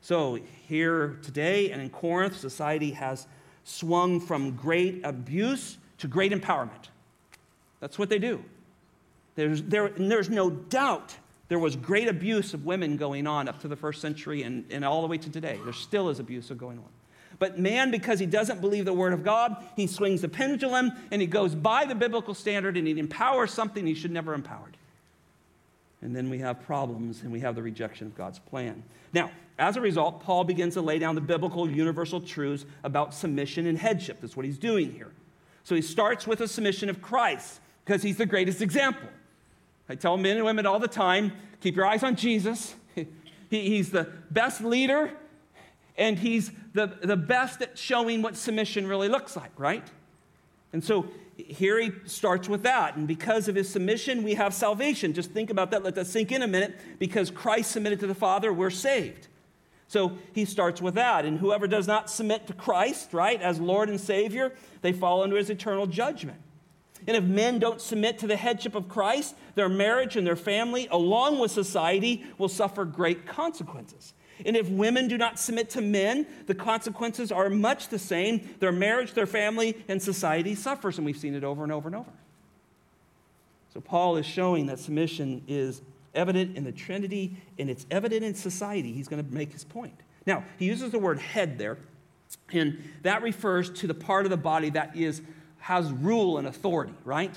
So, 0.00 0.38
here 0.68 1.18
today 1.22 1.70
and 1.70 1.80
in 1.80 1.90
Corinth, 1.90 2.36
society 2.36 2.90
has 2.92 3.26
swung 3.64 4.20
from 4.20 4.52
great 4.52 5.00
abuse 5.04 5.78
to 5.98 6.08
great 6.08 6.32
empowerment. 6.32 6.88
That's 7.80 7.98
what 7.98 8.10
they 8.10 8.18
do. 8.18 8.44
There's, 9.34 9.62
there, 9.62 9.88
there's 9.88 10.30
no 10.30 10.50
doubt 10.50 11.16
there 11.48 11.58
was 11.58 11.74
great 11.74 12.08
abuse 12.08 12.54
of 12.54 12.64
women 12.64 12.96
going 12.96 13.26
on 13.26 13.48
up 13.48 13.60
to 13.60 13.68
the 13.68 13.76
first 13.76 14.00
century 14.00 14.42
and, 14.42 14.64
and 14.70 14.84
all 14.84 15.00
the 15.00 15.08
way 15.08 15.18
to 15.18 15.30
today. 15.30 15.58
There 15.64 15.72
still 15.72 16.08
is 16.08 16.20
abuse 16.20 16.50
going 16.50 16.78
on. 16.78 16.88
But 17.38 17.58
man, 17.58 17.90
because 17.90 18.18
he 18.18 18.26
doesn't 18.26 18.60
believe 18.60 18.84
the 18.84 18.92
word 18.92 19.12
of 19.12 19.24
God, 19.24 19.56
he 19.76 19.86
swings 19.86 20.20
the 20.20 20.28
pendulum 20.28 20.92
and 21.10 21.20
he 21.20 21.26
goes 21.26 21.54
by 21.54 21.84
the 21.84 21.94
biblical 21.94 22.34
standard 22.34 22.76
and 22.76 22.86
he 22.86 22.98
empowers 22.98 23.52
something 23.52 23.86
he 23.86 23.94
should 23.94 24.12
never 24.12 24.34
empowered 24.34 24.76
and 26.04 26.14
then 26.14 26.28
we 26.28 26.38
have 26.38 26.62
problems 26.62 27.22
and 27.22 27.32
we 27.32 27.40
have 27.40 27.54
the 27.54 27.62
rejection 27.62 28.06
of 28.06 28.14
God's 28.14 28.38
plan. 28.38 28.84
Now, 29.14 29.30
as 29.58 29.76
a 29.76 29.80
result, 29.80 30.22
Paul 30.22 30.44
begins 30.44 30.74
to 30.74 30.82
lay 30.82 30.98
down 30.98 31.14
the 31.14 31.20
biblical 31.20 31.68
universal 31.68 32.20
truths 32.20 32.66
about 32.84 33.14
submission 33.14 33.66
and 33.66 33.78
headship. 33.78 34.20
That's 34.20 34.36
what 34.36 34.44
he's 34.44 34.58
doing 34.58 34.92
here. 34.92 35.12
So 35.64 35.74
he 35.74 35.80
starts 35.80 36.26
with 36.26 36.42
a 36.42 36.48
submission 36.48 36.90
of 36.90 37.00
Christ 37.00 37.58
because 37.84 38.02
he's 38.02 38.18
the 38.18 38.26
greatest 38.26 38.60
example. 38.60 39.08
I 39.88 39.94
tell 39.94 40.18
men 40.18 40.36
and 40.36 40.44
women 40.44 40.66
all 40.66 40.78
the 40.78 40.88
time 40.88 41.32
keep 41.62 41.74
your 41.74 41.86
eyes 41.86 42.02
on 42.02 42.16
Jesus. 42.16 42.74
he's 43.50 43.90
the 43.90 44.08
best 44.30 44.60
leader 44.60 45.10
and 45.96 46.18
he's 46.18 46.50
the, 46.72 46.86
the 47.02 47.16
best 47.16 47.62
at 47.62 47.78
showing 47.78 48.22
what 48.22 48.36
submission 48.36 48.86
really 48.86 49.08
looks 49.08 49.36
like, 49.36 49.52
right? 49.58 49.86
And 50.72 50.82
so 50.82 51.06
here 51.36 51.80
he 51.80 51.92
starts 52.06 52.48
with 52.48 52.62
that. 52.64 52.96
And 52.96 53.06
because 53.06 53.48
of 53.48 53.54
his 53.54 53.68
submission, 53.68 54.22
we 54.22 54.34
have 54.34 54.52
salvation. 54.52 55.12
Just 55.12 55.30
think 55.30 55.50
about 55.50 55.70
that. 55.70 55.84
Let 55.84 55.94
that 55.94 56.06
sink 56.06 56.32
in 56.32 56.42
a 56.42 56.48
minute. 56.48 56.78
Because 56.98 57.30
Christ 57.30 57.70
submitted 57.70 58.00
to 58.00 58.06
the 58.06 58.14
Father, 58.14 58.52
we're 58.52 58.70
saved. 58.70 59.28
So 59.86 60.18
he 60.32 60.44
starts 60.44 60.82
with 60.82 60.94
that. 60.94 61.24
And 61.24 61.38
whoever 61.38 61.68
does 61.68 61.86
not 61.86 62.10
submit 62.10 62.46
to 62.48 62.52
Christ, 62.52 63.12
right, 63.12 63.40
as 63.40 63.60
Lord 63.60 63.88
and 63.88 64.00
Savior, 64.00 64.52
they 64.82 64.92
fall 64.92 65.22
into 65.22 65.36
his 65.36 65.50
eternal 65.50 65.86
judgment. 65.86 66.40
And 67.06 67.16
if 67.16 67.24
men 67.24 67.58
don't 67.58 67.80
submit 67.80 68.18
to 68.20 68.26
the 68.26 68.36
headship 68.36 68.74
of 68.74 68.88
Christ, 68.88 69.36
their 69.54 69.68
marriage 69.68 70.16
and 70.16 70.26
their 70.26 70.36
family, 70.36 70.88
along 70.90 71.38
with 71.38 71.50
society, 71.50 72.24
will 72.38 72.48
suffer 72.48 72.84
great 72.84 73.26
consequences. 73.26 74.14
And 74.44 74.56
if 74.56 74.68
women 74.68 75.08
do 75.08 75.16
not 75.16 75.38
submit 75.38 75.70
to 75.70 75.80
men, 75.80 76.26
the 76.46 76.54
consequences 76.54 77.30
are 77.30 77.48
much 77.50 77.88
the 77.88 77.98
same. 77.98 78.48
Their 78.58 78.72
marriage, 78.72 79.12
their 79.12 79.26
family, 79.26 79.82
and 79.88 80.02
society 80.02 80.54
suffers. 80.54 80.98
And 80.98 81.06
we've 81.06 81.16
seen 81.16 81.34
it 81.34 81.44
over 81.44 81.62
and 81.62 81.72
over 81.72 81.88
and 81.88 81.96
over. 81.96 82.10
So 83.72 83.80
Paul 83.80 84.16
is 84.16 84.26
showing 84.26 84.66
that 84.66 84.78
submission 84.78 85.42
is 85.48 85.82
evident 86.14 86.56
in 86.56 86.64
the 86.64 86.72
Trinity 86.72 87.36
and 87.58 87.68
it's 87.68 87.86
evident 87.90 88.24
in 88.24 88.34
society. 88.34 88.92
He's 88.92 89.08
going 89.08 89.24
to 89.24 89.34
make 89.34 89.52
his 89.52 89.64
point. 89.64 89.98
Now, 90.26 90.44
he 90.58 90.66
uses 90.66 90.92
the 90.92 90.98
word 90.98 91.18
head 91.18 91.58
there, 91.58 91.76
and 92.52 92.82
that 93.02 93.22
refers 93.22 93.68
to 93.70 93.86
the 93.86 93.94
part 93.94 94.24
of 94.24 94.30
the 94.30 94.36
body 94.36 94.70
that 94.70 94.96
is 94.96 95.20
has 95.58 95.90
rule 95.90 96.36
and 96.38 96.46
authority, 96.46 96.92
right? 97.04 97.34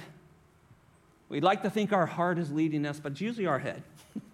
We'd 1.29 1.43
like 1.43 1.63
to 1.63 1.69
think 1.69 1.93
our 1.93 2.05
heart 2.05 2.37
is 2.37 2.51
leading 2.51 2.85
us, 2.85 2.99
but 2.99 3.13
it's 3.13 3.21
usually 3.21 3.47
our 3.47 3.59
head. 3.59 3.83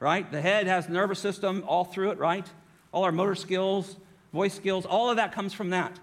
right? 0.00 0.30
The 0.30 0.40
head 0.40 0.66
has 0.66 0.88
nervous 0.88 1.18
system 1.18 1.64
all 1.66 1.84
through 1.84 2.10
it, 2.10 2.18
right? 2.18 2.46
All 2.92 3.04
our 3.04 3.12
motor 3.12 3.34
skills, 3.34 3.96
voice 4.32 4.54
skills, 4.54 4.86
all 4.86 5.10
of 5.10 5.16
that 5.16 5.32
comes 5.32 5.52
from 5.52 5.70
that. 5.70 5.98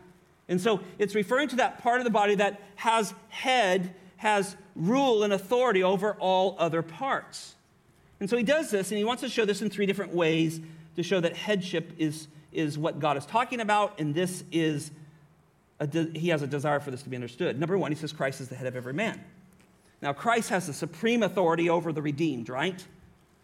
And 0.49 0.59
so 0.59 0.81
it's 0.99 1.15
referring 1.15 1.47
to 1.49 1.55
that 1.57 1.81
part 1.81 1.99
of 1.99 2.03
the 2.03 2.11
body 2.11 2.35
that 2.35 2.61
has 2.75 3.13
head, 3.29 3.93
has 4.17 4.55
rule 4.75 5.23
and 5.23 5.31
authority 5.31 5.83
over 5.83 6.13
all 6.19 6.55
other 6.59 6.81
parts. 6.81 7.55
And 8.19 8.29
so 8.29 8.37
he 8.37 8.43
does 8.43 8.69
this, 8.71 8.91
and 8.91 8.97
he 8.97 9.03
wants 9.03 9.21
to 9.21 9.29
show 9.29 9.45
this 9.45 9.61
in 9.61 9.69
three 9.69 9.85
different 9.85 10.13
ways 10.13 10.61
to 10.95 11.03
show 11.03 11.19
that 11.19 11.35
headship 11.35 11.93
is, 11.97 12.27
is 12.51 12.77
what 12.77 12.99
God 12.99 13.17
is 13.17 13.25
talking 13.25 13.59
about, 13.59 13.99
and 13.99 14.13
this 14.13 14.43
is, 14.51 14.91
de- 15.89 16.17
he 16.17 16.29
has 16.29 16.41
a 16.41 16.47
desire 16.47 16.79
for 16.79 16.91
this 16.91 17.03
to 17.03 17.09
be 17.09 17.15
understood. 17.15 17.59
Number 17.59 17.77
one, 17.77 17.91
he 17.91 17.97
says 17.97 18.13
Christ 18.13 18.41
is 18.41 18.49
the 18.49 18.55
head 18.55 18.67
of 18.67 18.75
every 18.75 18.93
man. 18.93 19.23
Now, 20.01 20.13
Christ 20.13 20.49
has 20.49 20.67
the 20.67 20.73
supreme 20.73 21.23
authority 21.23 21.69
over 21.69 21.91
the 21.91 22.01
redeemed, 22.01 22.49
right? 22.49 22.85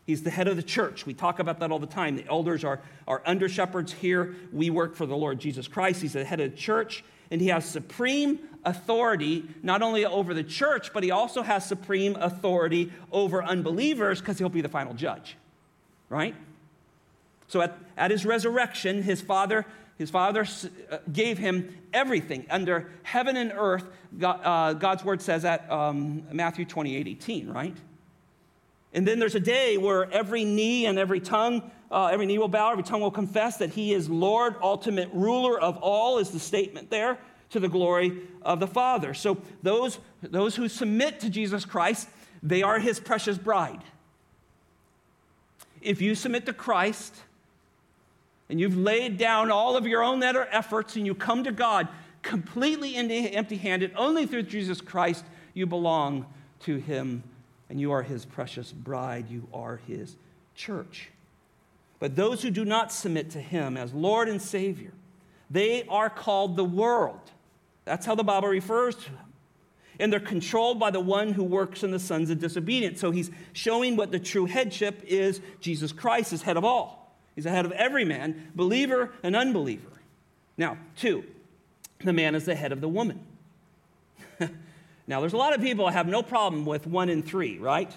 He's 0.10 0.24
the 0.24 0.32
head 0.32 0.48
of 0.48 0.56
the 0.56 0.64
church. 0.64 1.06
We 1.06 1.14
talk 1.14 1.38
about 1.38 1.60
that 1.60 1.70
all 1.70 1.78
the 1.78 1.86
time. 1.86 2.16
The 2.16 2.26
elders 2.28 2.64
are, 2.64 2.82
are 3.08 3.22
under 3.28 3.48
shepherds 3.48 3.94
here. 3.94 4.36
We 4.52 4.72
work 4.72 4.96
for 4.96 5.06
the 5.06 5.16
Lord 5.16 5.38
Jesus 5.40 5.68
Christ. 5.68 6.02
He's 6.02 6.14
the 6.14 6.26
head 6.26 6.40
of 6.40 6.50
the 6.50 6.58
church, 6.58 7.04
and 7.30 7.40
he 7.40 7.50
has 7.50 7.64
supreme 7.64 8.40
authority 8.66 9.44
not 9.62 9.84
only 9.84 10.08
over 10.08 10.34
the 10.34 10.44
church, 10.44 10.94
but 10.94 11.04
he 11.04 11.12
also 11.12 11.44
has 11.44 11.64
supreme 11.64 12.16
authority 12.16 12.92
over 13.12 13.44
unbelievers 13.44 14.20
because 14.20 14.40
he'll 14.40 14.50
be 14.50 14.62
the 14.62 14.68
final 14.68 14.96
judge, 14.96 15.38
right? 16.10 16.34
So 17.48 17.62
at, 17.62 17.78
at 17.96 18.10
his 18.10 18.26
resurrection, 18.26 19.04
his 19.04 19.22
father, 19.22 19.64
his 20.00 20.10
father 20.10 20.48
uh, 20.90 20.98
gave 21.14 21.38
him 21.38 21.78
everything 21.94 22.48
under 22.50 22.90
heaven 23.04 23.38
and 23.38 23.54
earth. 23.56 23.86
God, 24.18 24.42
uh, 24.44 24.74
God's 24.74 25.06
word 25.06 25.22
says 25.22 25.46
at 25.46 25.70
um, 25.70 26.24
Matthew 26.32 26.66
28 26.66 27.08
18, 27.08 27.48
right? 27.48 27.78
And 28.94 29.08
then 29.08 29.20
there's 29.20 29.36
a 29.36 29.40
day 29.40 29.78
where 29.78 30.12
every 30.12 30.44
knee 30.44 30.86
and 30.86 30.98
every 30.98 31.20
tongue, 31.20 31.70
uh, 31.92 32.08
every 32.08 32.26
knee 32.26 32.38
will 32.38 32.48
bow, 32.48 32.72
every 32.72 32.84
tongue 32.84 33.02
will 33.02 33.12
confess 33.12 33.58
that 33.58 33.72
he 33.72 33.94
is 33.94 34.10
Lord, 34.10 34.56
ultimate 34.62 35.10
ruler 35.14 35.60
of 35.60 35.78
all, 35.78 36.18
is 36.18 36.32
the 36.32 36.40
statement 36.40 36.90
there, 36.90 37.20
to 37.52 37.60
the 37.60 37.70
glory 37.70 38.22
of 38.42 38.60
the 38.60 38.68
Father. 38.68 39.14
So 39.14 39.38
those, 39.62 40.00
those 40.22 40.56
who 40.56 40.68
submit 40.68 41.20
to 41.22 41.30
Jesus 41.30 41.66
Christ, 41.66 42.10
they 42.42 42.64
are 42.64 42.80
his 42.80 43.00
precious 43.00 43.38
bride. 43.38 43.82
If 45.82 46.02
you 46.02 46.16
submit 46.16 46.46
to 46.48 46.54
Christ 46.54 47.16
and 48.50 48.60
you've 48.60 48.78
laid 48.78 49.18
down 49.18 49.52
all 49.52 49.78
of 49.78 49.86
your 49.86 50.04
own 50.04 50.22
efforts 50.24 50.96
and 50.96 51.06
you 51.06 51.16
come 51.16 51.44
to 51.44 51.52
God 51.52 51.88
completely 52.22 52.96
empty 52.96 53.58
handed, 53.58 53.94
only 53.96 54.26
through 54.26 54.44
Jesus 54.44 54.82
Christ, 54.82 55.24
you 55.54 55.66
belong 55.66 56.26
to 56.62 56.78
him 56.78 57.24
and 57.70 57.80
you 57.80 57.92
are 57.92 58.02
his 58.02 58.26
precious 58.26 58.72
bride. 58.72 59.30
You 59.30 59.48
are 59.54 59.80
his 59.88 60.16
church. 60.56 61.10
But 62.00 62.16
those 62.16 62.42
who 62.42 62.50
do 62.50 62.66
not 62.66 62.92
submit 62.92 63.30
to 63.32 63.42
him 63.42 63.78
as 63.78 63.94
Lord 63.94 64.30
and 64.30 64.42
Savior, 64.42 64.92
They 65.50 65.84
are 65.88 66.10
called 66.10 66.56
the 66.56 66.64
world. 66.64 67.20
That's 67.86 68.06
how 68.06 68.16
the 68.16 68.24
Bible 68.24 68.50
refers 68.50 68.96
to 68.96 69.06
them. 69.06 69.34
And 70.00 70.14
they're 70.14 70.20
controlled 70.20 70.80
by 70.80 70.92
the 70.92 71.00
one 71.00 71.34
who 71.34 71.44
works 71.44 71.84
in 71.84 71.92
the 71.92 72.00
sons 72.00 72.30
of 72.30 72.40
disobedience. 72.40 73.00
So 73.00 73.12
he's 73.12 73.32
showing 73.52 73.96
what 73.96 74.12
the 74.12 74.20
true 74.20 74.46
headship 74.46 75.02
is 75.06 75.42
Jesus 75.60 75.92
Christ 75.92 76.32
is 76.32 76.44
head 76.44 76.56
of 76.56 76.64
all. 76.64 77.16
He's 77.36 77.44
the 77.46 77.50
head 77.50 77.66
of 77.66 77.72
every 77.74 78.06
man, 78.06 78.52
believer 78.56 79.12
and 79.24 79.36
unbeliever. 79.36 79.90
Now, 80.58 80.78
two, 80.96 81.24
the 82.04 82.14
man 82.14 82.36
is 82.36 82.46
the 82.46 82.56
head 82.56 82.72
of 82.72 82.80
the 82.80 82.88
woman. 82.88 83.20
Now, 85.10 85.22
there's 85.22 85.34
a 85.34 85.38
lot 85.38 85.56
of 85.56 85.62
people 85.62 85.88
who 85.88 85.92
have 85.92 86.08
no 86.08 86.22
problem 86.22 86.68
with 86.68 86.86
one 86.86 87.10
and 87.10 87.26
three, 87.26 87.58
right? 87.58 87.92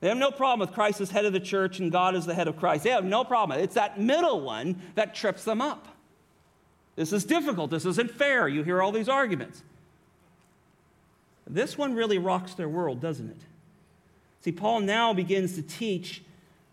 They 0.00 0.08
have 0.08 0.18
no 0.18 0.30
problem 0.30 0.60
with 0.60 0.74
Christ 0.74 1.00
as 1.00 1.10
head 1.10 1.24
of 1.24 1.32
the 1.32 1.40
church 1.40 1.80
and 1.80 1.90
God 1.90 2.14
as 2.14 2.26
the 2.26 2.34
head 2.34 2.48
of 2.48 2.58
Christ. 2.58 2.84
They 2.84 2.90
have 2.90 3.06
no 3.06 3.24
problem. 3.24 3.58
It's 3.58 3.76
that 3.76 3.98
middle 3.98 4.42
one 4.42 4.76
that 4.94 5.14
trips 5.14 5.44
them 5.44 5.62
up. 5.62 5.88
This 6.96 7.14
is 7.14 7.24
difficult. 7.24 7.70
This 7.70 7.86
isn't 7.86 8.10
fair. 8.10 8.46
You 8.46 8.62
hear 8.62 8.82
all 8.82 8.92
these 8.92 9.08
arguments. 9.08 9.62
This 11.46 11.78
one 11.78 11.94
really 11.94 12.18
rocks 12.18 12.52
their 12.52 12.68
world, 12.68 13.00
doesn't 13.00 13.30
it? 13.30 13.40
See, 14.42 14.52
Paul 14.52 14.80
now 14.80 15.14
begins 15.14 15.54
to 15.54 15.62
teach 15.62 16.22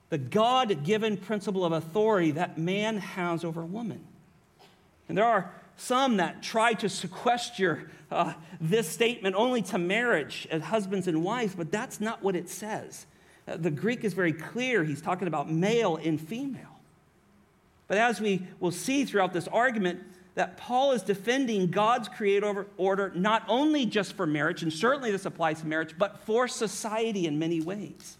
the 0.09 0.17
God 0.17 0.83
given 0.83 1.15
principle 1.15 1.63
of 1.63 1.71
authority 1.71 2.31
that 2.31 2.57
man 2.57 2.97
has 2.97 3.45
over 3.45 3.63
woman. 3.63 4.03
And 5.07 5.17
there 5.17 5.25
are 5.25 5.49
some 5.81 6.17
that 6.17 6.43
try 6.43 6.73
to 6.73 6.87
sequester 6.87 7.89
uh, 8.11 8.33
this 8.59 8.87
statement 8.87 9.35
only 9.35 9.61
to 9.63 9.77
marriage 9.77 10.47
as 10.51 10.61
husbands 10.61 11.07
and 11.07 11.23
wives, 11.23 11.55
but 11.55 11.71
that's 11.71 11.99
not 11.99 12.21
what 12.21 12.35
it 12.35 12.49
says. 12.49 13.07
Uh, 13.47 13.57
the 13.57 13.71
Greek 13.71 14.03
is 14.03 14.13
very 14.13 14.33
clear. 14.33 14.83
He's 14.83 15.01
talking 15.01 15.27
about 15.27 15.51
male 15.51 15.95
and 15.97 16.21
female. 16.21 16.79
But 17.87 17.97
as 17.97 18.21
we 18.21 18.43
will 18.59 18.71
see 18.71 19.05
throughout 19.05 19.33
this 19.33 19.47
argument, 19.47 20.01
that 20.35 20.55
Paul 20.55 20.91
is 20.91 21.01
defending 21.01 21.71
God's 21.71 22.07
creative 22.07 22.65
order 22.77 23.11
not 23.15 23.43
only 23.47 23.85
just 23.85 24.13
for 24.13 24.25
marriage, 24.25 24.63
and 24.63 24.71
certainly 24.71 25.11
this 25.11 25.25
applies 25.25 25.61
to 25.61 25.67
marriage, 25.67 25.95
but 25.97 26.19
for 26.25 26.47
society 26.47 27.25
in 27.25 27.39
many 27.39 27.59
ways. 27.59 28.17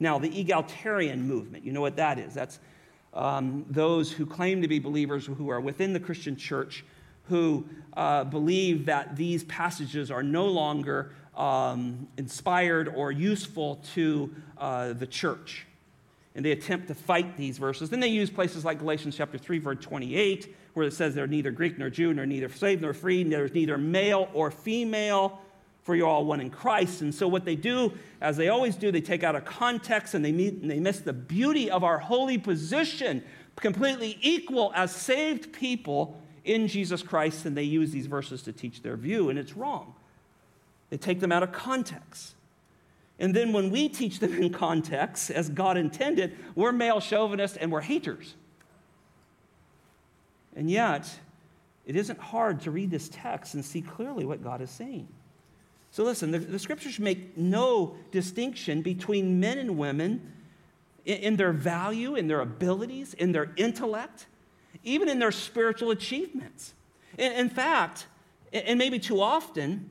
Now, 0.00 0.18
the 0.18 0.38
egalitarian 0.38 1.26
movement, 1.26 1.64
you 1.64 1.72
know 1.72 1.80
what 1.80 1.96
that 1.96 2.18
is? 2.18 2.34
That's 2.34 2.58
um, 3.14 3.64
those 3.68 4.12
who 4.12 4.26
claim 4.26 4.62
to 4.62 4.68
be 4.68 4.78
believers 4.78 5.26
who 5.26 5.50
are 5.50 5.60
within 5.60 5.92
the 5.92 6.00
Christian 6.00 6.36
church 6.36 6.84
who 7.24 7.64
uh, 7.94 8.24
believe 8.24 8.86
that 8.86 9.16
these 9.16 9.44
passages 9.44 10.10
are 10.10 10.22
no 10.22 10.46
longer 10.46 11.12
um, 11.36 12.08
inspired 12.18 12.88
or 12.88 13.12
useful 13.12 13.76
to 13.94 14.34
uh, 14.58 14.92
the 14.92 15.06
church. 15.06 15.66
And 16.34 16.44
they 16.44 16.52
attempt 16.52 16.88
to 16.88 16.94
fight 16.94 17.36
these 17.36 17.58
verses. 17.58 17.90
Then 17.90 18.00
they 18.00 18.08
use 18.08 18.30
places 18.30 18.64
like 18.64 18.78
Galatians 18.78 19.16
chapter 19.16 19.38
3, 19.38 19.58
verse 19.58 19.78
28, 19.80 20.54
where 20.74 20.86
it 20.86 20.92
says 20.92 21.14
they're 21.14 21.26
neither 21.26 21.50
Greek 21.50 21.78
nor 21.78 21.90
Jew, 21.90 22.12
nor 22.14 22.26
neither 22.26 22.48
slave 22.48 22.80
nor 22.80 22.94
free, 22.94 23.22
there's 23.24 23.54
neither 23.54 23.78
male 23.78 24.28
or 24.32 24.50
female, 24.50 25.40
for 25.82 25.94
you're 25.96 26.08
all 26.08 26.24
one 26.24 26.40
in 26.40 26.50
Christ. 26.50 27.00
And 27.00 27.14
so 27.14 27.26
what 27.26 27.44
they 27.44 27.56
do, 27.56 27.92
as 28.20 28.36
they 28.36 28.48
always 28.48 28.76
do, 28.76 28.92
they 28.92 29.00
take 29.00 29.24
out 29.24 29.34
of 29.34 29.44
context 29.44 30.14
and 30.14 30.24
they, 30.24 30.32
meet, 30.32 30.54
and 30.54 30.70
they 30.70 30.80
miss 30.80 31.00
the 31.00 31.12
beauty 31.12 31.70
of 31.70 31.82
our 31.82 31.98
holy 31.98 32.38
position, 32.38 33.22
completely 33.56 34.18
equal 34.20 34.72
as 34.74 34.94
saved 34.94 35.52
people 35.52 36.20
in 36.44 36.68
Jesus 36.68 37.02
Christ, 37.02 37.44
and 37.46 37.56
they 37.56 37.62
use 37.62 37.90
these 37.92 38.06
verses 38.06 38.42
to 38.42 38.52
teach 38.52 38.82
their 38.82 38.96
view, 38.96 39.28
and 39.28 39.38
it's 39.38 39.56
wrong. 39.56 39.94
They 40.88 40.96
take 40.96 41.20
them 41.20 41.32
out 41.32 41.42
of 41.42 41.52
context. 41.52 42.34
And 43.18 43.34
then 43.34 43.52
when 43.52 43.70
we 43.70 43.88
teach 43.88 44.18
them 44.18 44.34
in 44.34 44.50
context, 44.50 45.30
as 45.30 45.50
God 45.50 45.76
intended, 45.76 46.36
we're 46.54 46.72
male 46.72 47.00
chauvinists 47.00 47.58
and 47.58 47.70
we're 47.70 47.82
haters. 47.82 48.34
And 50.56 50.70
yet, 50.70 51.08
it 51.86 51.96
isn't 51.96 52.18
hard 52.18 52.60
to 52.62 52.70
read 52.70 52.90
this 52.90 53.08
text 53.12 53.54
and 53.54 53.64
see 53.64 53.82
clearly 53.82 54.24
what 54.24 54.42
God 54.42 54.60
is 54.62 54.70
saying. 54.70 55.06
So, 55.92 56.04
listen, 56.04 56.30
the, 56.30 56.38
the 56.38 56.58
scriptures 56.58 56.98
make 56.98 57.36
no 57.36 57.96
distinction 58.12 58.80
between 58.82 59.40
men 59.40 59.58
and 59.58 59.76
women 59.76 60.32
in, 61.04 61.16
in 61.18 61.36
their 61.36 61.52
value, 61.52 62.14
in 62.14 62.28
their 62.28 62.40
abilities, 62.40 63.14
in 63.14 63.32
their 63.32 63.52
intellect, 63.56 64.26
even 64.84 65.08
in 65.08 65.18
their 65.18 65.32
spiritual 65.32 65.90
achievements. 65.90 66.74
In, 67.18 67.32
in 67.32 67.48
fact, 67.48 68.06
and 68.52 68.78
maybe 68.78 68.98
too 68.98 69.20
often, 69.20 69.90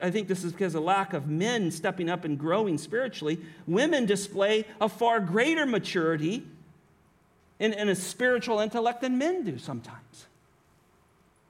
I 0.00 0.10
think 0.10 0.28
this 0.28 0.44
is 0.44 0.52
because 0.52 0.74
of 0.74 0.82
lack 0.82 1.14
of 1.14 1.26
men 1.26 1.70
stepping 1.70 2.10
up 2.10 2.24
and 2.24 2.38
growing 2.38 2.76
spiritually. 2.78 3.38
Women 3.66 4.04
display 4.04 4.66
a 4.80 4.88
far 4.88 5.20
greater 5.20 5.66
maturity 5.66 6.46
and 7.58 7.88
a 7.88 7.94
spiritual 7.94 8.60
intellect 8.60 9.00
than 9.00 9.16
men 9.16 9.42
do 9.42 9.56
sometimes 9.56 10.26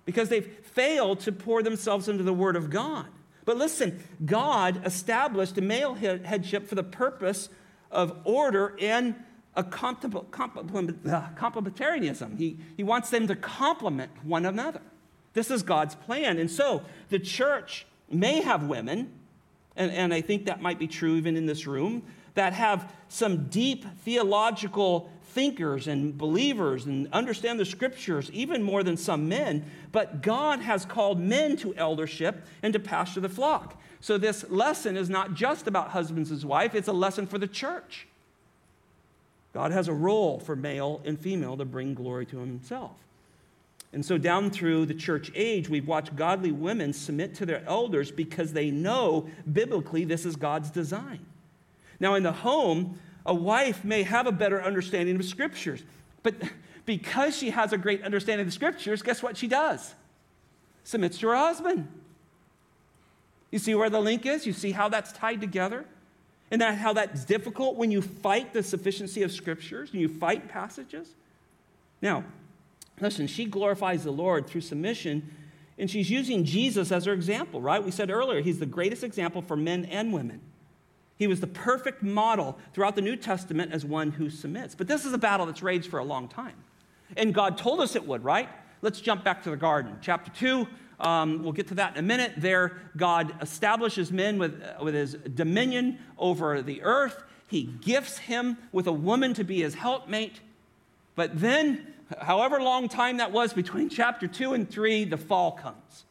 because 0.07 0.31
they've 0.31 0.51
failed 0.62 1.21
to 1.21 1.33
pour 1.33 1.62
themselves 1.62 2.09
into 2.09 2.23
the 2.23 2.33
Word 2.33 2.57
of 2.57 2.71
God. 2.71 3.05
But 3.45 3.59
listen, 3.59 4.03
God 4.25 4.81
established 4.87 5.59
a 5.59 5.61
male 5.61 5.92
headship 5.95 6.66
for 6.66 6.75
the 6.75 6.83
purpose 6.83 7.51
of 7.90 8.16
order 8.25 8.75
and 8.81 9.16
a 9.55 9.61
uh, 9.61 9.62
complementarianism. 9.62 12.38
He, 12.38 12.57
he 12.77 12.83
wants 12.83 13.11
them 13.11 13.27
to 13.27 13.37
complement 13.37 14.11
one 14.23 14.45
another. 14.45 14.83
This 15.33 15.51
is 15.51 15.62
God's 15.62 15.95
plan. 15.95 16.38
And 16.38 16.51
so 16.51 16.83
the 17.09 17.19
church 17.19 17.87
may 18.11 18.42
have 18.42 18.64
women, 18.64 19.12
and, 19.77 19.90
and 19.90 20.12
I 20.12 20.21
think 20.21 20.45
that 20.47 20.61
might 20.61 20.79
be 20.79 20.87
true 20.87 21.16
even 21.16 21.37
in 21.37 21.47
this 21.47 21.66
room, 21.66 22.03
that 22.35 22.53
have 22.53 22.92
some 23.09 23.47
deep 23.47 23.87
theological 24.05 25.11
thinkers 25.37 25.87
and 25.87 26.16
believers 26.16 26.87
and 26.87 27.09
understand 27.12 27.61
the 27.61 27.64
scriptures 27.66 28.31
even 28.33 28.62
more 28.62 28.83
than 28.83 28.96
some 28.96 29.29
men, 29.29 29.62
but 29.92 30.22
God 30.22 30.61
has 30.61 30.87
called 30.87 31.20
men 31.20 31.59
to 31.59 31.75
eldership 31.75 32.46
and 32.62 32.72
to 32.72 32.79
pastor 32.79 33.20
the 33.20 33.29
flock. 33.29 33.79
So 34.01 34.16
this 34.16 34.49
lesson 34.49 34.96
is 34.96 35.11
not 35.11 35.35
just 35.35 35.66
about 35.66 35.90
husbands 35.90 36.31
and 36.31 36.42
wife, 36.42 36.75
it's 36.75 36.88
a 36.88 36.92
lesson 36.92 37.27
for 37.27 37.37
the 37.37 37.46
church. 37.46 38.09
God 39.53 39.72
has 39.72 39.88
a 39.88 39.92
role 39.92 40.40
for 40.40 40.57
male 40.57 41.03
and 41.05 41.20
female 41.20 41.59
to 41.59 41.66
bring 41.66 41.92
glory 41.92 42.25
to 42.27 42.38
himself. 42.38 42.92
And 43.92 44.05
so, 44.05 44.16
down 44.16 44.51
through 44.51 44.87
the 44.87 44.94
church 44.94 45.31
age, 45.35 45.68
we've 45.68 45.87
watched 45.87 46.16
godly 46.16 46.53
women 46.53 46.94
submit 46.94 47.35
to 47.37 47.46
their 47.46 47.62
elders 47.66 48.11
because 48.11 48.55
they 48.55 48.70
know 48.70 49.29
biblically 49.53 50.05
this 50.05 50.25
is 50.25 50.35
God's 50.35 50.70
design. 50.70 51.25
Now, 52.01 52.14
in 52.14 52.22
the 52.22 52.33
home, 52.33 52.99
a 53.27 53.35
wife 53.35 53.85
may 53.85 54.05
have 54.05 54.27
a 54.27 54.33
better 54.33 54.62
understanding 54.62 55.17
of 55.17 55.25
scriptures, 55.25 55.83
but 56.23 56.35
because 56.87 57.37
she 57.37 57.51
has 57.51 57.73
a 57.73 57.79
great 57.79 58.03
understanding 58.03 58.43
of 58.43 58.47
the 58.47 58.53
scriptures, 58.53 59.03
guess 59.03 59.23
what 59.23 59.37
she 59.37 59.49
does? 59.49 59.95
Submits 60.85 61.19
to 61.19 61.29
her 61.29 61.37
husband. 61.37 61.89
You 63.51 63.59
see 63.59 63.75
where 63.75 63.91
the 63.91 64.01
link 64.01 64.25
is? 64.25 64.47
You 64.47 64.53
see 64.53 64.73
how 64.73 64.89
that's 64.89 65.12
tied 65.12 65.41
together? 65.41 65.85
And 66.51 66.61
that 66.61 66.79
how 66.79 66.93
that's 66.93 67.25
difficult 67.25 67.77
when 67.77 67.91
you 67.91 68.01
fight 68.01 68.53
the 68.53 68.62
sufficiency 68.62 69.25
of 69.25 69.33
scriptures 69.33 69.91
and 69.91 70.01
you 70.01 70.09
fight 70.09 70.49
passages? 70.49 71.09
Now, 72.01 72.25
listen, 73.01 73.27
she 73.27 73.47
glorifies 73.47 74.05
the 74.05 74.12
Lord 74.12 74.47
through 74.47 74.61
submission, 74.61 75.29
and 75.77 75.91
she's 75.91 76.09
using 76.09 76.45
Jesus 76.45 76.93
as 76.93 77.05
her 77.07 77.12
example, 77.12 77.61
right? 77.61 77.83
We 77.83 77.91
said 77.91 78.11
earlier, 78.11 78.41
he's 78.43 78.61
the 78.61 78.67
greatest 78.67 79.03
example 79.03 79.43
for 79.43 79.57
men 79.57 79.87
and 79.87 80.12
women. 80.12 80.41
He 81.18 81.26
was 81.26 81.40
the 81.40 81.46
perfect 81.46 82.02
model 82.02 82.59
throughout 82.74 82.94
the 82.94 83.02
New 83.02 83.16
Testament 83.16 83.72
as 83.72 83.85
one 83.85 84.11
who 84.12 84.29
submits. 84.29 84.74
But 84.74 84.87
this 84.87 85.05
is 85.05 85.12
a 85.12 85.18
battle 85.18 85.46
that's 85.46 85.62
raged 85.62 85.88
for 85.88 85.98
a 85.98 86.05
long 86.05 86.29
time. 86.29 86.55
And 87.16 87.33
God 87.33 87.57
told 87.57 87.81
us 87.81 87.96
it 87.96 88.07
would, 88.07 88.22
right? 88.22 88.48
Let's 88.83 89.00
jump 89.00 89.24
back 89.24 89.42
to 89.44 89.50
the 89.50 89.57
garden. 89.57 89.98
Chapter 90.02 90.31
2, 90.33 90.66
um, 91.00 91.42
we'll 91.42 91.52
get 91.52 91.68
to 91.68 91.74
that 91.74 91.94
in 91.94 91.98
a 91.98 92.07
minute. 92.07 92.33
There, 92.37 92.79
God 92.96 93.35
establishes 93.40 94.12
men 94.12 94.38
with, 94.38 94.62
uh, 94.62 94.83
with 94.85 94.94
his 94.94 95.14
dominion 95.14 95.98
over 96.18 96.61
the 96.61 96.83
earth. 96.83 97.22
He 97.48 97.62
gifts 97.62 98.18
him 98.18 98.59
with 98.72 98.87
a 98.87 98.92
woman 98.92 99.33
to 99.35 99.44
be 99.44 99.62
his 99.62 99.74
helpmate. 99.74 100.40
But 101.14 101.40
then, 101.40 101.94
however 102.20 102.61
long 102.61 102.88
time 102.88 103.18
that 103.18 103.33
was 103.33 103.52
between 103.52 103.88
chapter 103.88 104.26
2 104.26 104.52
and 104.52 104.68
3, 104.68 105.05
the 105.05 105.16
fall 105.16 105.52
comes. 105.52 106.05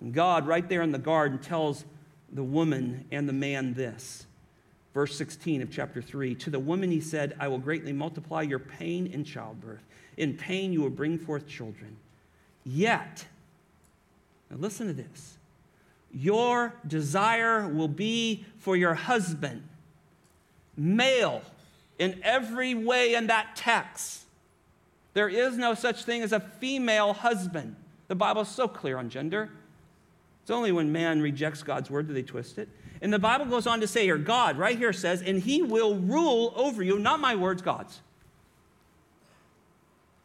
And 0.00 0.12
God, 0.12 0.46
right 0.46 0.68
there 0.68 0.82
in 0.82 0.90
the 0.90 0.98
garden, 0.98 1.38
tells 1.38 1.84
the 2.32 2.42
woman 2.42 3.04
and 3.12 3.28
the 3.28 3.32
man 3.32 3.74
this. 3.74 4.26
Verse 4.94 5.16
16 5.16 5.62
of 5.62 5.70
chapter 5.70 6.02
3 6.02 6.34
To 6.36 6.50
the 6.50 6.58
woman 6.58 6.90
he 6.90 7.00
said, 7.00 7.36
I 7.38 7.48
will 7.48 7.58
greatly 7.58 7.92
multiply 7.92 8.42
your 8.42 8.58
pain 8.58 9.06
in 9.06 9.24
childbirth. 9.24 9.82
In 10.16 10.36
pain 10.36 10.72
you 10.72 10.80
will 10.80 10.90
bring 10.90 11.18
forth 11.18 11.46
children. 11.46 11.96
Yet, 12.64 13.26
now 14.50 14.56
listen 14.58 14.86
to 14.86 14.92
this 14.92 15.38
your 16.14 16.74
desire 16.86 17.66
will 17.66 17.88
be 17.88 18.44
for 18.58 18.76
your 18.76 18.94
husband, 18.94 19.62
male 20.76 21.42
in 21.98 22.20
every 22.22 22.74
way 22.74 23.14
in 23.14 23.28
that 23.28 23.56
text. 23.56 24.24
There 25.14 25.28
is 25.28 25.56
no 25.56 25.74
such 25.74 26.04
thing 26.04 26.22
as 26.22 26.32
a 26.32 26.40
female 26.40 27.12
husband. 27.14 27.76
The 28.08 28.14
Bible 28.14 28.42
is 28.42 28.48
so 28.48 28.68
clear 28.68 28.98
on 28.98 29.08
gender. 29.08 29.50
It's 30.42 30.50
only 30.50 30.72
when 30.72 30.92
man 30.92 31.22
rejects 31.22 31.62
God's 31.62 31.88
word 31.90 32.08
that 32.08 32.14
they 32.14 32.22
twist 32.22 32.58
it. 32.58 32.68
And 33.00 33.12
the 33.12 33.18
Bible 33.18 33.46
goes 33.46 33.66
on 33.66 33.80
to 33.80 33.86
say 33.86 34.04
here, 34.04 34.18
God, 34.18 34.58
right 34.58 34.76
here 34.76 34.92
says, 34.92 35.22
and 35.22 35.40
he 35.40 35.62
will 35.62 35.96
rule 35.96 36.52
over 36.56 36.82
you, 36.82 36.98
not 36.98 37.20
my 37.20 37.36
words, 37.36 37.62
God's. 37.62 38.00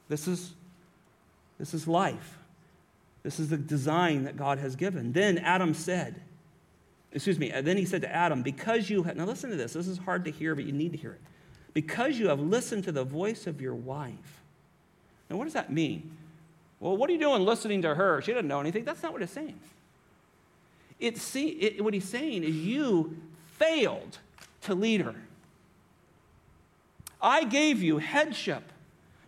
This 0.10 0.28
is, 0.28 0.54
this 1.60 1.74
is 1.74 1.88
life. 1.88 2.38
This 3.24 3.40
is 3.40 3.50
the 3.50 3.58
design 3.58 4.24
that 4.24 4.38
God 4.38 4.60
has 4.60 4.76
given. 4.76 5.12
Then 5.12 5.38
Adam 5.40 5.74
said, 5.74 6.22
excuse 7.12 7.38
me, 7.38 7.52
then 7.62 7.78
he 7.78 7.86
said 7.86 8.02
to 8.02 8.16
Adam, 8.16 8.42
Because 8.42 8.90
you 8.90 9.04
have, 9.04 9.18
now 9.18 9.26
listen 9.26 9.50
to 9.50 9.56
this, 9.56 9.74
this 9.74 9.88
is 9.88 9.98
hard 9.98 10.26
to 10.26 10.32
hear, 10.32 10.56
but 10.56 10.66
you 10.66 10.72
need 10.72 10.92
to 10.94 10.98
hear 10.98 11.12
it. 11.12 11.22
Because 11.74 12.18
you 12.18 12.30
have 12.30 12.40
listened 12.40 12.84
to 12.86 12.92
the 12.92 13.04
voice 13.04 13.46
of 13.48 13.62
your 13.62 13.76
wife. 13.76 14.42
Now, 15.30 15.38
what 15.38 15.44
does 15.44 15.54
that 15.54 15.72
mean? 15.72 16.16
Well, 16.80 16.96
what 16.96 17.10
are 17.10 17.14
you 17.14 17.20
doing 17.20 17.44
listening 17.44 17.82
to 17.82 17.96
her? 17.96 18.22
She 18.22 18.32
doesn't 18.32 18.48
know 18.48 18.60
anything. 18.60 18.86
That's 18.86 19.04
not 19.04 19.14
what 19.14 19.22
it's 19.22 19.34
saying. 19.34 19.60
It's 21.00 21.22
see, 21.22 21.50
it, 21.50 21.84
what 21.84 21.94
he's 21.94 22.08
saying 22.08 22.44
is 22.44 22.56
you 22.56 23.18
failed 23.54 24.18
to 24.62 24.76
lead 24.76 25.02
her. 25.02 25.16
I 27.22 27.44
gave 27.44 27.82
you 27.82 27.98
headship, 27.98 28.72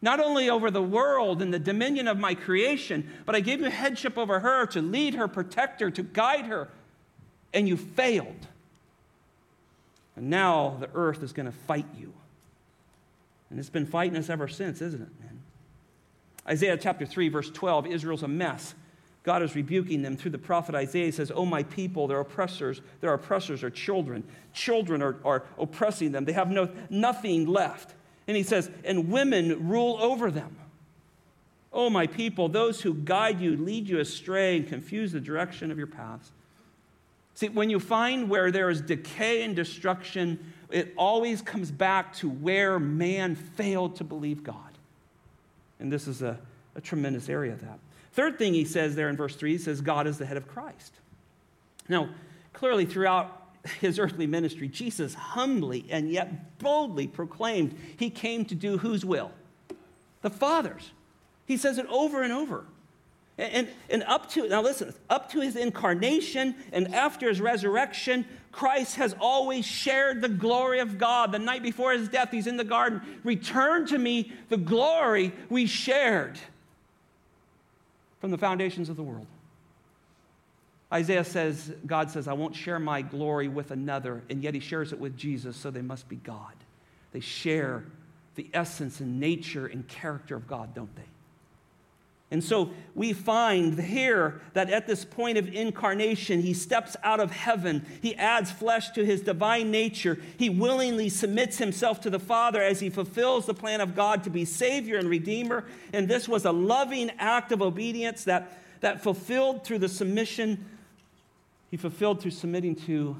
not 0.01 0.19
only 0.19 0.49
over 0.49 0.71
the 0.71 0.81
world 0.81 1.41
and 1.41 1.53
the 1.53 1.59
dominion 1.59 2.07
of 2.07 2.17
my 2.17 2.35
creation, 2.35 3.09
but 3.25 3.35
I 3.35 3.39
gave 3.39 3.59
you 3.59 3.69
headship 3.69 4.17
over 4.17 4.39
her 4.39 4.65
to 4.67 4.81
lead 4.81 5.15
her, 5.15 5.27
protect 5.27 5.81
her, 5.81 5.91
to 5.91 6.03
guide 6.03 6.45
her, 6.45 6.69
and 7.53 7.67
you 7.67 7.77
failed. 7.77 8.47
And 10.15 10.29
now 10.29 10.77
the 10.79 10.89
earth 10.93 11.23
is 11.23 11.33
going 11.33 11.45
to 11.45 11.57
fight 11.67 11.87
you. 11.97 12.13
And 13.49 13.59
it's 13.59 13.69
been 13.69 13.85
fighting 13.85 14.17
us 14.17 14.29
ever 14.29 14.47
since, 14.47 14.81
isn't 14.81 15.01
it? 15.01 15.09
Isaiah 16.47 16.77
chapter 16.77 17.05
3, 17.05 17.29
verse 17.29 17.49
12 17.51 17.87
Israel's 17.87 18.23
a 18.23 18.27
mess. 18.27 18.73
God 19.23 19.43
is 19.43 19.55
rebuking 19.55 20.01
them 20.01 20.15
through 20.15 20.31
the 20.31 20.37
prophet 20.37 20.75
Isaiah. 20.75 21.05
He 21.05 21.11
says, 21.11 21.31
Oh, 21.33 21.45
my 21.45 21.63
people, 21.63 22.07
their 22.07 22.19
oppressors, 22.19 22.81
their 23.01 23.13
oppressors 23.13 23.63
are 23.63 23.69
children. 23.69 24.23
Children 24.53 25.01
are, 25.01 25.17
are 25.25 25.43
oppressing 25.57 26.11
them. 26.11 26.25
They 26.25 26.33
have 26.33 26.49
no, 26.49 26.69
nothing 26.89 27.45
left. 27.45 27.93
And 28.27 28.37
he 28.37 28.43
says, 28.43 28.69
And 28.83 29.11
women 29.11 29.67
rule 29.67 29.97
over 30.01 30.31
them. 30.31 30.55
Oh, 31.71 31.89
my 31.89 32.07
people, 32.07 32.49
those 32.49 32.81
who 32.81 32.93
guide 32.93 33.39
you 33.39 33.55
lead 33.57 33.87
you 33.87 33.99
astray 33.99 34.57
and 34.57 34.67
confuse 34.67 35.11
the 35.11 35.19
direction 35.19 35.69
of 35.69 35.77
your 35.77 35.87
paths. 35.87 36.31
See, 37.35 37.49
when 37.49 37.69
you 37.69 37.79
find 37.79 38.29
where 38.29 38.51
there 38.51 38.69
is 38.69 38.81
decay 38.81 39.43
and 39.43 39.55
destruction, 39.55 40.53
it 40.71 40.93
always 40.97 41.41
comes 41.41 41.71
back 41.71 42.13
to 42.15 42.29
where 42.29 42.79
man 42.79 43.35
failed 43.35 43.97
to 43.97 44.03
believe 44.03 44.43
God. 44.43 44.77
And 45.79 45.91
this 45.91 46.07
is 46.07 46.21
a, 46.21 46.39
a 46.75 46.81
tremendous 46.81 47.29
area 47.29 47.53
of 47.53 47.61
that. 47.61 47.79
Third 48.19 48.37
thing 48.37 48.53
he 48.53 48.65
says 48.65 48.95
there 48.95 49.07
in 49.07 49.15
verse 49.15 49.33
3, 49.33 49.53
he 49.53 49.57
says, 49.57 49.79
God 49.79 50.05
is 50.05 50.17
the 50.17 50.25
head 50.25 50.35
of 50.35 50.45
Christ. 50.45 50.91
Now, 51.87 52.09
clearly 52.51 52.83
throughout 52.83 53.49
his 53.79 53.97
earthly 53.97 54.27
ministry, 54.27 54.67
Jesus 54.67 55.13
humbly 55.13 55.85
and 55.89 56.11
yet 56.11 56.59
boldly 56.59 57.07
proclaimed 57.07 57.73
he 57.95 58.09
came 58.09 58.43
to 58.43 58.55
do 58.55 58.77
whose 58.77 59.05
will? 59.05 59.31
The 60.21 60.29
Father's. 60.29 60.91
He 61.45 61.55
says 61.55 61.77
it 61.77 61.85
over 61.85 62.21
and 62.21 62.33
over. 62.33 62.65
And, 63.37 63.69
and 63.89 64.03
up 64.03 64.29
to, 64.31 64.49
now 64.49 64.63
listen, 64.63 64.93
up 65.09 65.31
to 65.31 65.39
his 65.39 65.55
incarnation 65.55 66.55
and 66.73 66.93
after 66.93 67.29
his 67.29 67.39
resurrection, 67.39 68.25
Christ 68.51 68.97
has 68.97 69.15
always 69.21 69.65
shared 69.65 70.19
the 70.19 70.27
glory 70.27 70.79
of 70.79 70.97
God. 70.97 71.31
The 71.31 71.39
night 71.39 71.63
before 71.63 71.93
his 71.93 72.09
death, 72.09 72.31
he's 72.31 72.47
in 72.47 72.57
the 72.57 72.65
garden. 72.65 73.01
Return 73.23 73.87
to 73.87 73.97
me 73.97 74.33
the 74.49 74.57
glory 74.57 75.31
we 75.49 75.67
shared 75.67 76.37
from 78.19 78.31
the 78.31 78.37
foundations 78.37 78.89
of 78.89 78.95
the 78.95 79.03
world. 79.03 79.27
Isaiah 80.91 81.23
says, 81.23 81.71
God 81.85 82.09
says, 82.09 82.27
I 82.27 82.33
won't 82.33 82.55
share 82.55 82.79
my 82.79 83.01
glory 83.01 83.47
with 83.47 83.71
another, 83.71 84.23
and 84.29 84.43
yet 84.43 84.53
he 84.53 84.59
shares 84.59 84.91
it 84.91 84.99
with 84.99 85.15
Jesus, 85.15 85.55
so 85.55 85.69
they 85.69 85.83
must 85.83 86.09
be 86.09 86.15
God. 86.15 86.53
They 87.11 87.19
share 87.19 87.83
the 88.35 88.49
essence 88.53 88.99
and 88.99 89.19
nature 89.19 89.67
and 89.67 89.87
character 89.87 90.35
of 90.35 90.47
God, 90.47 90.73
don't 90.73 90.95
they? 90.95 91.03
And 92.31 92.43
so 92.43 92.69
we 92.93 93.11
find 93.11 93.79
here 93.79 94.41
that 94.53 94.69
at 94.69 94.85
this 94.85 95.03
point 95.03 95.39
of 95.39 95.47
incarnation, 95.47 96.41
he 96.41 96.53
steps 96.53 96.95
out 97.03 97.19
of 97.19 97.31
heaven. 97.31 97.83
He 98.01 98.15
adds 98.15 98.51
flesh 98.51 98.91
to 98.91 99.03
his 99.03 99.21
divine 99.21 99.71
nature. 99.71 100.19
He 100.37 100.47
willingly 100.47 101.09
submits 101.09 101.57
himself 101.57 102.01
to 102.01 102.11
the 102.11 102.19
Father 102.19 102.61
as 102.61 102.81
he 102.81 102.91
fulfills 102.91 103.47
the 103.47 103.55
plan 103.55 103.81
of 103.81 103.95
God 103.95 104.23
to 104.25 104.29
be 104.29 104.45
Savior 104.45 104.99
and 104.99 105.09
Redeemer. 105.09 105.65
And 105.91 106.07
this 106.07 106.29
was 106.29 106.45
a 106.45 106.51
loving 106.51 107.09
act 107.17 107.51
of 107.51 107.63
obedience 107.63 108.25
that, 108.25 108.59
that 108.81 109.01
fulfilled 109.01 109.63
through 109.63 109.79
the 109.79 109.89
submission, 109.89 110.65
he 111.71 111.77
fulfilled 111.77 112.21
through 112.21 112.31
submitting 112.31 112.75
to 112.75 113.17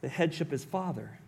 the 0.00 0.08
headship 0.08 0.48
of 0.48 0.52
his 0.52 0.64
Father. 0.64 1.20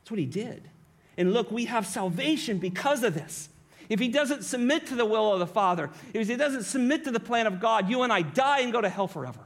That's 0.00 0.10
what 0.10 0.18
he 0.18 0.26
did. 0.26 0.68
And 1.16 1.32
look, 1.32 1.52
we 1.52 1.66
have 1.66 1.86
salvation 1.86 2.58
because 2.58 3.04
of 3.04 3.14
this 3.14 3.48
if 3.88 4.00
he 4.00 4.08
doesn't 4.08 4.44
submit 4.44 4.86
to 4.88 4.94
the 4.94 5.04
will 5.04 5.32
of 5.32 5.38
the 5.38 5.46
Father, 5.46 5.90
if 6.12 6.28
he 6.28 6.36
doesn't 6.36 6.64
submit 6.64 7.04
to 7.04 7.10
the 7.10 7.20
plan 7.20 7.46
of 7.46 7.60
God, 7.60 7.88
you 7.88 8.02
and 8.02 8.12
I 8.12 8.22
die 8.22 8.60
and 8.60 8.72
go 8.72 8.80
to 8.80 8.88
hell 8.88 9.08
forever. 9.08 9.40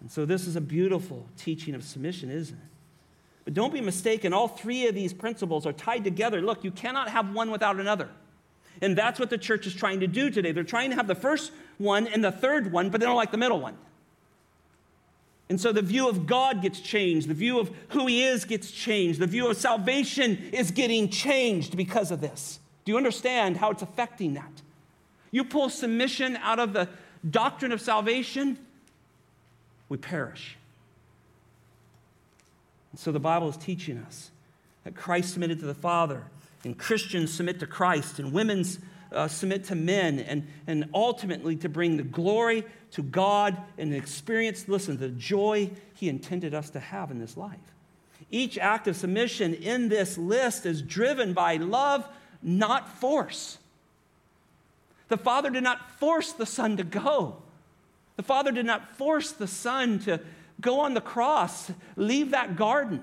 And 0.00 0.10
so, 0.10 0.24
this 0.24 0.46
is 0.46 0.56
a 0.56 0.60
beautiful 0.60 1.26
teaching 1.38 1.74
of 1.74 1.82
submission, 1.82 2.30
isn't 2.30 2.56
it? 2.56 2.64
But 3.44 3.54
don't 3.54 3.72
be 3.72 3.80
mistaken, 3.80 4.32
all 4.32 4.48
three 4.48 4.86
of 4.86 4.94
these 4.94 5.12
principles 5.12 5.66
are 5.66 5.72
tied 5.72 6.04
together. 6.04 6.40
Look, 6.40 6.64
you 6.64 6.70
cannot 6.70 7.10
have 7.10 7.34
one 7.34 7.50
without 7.50 7.78
another. 7.78 8.08
And 8.80 8.96
that's 8.96 9.20
what 9.20 9.30
the 9.30 9.38
church 9.38 9.66
is 9.66 9.74
trying 9.74 10.00
to 10.00 10.06
do 10.06 10.30
today. 10.30 10.52
They're 10.52 10.64
trying 10.64 10.90
to 10.90 10.96
have 10.96 11.06
the 11.06 11.14
first 11.14 11.52
one 11.78 12.06
and 12.06 12.24
the 12.24 12.32
third 12.32 12.72
one, 12.72 12.90
but 12.90 13.00
they 13.00 13.06
don't 13.06 13.16
like 13.16 13.30
the 13.30 13.38
middle 13.38 13.60
one. 13.60 13.76
And 15.48 15.60
so 15.60 15.72
the 15.72 15.82
view 15.82 16.08
of 16.08 16.26
God 16.26 16.62
gets 16.62 16.80
changed. 16.80 17.28
The 17.28 17.34
view 17.34 17.58
of 17.58 17.70
who 17.88 18.06
He 18.06 18.24
is 18.24 18.44
gets 18.44 18.70
changed. 18.70 19.20
The 19.20 19.26
view 19.26 19.48
of 19.48 19.56
salvation 19.56 20.50
is 20.52 20.70
getting 20.70 21.10
changed 21.10 21.76
because 21.76 22.10
of 22.10 22.20
this. 22.20 22.60
Do 22.84 22.92
you 22.92 22.98
understand 22.98 23.58
how 23.58 23.70
it's 23.70 23.82
affecting 23.82 24.34
that? 24.34 24.62
You 25.30 25.44
pull 25.44 25.68
submission 25.68 26.36
out 26.36 26.58
of 26.58 26.72
the 26.72 26.88
doctrine 27.28 27.72
of 27.72 27.80
salvation, 27.80 28.58
we 29.88 29.96
perish. 29.96 30.56
And 32.92 33.00
so 33.00 33.10
the 33.12 33.20
Bible 33.20 33.48
is 33.48 33.56
teaching 33.56 33.98
us 33.98 34.30
that 34.84 34.94
Christ 34.94 35.32
submitted 35.32 35.58
to 35.60 35.66
the 35.66 35.74
Father, 35.74 36.22
and 36.62 36.78
Christians 36.78 37.32
submit 37.32 37.60
to 37.60 37.66
Christ, 37.66 38.18
and 38.18 38.32
women's 38.32 38.78
uh, 39.14 39.28
submit 39.28 39.64
to 39.64 39.74
men 39.74 40.18
and, 40.20 40.46
and 40.66 40.88
ultimately 40.92 41.56
to 41.56 41.68
bring 41.68 41.96
the 41.96 42.02
glory 42.02 42.64
to 42.92 43.02
God 43.02 43.56
and 43.78 43.94
experience, 43.94 44.68
listen, 44.68 44.98
the 44.98 45.08
joy 45.08 45.70
He 45.94 46.08
intended 46.08 46.54
us 46.54 46.70
to 46.70 46.80
have 46.80 47.10
in 47.10 47.18
this 47.18 47.36
life. 47.36 47.58
Each 48.30 48.58
act 48.58 48.88
of 48.88 48.96
submission 48.96 49.54
in 49.54 49.88
this 49.88 50.18
list 50.18 50.66
is 50.66 50.82
driven 50.82 51.32
by 51.32 51.56
love, 51.56 52.08
not 52.42 52.88
force. 52.98 53.58
The 55.08 55.16
Father 55.16 55.50
did 55.50 55.62
not 55.62 55.98
force 55.98 56.32
the 56.32 56.46
Son 56.46 56.76
to 56.76 56.84
go. 56.84 57.36
The 58.16 58.22
Father 58.22 58.52
did 58.52 58.66
not 58.66 58.96
force 58.96 59.32
the 59.32 59.46
Son 59.46 59.98
to 60.00 60.20
go 60.60 60.80
on 60.80 60.94
the 60.94 61.00
cross, 61.00 61.70
leave 61.96 62.30
that 62.30 62.56
garden. 62.56 63.02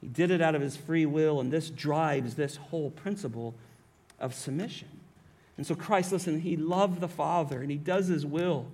He 0.00 0.08
did 0.08 0.30
it 0.30 0.42
out 0.42 0.54
of 0.54 0.60
his 0.60 0.76
free 0.76 1.06
will, 1.06 1.40
and 1.40 1.52
this 1.52 1.70
drives 1.70 2.34
this 2.34 2.56
whole 2.56 2.90
principle 2.90 3.54
of 4.22 4.34
submission. 4.34 4.88
And 5.58 5.66
so 5.66 5.74
Christ, 5.74 6.12
listen, 6.12 6.40
he 6.40 6.56
loved 6.56 7.00
the 7.00 7.08
Father 7.08 7.60
and 7.60 7.70
he 7.70 7.76
does 7.76 8.06
his 8.06 8.24
will. 8.24 8.66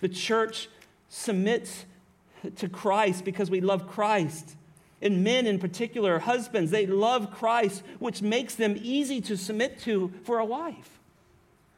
The 0.00 0.08
church 0.08 0.68
submits 1.08 1.84
to 2.56 2.68
Christ 2.68 3.24
because 3.24 3.50
we 3.50 3.60
love 3.60 3.88
Christ. 3.88 4.56
And 5.00 5.22
men 5.22 5.46
in 5.46 5.58
particular, 5.58 6.18
husbands, 6.18 6.70
they 6.70 6.86
love 6.86 7.30
Christ, 7.30 7.82
which 7.98 8.22
makes 8.22 8.54
them 8.54 8.76
easy 8.82 9.20
to 9.22 9.36
submit 9.36 9.78
to 9.80 10.12
for 10.24 10.38
a 10.38 10.44
wife. 10.44 10.98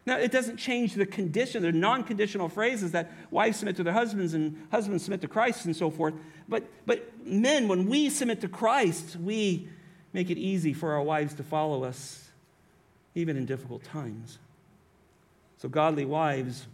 Now, 0.06 0.18
it 0.18 0.30
doesn't 0.30 0.56
change 0.56 0.94
the 0.94 1.04
condition, 1.04 1.62
the 1.62 1.72
non 1.72 2.04
conditional 2.04 2.48
phrases 2.48 2.92
that 2.92 3.10
wives 3.32 3.58
submit 3.58 3.74
to 3.76 3.82
their 3.82 3.92
husbands 3.92 4.34
and 4.34 4.68
husbands 4.70 5.02
submit 5.02 5.20
to 5.22 5.28
Christ 5.28 5.66
and 5.66 5.74
so 5.74 5.90
forth. 5.90 6.14
But, 6.48 6.64
but 6.86 7.26
men, 7.26 7.66
when 7.66 7.86
we 7.86 8.08
submit 8.08 8.40
to 8.42 8.48
Christ, 8.48 9.16
we 9.16 9.68
make 10.12 10.30
it 10.30 10.38
easy 10.38 10.72
for 10.72 10.92
our 10.92 11.02
wives 11.02 11.34
to 11.34 11.42
follow 11.42 11.82
us 11.82 12.25
even 13.16 13.36
in 13.36 13.46
difficult 13.46 13.82
times. 13.82 14.38
So, 15.58 15.68
godly 15.68 16.04
wives 16.04 16.66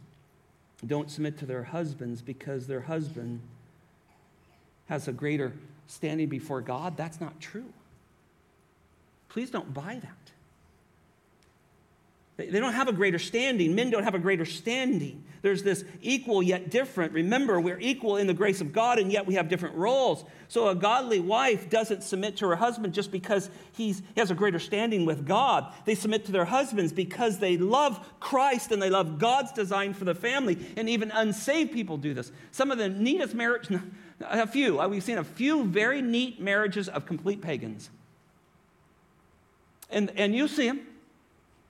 don't 0.87 1.11
submit 1.11 1.39
to 1.39 1.47
their 1.47 1.63
husbands 1.63 2.21
because 2.21 2.67
their 2.67 2.81
husband 2.81 3.41
has 4.89 5.09
a 5.09 5.13
greater 5.13 5.53
standing 5.87 6.29
before 6.29 6.61
God. 6.61 6.97
That's 6.97 7.21
not 7.21 7.41
true. 7.41 7.73
Please 9.29 9.51
don't 9.51 9.73
buy 9.73 10.01
that. 10.03 10.22
They 12.37 12.61
don't 12.61 12.73
have 12.73 12.89
a 12.89 12.93
greater 12.93 13.19
standing. 13.19 13.75
Men 13.75 13.91
don't 13.91 14.05
have 14.05 14.15
a 14.15 14.19
greater 14.19 14.47
standing. 14.47 15.23
There's 15.43 15.63
this 15.63 15.85
equal 16.01 16.43
yet 16.43 16.71
different. 16.71 17.13
Remember, 17.13 17.61
we're 17.61 17.79
equal 17.79 18.17
in 18.17 18.27
the 18.27 18.35
grace 18.35 18.61
of 18.61 18.73
God, 18.73 18.99
and 18.99 19.13
yet 19.13 19.27
we 19.27 19.35
have 19.35 19.49
different 19.49 19.75
roles. 19.75 20.25
So 20.49 20.69
a 20.69 20.75
godly 20.75 21.21
wife 21.21 21.69
doesn't 21.69 22.03
submit 22.03 22.39
to 22.39 22.49
her 22.49 22.57
husband 22.57 22.95
just 22.95 23.11
because 23.11 23.51
he's, 23.73 23.99
he 24.15 24.21
has 24.21 24.31
a 24.31 24.35
greater 24.35 24.59
standing 24.59 25.05
with 25.05 25.27
God. 25.27 25.73
They 25.85 25.95
submit 25.95 26.25
to 26.27 26.33
their 26.33 26.45
husbands 26.47 26.93
because 26.93 27.39
they 27.39 27.59
love 27.59 28.09
Christ 28.19 28.73
and 28.73 28.81
they 28.81 28.91
love 28.91 29.19
God's 29.19 29.53
design 29.53 29.93
for 29.93 30.05
the 30.05 30.15
family. 30.15 30.57
And 30.77 30.89
even 30.89 31.11
unsaved 31.11 31.73
people 31.73 31.99
do 31.99 32.15
this. 32.15 32.33
Some 32.51 32.71
of 32.71 32.79
the 32.79 32.89
neatest 32.89 33.35
marriages, 33.35 33.81
a 34.21 34.47
few, 34.47 34.81
uh, 34.81 34.89
we've 34.89 35.03
seen 35.03 35.19
a 35.19 35.25
few 35.25 35.65
very 35.65 36.01
neat 36.01 36.41
marriages 36.41 36.89
of 36.89 37.05
complete 37.05 37.43
pagans. 37.43 37.91
And, 39.91 40.11
and 40.17 40.35
you 40.35 40.49
see 40.49 40.69
them 40.69 40.87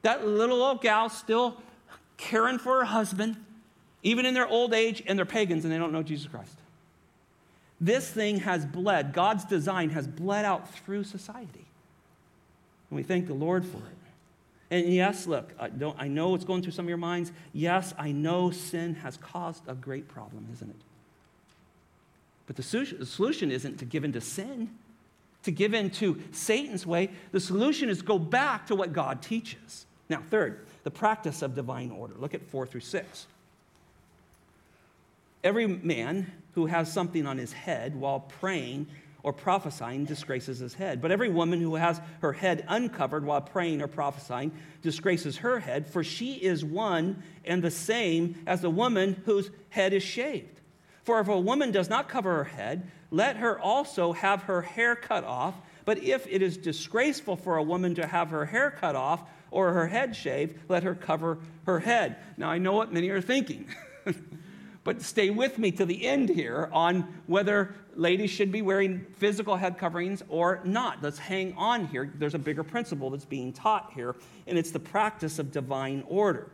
That 0.03 0.26
little 0.26 0.62
old 0.62 0.82
gal 0.82 1.09
still 1.09 1.57
caring 2.16 2.59
for 2.59 2.78
her 2.78 2.84
husband, 2.84 3.36
even 4.03 4.26
in 4.26 4.34
their 4.34 4.46
old 4.46 4.74
age, 4.74 5.03
and 5.07 5.18
they're 5.18 5.26
pagans 5.26 5.64
and 5.64 5.72
they 5.72 5.78
don't 5.78 5.92
know 5.92 6.03
Jesus 6.03 6.26
Christ. 6.26 6.57
This 7.80 8.09
thing 8.09 8.40
has 8.40 8.64
bled, 8.64 9.12
God's 9.12 9.44
design 9.44 9.90
has 9.90 10.07
bled 10.07 10.44
out 10.44 10.72
through 10.72 11.05
society. 11.05 11.66
And 12.90 12.96
we 12.96 13.03
thank 13.03 13.26
the 13.26 13.34
Lord 13.34 13.64
for 13.64 13.78
it. 13.78 13.96
And 14.70 14.94
yes, 14.94 15.26
look, 15.26 15.53
I, 15.59 15.68
don't, 15.68 15.96
I 15.98 16.09
know 16.09 16.30
what's 16.30 16.44
going 16.44 16.62
through 16.62 16.72
some 16.72 16.86
of 16.86 16.88
your 16.88 16.96
minds. 16.96 17.30
Yes, 17.53 17.92
I 17.98 18.12
know 18.12 18.50
sin 18.50 18.94
has 18.94 19.16
caused 19.18 19.64
a 19.68 19.74
great 19.74 20.09
problem, 20.09 20.46
isn't 20.53 20.70
it? 20.70 20.76
But 22.46 22.57
the 22.57 22.62
solution 22.62 23.50
isn't 23.50 23.78
to 23.78 23.84
give 23.84 24.05
in 24.05 24.12
to 24.12 24.20
sin, 24.20 24.70
to 25.42 25.50
give 25.50 25.74
in 25.74 25.90
to 25.90 26.22
Satan's 26.32 26.86
way. 26.86 27.11
The 27.32 27.40
solution 27.40 27.88
is 27.88 28.00
go 28.00 28.18
back 28.18 28.66
to 28.68 28.74
what 28.74 28.92
God 28.92 29.22
teaches. 29.22 29.86
Now, 30.13 30.23
third, 30.29 30.67
the 30.85 30.91
practice 30.91 31.41
of 31.41 31.55
divine 31.55 31.91
order. 31.91 32.13
Look 32.19 32.35
at 32.35 32.43
four 32.43 32.67
through 32.67 32.83
six. 32.83 33.27
Every 35.43 35.67
man 35.67 36.31
who 36.55 36.67
has 36.67 36.93
something 36.93 37.27
on 37.27 37.39
his 37.39 37.55
head 37.55 37.97
while 37.97 38.21
praying 38.21 38.89
or 39.23 39.33
prophesying 39.33 40.05
disgraces 40.05 40.59
his 40.59 40.75
head. 40.75 41.01
But 41.01 41.13
every 41.13 41.31
woman 41.31 41.63
who 41.63 41.77
has 41.77 41.99
her 42.21 42.35
head 42.35 42.67
uncovered 42.69 43.25
while 43.25 43.41
praying 43.41 43.81
or 43.81 43.89
prophesying 43.89 44.53
disgraces 44.83 45.39
her 45.39 45.61
head, 45.61 45.87
for 45.87 46.05
she 46.05 46.35
is 46.35 46.63
one 46.63 47.23
and 47.47 47.63
the 47.63 47.71
same 47.71 48.35
as 48.47 48.61
the 48.61 48.69
woman 48.69 49.23
whose 49.25 49.51
head 49.71 49.95
is 49.95 50.03
shaved. 50.03 50.61
For 51.05 51.21
if 51.21 51.29
a 51.29 51.41
woman 51.41 51.71
does 51.71 51.89
not 51.89 52.11
cover 52.11 52.37
her 52.37 52.45
head, 52.45 52.87
let 53.11 53.37
her 53.39 53.59
also 53.59 54.13
have 54.13 54.43
her 54.43 54.61
hair 54.61 54.95
cut 54.95 55.25
off. 55.25 55.55
But 55.87 56.03
if 56.03 56.27
it 56.27 56.43
is 56.43 56.59
disgraceful 56.59 57.37
for 57.37 57.57
a 57.57 57.63
woman 57.63 57.95
to 57.95 58.07
have 58.07 58.29
her 58.29 58.45
hair 58.45 58.71
cut 58.71 58.95
off 58.95 59.23
or 59.53 59.72
her 59.72 59.86
head 59.86 60.16
shaved, 60.16 60.59
let 60.68 60.82
her 60.82 60.94
cover 60.94 61.38
her 61.66 61.80
head. 61.80 62.16
Now, 62.36 62.50
I 62.50 62.59
know 62.59 62.72
what 62.72 62.92
many 62.92 63.11
are 63.11 63.20
thinking. 63.20 63.66
but 64.84 65.03
stay 65.03 65.30
with 65.30 65.59
me 65.59 65.70
to 65.72 65.84
the 65.84 66.07
end 66.07 66.28
here 66.28 66.68
on 66.72 67.22
whether 67.26 67.74
ladies 67.94 68.30
should 68.30 68.50
be 68.50 68.62
wearing 68.62 69.07
physical 69.18 69.57
head 69.57 69.78
coverings 69.78 70.22
or 70.28 70.61
not. 70.64 71.03
Let's 71.03 71.18
hang 71.18 71.55
on 71.57 71.86
here. 71.86 72.11
There's 72.16 72.34
a 72.34 72.38
bigger 72.38 72.64
principle 72.64 73.11
that's 73.11 73.24
being 73.24 73.53
taught 73.53 73.92
here, 73.94 74.16
and 74.46 74.59
it's 74.59 74.70
the 74.70 74.80
practice 74.80 75.38
of 75.38 75.53
divine 75.53 76.03
order. 76.09 76.50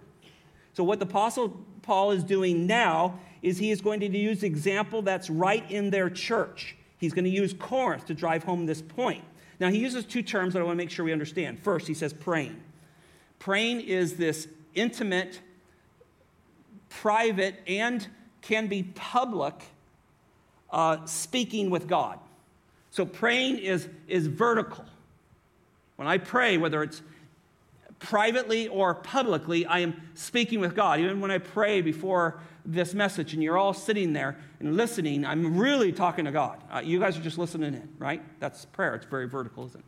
So, 0.74 0.84
what 0.84 0.98
the 0.98 1.06
Apostle 1.06 1.64
Paul 1.82 2.10
is 2.10 2.22
doing 2.22 2.66
now 2.66 3.18
is 3.40 3.58
he 3.58 3.70
is 3.70 3.80
going 3.80 4.00
to 4.00 4.06
use 4.06 4.42
example 4.42 5.02
that's 5.02 5.30
right 5.30 5.68
in 5.70 5.90
their 5.90 6.10
church. 6.10 6.76
He's 6.98 7.12
going 7.12 7.24
to 7.24 7.30
use 7.30 7.54
Corinth 7.54 8.06
to 8.06 8.14
drive 8.14 8.44
home 8.44 8.66
this 8.66 8.82
point. 8.82 9.24
Now, 9.60 9.70
he 9.70 9.78
uses 9.78 10.04
two 10.04 10.22
terms 10.22 10.52
that 10.52 10.60
I 10.60 10.62
want 10.62 10.76
to 10.76 10.84
make 10.84 10.90
sure 10.90 11.04
we 11.04 11.12
understand. 11.12 11.60
First, 11.60 11.86
he 11.86 11.94
says 11.94 12.12
praying. 12.12 12.60
Praying 13.38 13.80
is 13.82 14.16
this 14.16 14.48
intimate, 14.74 15.40
private, 16.88 17.56
and 17.66 18.06
can 18.42 18.66
be 18.66 18.82
public 18.82 19.54
uh, 20.70 21.04
speaking 21.06 21.70
with 21.70 21.86
God. 21.86 22.18
So 22.90 23.04
praying 23.04 23.58
is, 23.58 23.88
is 24.06 24.26
vertical. 24.26 24.84
When 25.96 26.08
I 26.08 26.18
pray, 26.18 26.58
whether 26.58 26.82
it's 26.82 27.02
privately 27.98 28.68
or 28.68 28.94
publicly, 28.94 29.66
I 29.66 29.80
am 29.80 30.00
speaking 30.14 30.60
with 30.60 30.74
God. 30.74 31.00
Even 31.00 31.20
when 31.20 31.30
I 31.30 31.38
pray 31.38 31.80
before 31.80 32.40
this 32.64 32.94
message 32.94 33.34
and 33.34 33.42
you're 33.42 33.58
all 33.58 33.74
sitting 33.74 34.12
there 34.12 34.38
and 34.60 34.76
listening, 34.76 35.24
I'm 35.24 35.58
really 35.58 35.92
talking 35.92 36.24
to 36.24 36.30
God. 36.30 36.62
Uh, 36.70 36.80
you 36.84 37.00
guys 37.00 37.16
are 37.16 37.22
just 37.22 37.38
listening 37.38 37.74
in, 37.74 37.88
right? 37.98 38.22
That's 38.40 38.64
prayer. 38.66 38.94
It's 38.94 39.06
very 39.06 39.28
vertical, 39.28 39.66
isn't 39.66 39.80
it? 39.80 39.87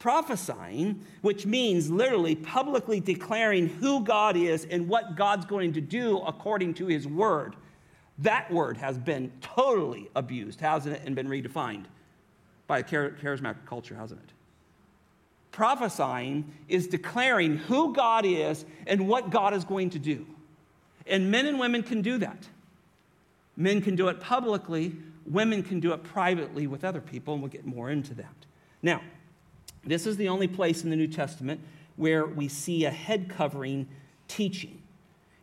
Prophesying, 0.00 1.04
which 1.20 1.46
means 1.46 1.90
literally 1.90 2.34
publicly 2.34 2.98
declaring 3.00 3.68
who 3.68 4.02
God 4.02 4.34
is 4.34 4.64
and 4.64 4.88
what 4.88 5.14
God's 5.14 5.44
going 5.44 5.74
to 5.74 5.80
do 5.80 6.18
according 6.18 6.74
to 6.74 6.86
his 6.86 7.06
word. 7.06 7.54
That 8.18 8.50
word 8.50 8.78
has 8.78 8.98
been 8.98 9.30
totally 9.40 10.10
abused, 10.16 10.60
hasn't 10.60 10.96
it, 10.96 11.02
and 11.04 11.14
been 11.14 11.28
redefined 11.28 11.84
by 12.66 12.78
a 12.78 12.82
charismatic 12.82 13.66
culture, 13.66 13.94
hasn't 13.94 14.20
it? 14.20 14.32
Prophesying 15.52 16.50
is 16.66 16.86
declaring 16.86 17.56
who 17.56 17.92
God 17.92 18.24
is 18.24 18.64
and 18.86 19.06
what 19.06 19.30
God 19.30 19.52
is 19.52 19.64
going 19.64 19.90
to 19.90 19.98
do. 19.98 20.26
And 21.06 21.30
men 21.30 21.44
and 21.44 21.58
women 21.58 21.82
can 21.82 22.00
do 22.00 22.18
that. 22.18 22.48
Men 23.56 23.82
can 23.82 23.96
do 23.96 24.08
it 24.08 24.20
publicly, 24.20 24.96
women 25.26 25.62
can 25.62 25.80
do 25.80 25.92
it 25.92 26.02
privately 26.04 26.66
with 26.66 26.84
other 26.84 27.00
people, 27.00 27.34
and 27.34 27.42
we'll 27.42 27.50
get 27.50 27.66
more 27.66 27.90
into 27.90 28.14
that. 28.14 28.34
Now, 28.80 29.02
this 29.84 30.06
is 30.06 30.16
the 30.16 30.28
only 30.28 30.48
place 30.48 30.84
in 30.84 30.90
the 30.90 30.96
New 30.96 31.08
Testament 31.08 31.60
where 31.96 32.26
we 32.26 32.48
see 32.48 32.84
a 32.84 32.90
head 32.90 33.28
covering 33.28 33.88
teaching. 34.28 34.80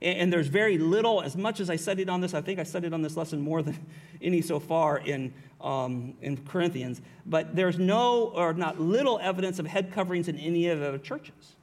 And 0.01 0.31
there's 0.31 0.47
very 0.47 0.77
little, 0.77 1.21
as 1.21 1.35
much 1.35 1.59
as 1.59 1.71
I 1.71 1.75
studied 1.75 2.07
on 2.07 2.21
this, 2.21 2.35
I 2.35 2.41
think 2.41 2.59
I 2.59 2.63
studied 2.63 2.93
on 2.93 3.01
this 3.01 3.17
lesson 3.17 3.41
more 3.41 3.63
than 3.63 3.77
any 4.21 4.41
so 4.41 4.59
far 4.59 4.99
in, 4.99 5.33
um, 5.59 6.13
in 6.21 6.37
Corinthians, 6.45 7.01
but 7.25 7.55
there's 7.55 7.79
no 7.79 8.25
or 8.35 8.53
not 8.53 8.79
little 8.79 9.19
evidence 9.19 9.57
of 9.57 9.65
head 9.65 9.91
coverings 9.91 10.27
in 10.27 10.37
any 10.37 10.67
of 10.67 10.79
the 10.79 10.99
churches. 10.99 11.55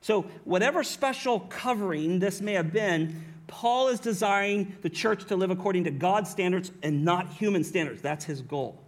So, 0.00 0.22
whatever 0.44 0.82
special 0.82 1.40
covering 1.40 2.18
this 2.18 2.40
may 2.40 2.54
have 2.54 2.72
been, 2.72 3.24
Paul 3.46 3.88
is 3.88 4.00
desiring 4.00 4.76
the 4.82 4.90
church 4.90 5.26
to 5.26 5.36
live 5.36 5.50
according 5.50 5.84
to 5.84 5.92
God's 5.92 6.30
standards 6.30 6.72
and 6.82 7.04
not 7.04 7.32
human 7.32 7.62
standards. 7.62 8.02
That's 8.02 8.24
his 8.24 8.42
goal. 8.42 8.80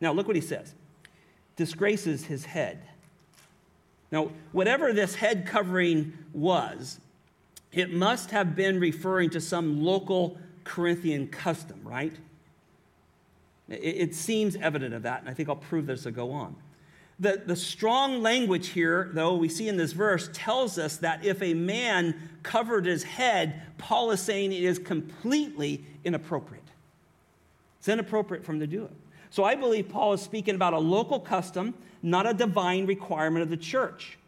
Now, 0.00 0.12
look 0.12 0.26
what 0.26 0.36
he 0.36 0.42
says 0.42 0.74
disgraces 1.62 2.24
his 2.24 2.44
head. 2.44 2.82
Now, 4.10 4.32
whatever 4.50 4.92
this 4.92 5.14
head 5.14 5.46
covering 5.46 6.12
was, 6.32 6.98
it 7.70 7.92
must 7.92 8.32
have 8.32 8.56
been 8.56 8.80
referring 8.80 9.30
to 9.30 9.40
some 9.40 9.80
local 9.80 10.38
Corinthian 10.64 11.28
custom, 11.28 11.80
right? 11.84 12.12
It, 13.68 13.76
it 13.76 14.14
seems 14.16 14.56
evident 14.56 14.92
of 14.92 15.04
that, 15.04 15.20
and 15.20 15.28
I 15.28 15.34
think 15.34 15.48
I'll 15.48 15.54
prove 15.54 15.86
this 15.86 16.00
as 16.00 16.08
I 16.08 16.10
go 16.10 16.32
on. 16.32 16.56
The, 17.20 17.40
the 17.46 17.54
strong 17.54 18.22
language 18.22 18.70
here, 18.70 19.12
though, 19.14 19.36
we 19.36 19.48
see 19.48 19.68
in 19.68 19.76
this 19.76 19.92
verse 19.92 20.28
tells 20.32 20.78
us 20.78 20.96
that 20.96 21.24
if 21.24 21.40
a 21.40 21.54
man 21.54 22.28
covered 22.42 22.86
his 22.86 23.04
head, 23.04 23.62
Paul 23.78 24.10
is 24.10 24.20
saying 24.20 24.50
it 24.50 24.64
is 24.64 24.80
completely 24.80 25.84
inappropriate. 26.02 26.64
It's 27.78 27.88
inappropriate 27.88 28.44
for 28.44 28.50
him 28.50 28.58
to 28.58 28.66
do 28.66 28.82
it. 28.82 28.96
So 29.32 29.44
I 29.44 29.54
believe 29.54 29.88
Paul 29.88 30.12
is 30.12 30.20
speaking 30.20 30.54
about 30.54 30.74
a 30.74 30.78
local 30.78 31.18
custom, 31.18 31.72
not 32.02 32.26
a 32.26 32.34
divine 32.34 32.84
requirement 32.84 33.42
of 33.42 33.48
the 33.48 33.56
church. 33.56 34.18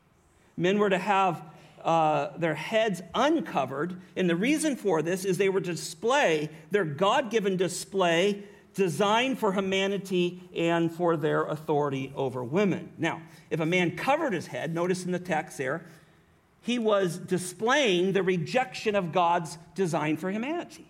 Men 0.57 0.79
were 0.79 0.89
to 0.89 0.97
have 0.97 1.43
uh, 1.85 2.31
their 2.39 2.55
heads 2.55 3.03
uncovered, 3.15 4.01
and 4.17 4.31
the 4.31 4.35
reason 4.35 4.77
for 4.77 5.03
this 5.03 5.27
is 5.27 5.37
they 5.37 5.51
were 5.51 5.61
to 5.61 5.73
display 5.73 6.49
their 6.71 6.87
God 6.87 7.31
given 7.31 7.59
display 7.59 8.45
designed 8.73 9.39
for 9.39 9.53
humanity 9.53 10.41
and 10.57 10.91
for 10.91 11.19
their 11.19 11.45
authority 11.45 12.11
over 12.17 12.43
women. 12.43 12.91
Now, 12.97 13.21
if 13.51 13.61
a 13.61 13.67
man 13.67 13.99
covered 13.99 14.33
his 14.33 14.47
head, 14.47 14.75
notice 14.75 15.05
in 15.05 15.13
the 15.13 15.19
text 15.19 15.59
there, 15.59 15.85
he 16.63 16.79
was 16.79 17.19
displaying 17.19 18.13
the 18.15 18.23
rejection 18.23 18.95
of 18.95 19.13
God's 19.13 19.59
design 19.75 20.17
for 20.17 20.31
humanity. 20.31 20.87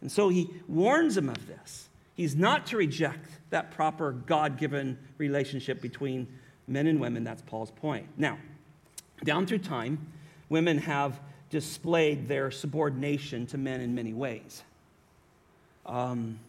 And 0.00 0.10
so 0.10 0.30
he 0.30 0.50
warns 0.66 1.16
him 1.16 1.28
of 1.28 1.46
this. 1.46 1.87
He's 2.18 2.34
not 2.34 2.66
to 2.66 2.76
reject 2.76 3.30
that 3.50 3.70
proper 3.70 4.10
God 4.10 4.58
given 4.58 4.98
relationship 5.18 5.80
between 5.80 6.26
men 6.66 6.88
and 6.88 6.98
women. 6.98 7.22
That's 7.22 7.42
Paul's 7.42 7.70
point. 7.70 8.08
Now, 8.16 8.38
down 9.22 9.46
through 9.46 9.58
time, 9.58 10.04
women 10.48 10.78
have 10.78 11.20
displayed 11.48 12.26
their 12.26 12.50
subordination 12.50 13.46
to 13.46 13.56
men 13.56 13.80
in 13.80 13.94
many 13.94 14.12
ways. 14.12 14.64
Um, 15.86 16.40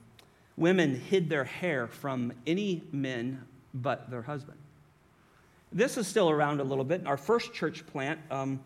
women 0.57 0.99
hid 0.99 1.29
their 1.29 1.43
hair 1.43 1.85
from 1.85 2.33
any 2.47 2.81
men 2.91 3.45
but 3.71 4.09
their 4.09 4.23
husband. 4.23 4.57
This 5.71 5.97
is 5.97 6.07
still 6.07 6.31
around 6.31 6.61
a 6.61 6.63
little 6.63 6.83
bit. 6.83 7.01
In 7.01 7.05
our 7.07 7.15
first 7.15 7.53
church 7.53 7.85
plant, 7.85 8.19
um, 8.31 8.59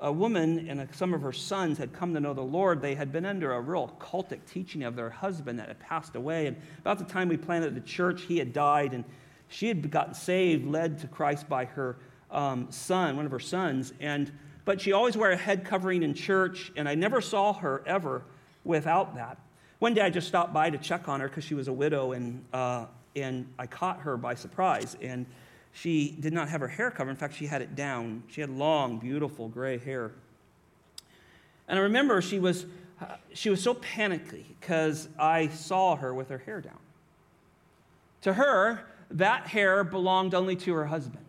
a 0.00 0.12
woman 0.12 0.68
and 0.68 0.88
some 0.94 1.12
of 1.12 1.22
her 1.22 1.32
sons 1.32 1.78
had 1.78 1.92
come 1.92 2.14
to 2.14 2.20
know 2.20 2.34
the 2.34 2.40
Lord. 2.40 2.80
They 2.80 2.94
had 2.94 3.12
been 3.12 3.26
under 3.26 3.52
a 3.52 3.60
real 3.60 3.94
cultic 3.98 4.40
teaching 4.46 4.84
of 4.84 4.96
their 4.96 5.10
husband 5.10 5.58
that 5.58 5.68
had 5.68 5.80
passed 5.80 6.14
away. 6.14 6.46
And 6.46 6.56
about 6.78 6.98
the 6.98 7.04
time 7.04 7.28
we 7.28 7.36
planted 7.36 7.74
the 7.74 7.80
church, 7.80 8.22
he 8.22 8.38
had 8.38 8.52
died, 8.52 8.92
and 8.94 9.04
she 9.48 9.68
had 9.68 9.90
gotten 9.90 10.14
saved, 10.14 10.66
led 10.66 10.98
to 11.00 11.08
Christ 11.08 11.48
by 11.48 11.64
her 11.64 11.96
um, 12.30 12.70
son, 12.70 13.16
one 13.16 13.24
of 13.24 13.32
her 13.32 13.40
sons. 13.40 13.92
And 14.00 14.30
but 14.64 14.82
she 14.82 14.92
always 14.92 15.16
wore 15.16 15.30
a 15.30 15.36
head 15.36 15.64
covering 15.64 16.02
in 16.02 16.12
church, 16.12 16.70
and 16.76 16.86
I 16.86 16.94
never 16.94 17.22
saw 17.22 17.54
her 17.54 17.82
ever 17.86 18.22
without 18.64 19.14
that. 19.14 19.38
One 19.78 19.94
day 19.94 20.02
I 20.02 20.10
just 20.10 20.28
stopped 20.28 20.52
by 20.52 20.68
to 20.68 20.76
check 20.76 21.08
on 21.08 21.20
her 21.20 21.28
because 21.28 21.44
she 21.44 21.54
was 21.54 21.68
a 21.68 21.72
widow, 21.72 22.12
and, 22.12 22.44
uh, 22.52 22.84
and 23.16 23.50
I 23.58 23.66
caught 23.66 24.00
her 24.00 24.18
by 24.18 24.34
surprise. 24.34 24.94
And 25.00 25.24
she 25.72 26.16
did 26.18 26.32
not 26.32 26.48
have 26.48 26.60
her 26.60 26.68
hair 26.68 26.90
covered. 26.90 27.10
In 27.10 27.16
fact, 27.16 27.34
she 27.36 27.46
had 27.46 27.62
it 27.62 27.76
down. 27.76 28.22
She 28.28 28.40
had 28.40 28.50
long, 28.50 28.98
beautiful 28.98 29.48
gray 29.48 29.78
hair. 29.78 30.12
And 31.68 31.78
I 31.78 31.82
remember 31.82 32.20
she 32.22 32.38
was, 32.38 32.66
she 33.32 33.50
was 33.50 33.62
so 33.62 33.74
panicky 33.74 34.46
because 34.60 35.08
I 35.18 35.48
saw 35.48 35.96
her 35.96 36.14
with 36.14 36.30
her 36.30 36.38
hair 36.38 36.60
down. 36.60 36.78
To 38.22 38.32
her, 38.34 38.84
that 39.10 39.46
hair 39.46 39.84
belonged 39.84 40.34
only 40.34 40.56
to 40.56 40.74
her 40.74 40.86
husband. 40.86 41.24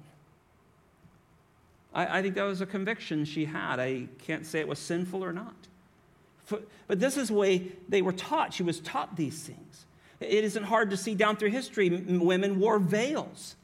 I, 1.94 2.20
I 2.20 2.22
think 2.22 2.36
that 2.36 2.44
was 2.44 2.62
a 2.62 2.66
conviction 2.66 3.26
she 3.26 3.46
had. 3.46 3.80
I 3.80 4.08
can't 4.20 4.46
say 4.46 4.60
it 4.60 4.68
was 4.68 4.80
sinful 4.80 5.24
or 5.24 5.34
not. 5.34 5.56
But 6.88 7.00
this 7.00 7.18
is 7.18 7.28
the 7.28 7.36
way 7.36 7.72
they 7.88 8.02
were 8.02 8.14
taught. 8.14 8.54
She 8.54 8.64
was 8.64 8.80
taught 8.80 9.16
these 9.16 9.44
things. 9.44 9.86
It 10.20 10.44
isn't 10.44 10.64
hard 10.64 10.90
to 10.90 10.98
see 10.98 11.14
down 11.14 11.38
through 11.38 11.52
history, 11.52 11.90
women 11.90 12.60
wore 12.60 12.80
veils. 12.80 13.56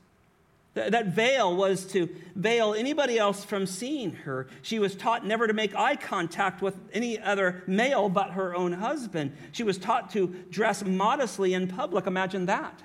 That 0.76 1.08
veil 1.08 1.56
was 1.56 1.86
to 1.94 2.10
veil 2.36 2.74
anybody 2.74 3.18
else 3.18 3.46
from 3.46 3.66
seeing 3.66 4.12
her. 4.12 4.48
She 4.62 4.78
was 4.78 4.94
taught 4.94 5.26
never 5.26 5.48
to 5.48 5.54
make 5.54 5.74
eye 5.74 5.96
contact 5.96 6.62
with 6.62 6.76
any 6.92 7.18
other 7.18 7.64
male 7.66 8.10
but 8.10 8.32
her 8.32 8.54
own 8.54 8.74
husband. 8.74 9.38
She 9.54 9.64
was 9.64 9.78
taught 9.78 10.12
to 10.12 10.28
dress 10.50 10.84
modestly 10.84 11.54
in 11.54 11.70
public. 11.70 12.08
Imagine 12.08 12.48
that. 12.48 12.84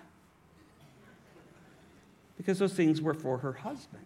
Because 2.37 2.61
those 2.61 2.75
things 2.75 3.03
were 3.03 3.13
for 3.13 3.39
her 3.39 3.55
husband. 3.55 4.05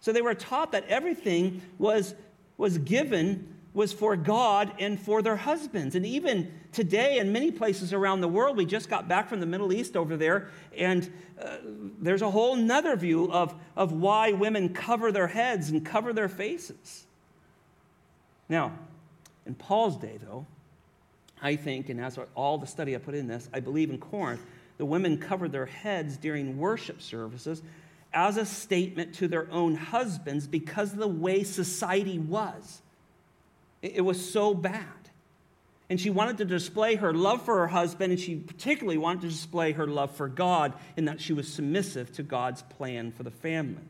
So 0.00 0.12
they 0.12 0.20
were 0.20 0.34
taught 0.34 0.72
that 0.72 0.84
everything 0.88 1.62
was, 1.78 2.16
was 2.58 2.78
given 2.78 3.55
was 3.76 3.92
for 3.92 4.16
God 4.16 4.72
and 4.78 4.98
for 4.98 5.20
their 5.20 5.36
husbands. 5.36 5.94
And 5.94 6.06
even 6.06 6.50
today, 6.72 7.18
in 7.18 7.30
many 7.30 7.50
places 7.50 7.92
around 7.92 8.22
the 8.22 8.28
world, 8.28 8.56
we 8.56 8.64
just 8.64 8.88
got 8.88 9.06
back 9.06 9.28
from 9.28 9.38
the 9.38 9.44
Middle 9.44 9.70
East 9.70 9.98
over 9.98 10.16
there, 10.16 10.48
and 10.74 11.12
uh, 11.38 11.58
there's 12.00 12.22
a 12.22 12.30
whole 12.30 12.56
nother 12.56 12.96
view 12.96 13.30
of, 13.30 13.54
of 13.76 13.92
why 13.92 14.32
women 14.32 14.72
cover 14.72 15.12
their 15.12 15.26
heads 15.26 15.68
and 15.68 15.84
cover 15.84 16.14
their 16.14 16.30
faces. 16.30 17.04
Now, 18.48 18.72
in 19.44 19.54
Paul's 19.54 19.98
day, 19.98 20.18
though, 20.24 20.46
I 21.42 21.56
think, 21.56 21.90
and 21.90 22.00
that's 22.00 22.18
all 22.34 22.56
the 22.56 22.66
study 22.66 22.94
I 22.94 22.98
put 22.98 23.14
in 23.14 23.26
this, 23.26 23.46
I 23.52 23.60
believe 23.60 23.90
in 23.90 23.98
Corinth, 23.98 24.40
the 24.78 24.86
women 24.86 25.18
covered 25.18 25.52
their 25.52 25.66
heads 25.66 26.16
during 26.16 26.56
worship 26.56 27.02
services 27.02 27.60
as 28.14 28.38
a 28.38 28.46
statement 28.46 29.16
to 29.16 29.28
their 29.28 29.52
own 29.52 29.74
husbands 29.74 30.46
because 30.46 30.94
of 30.94 30.98
the 30.98 31.06
way 31.06 31.44
society 31.44 32.18
was. 32.18 32.80
It 33.82 34.04
was 34.04 34.30
so 34.30 34.54
bad. 34.54 34.84
And 35.88 36.00
she 36.00 36.10
wanted 36.10 36.38
to 36.38 36.44
display 36.44 36.96
her 36.96 37.14
love 37.14 37.42
for 37.42 37.58
her 37.58 37.68
husband, 37.68 38.12
and 38.12 38.20
she 38.20 38.34
particularly 38.34 38.98
wanted 38.98 39.22
to 39.22 39.28
display 39.28 39.72
her 39.72 39.86
love 39.86 40.10
for 40.10 40.28
God 40.28 40.74
in 40.96 41.04
that 41.04 41.20
she 41.20 41.32
was 41.32 41.52
submissive 41.52 42.12
to 42.14 42.22
God's 42.24 42.62
plan 42.62 43.12
for 43.12 43.22
the 43.22 43.30
family. 43.30 43.84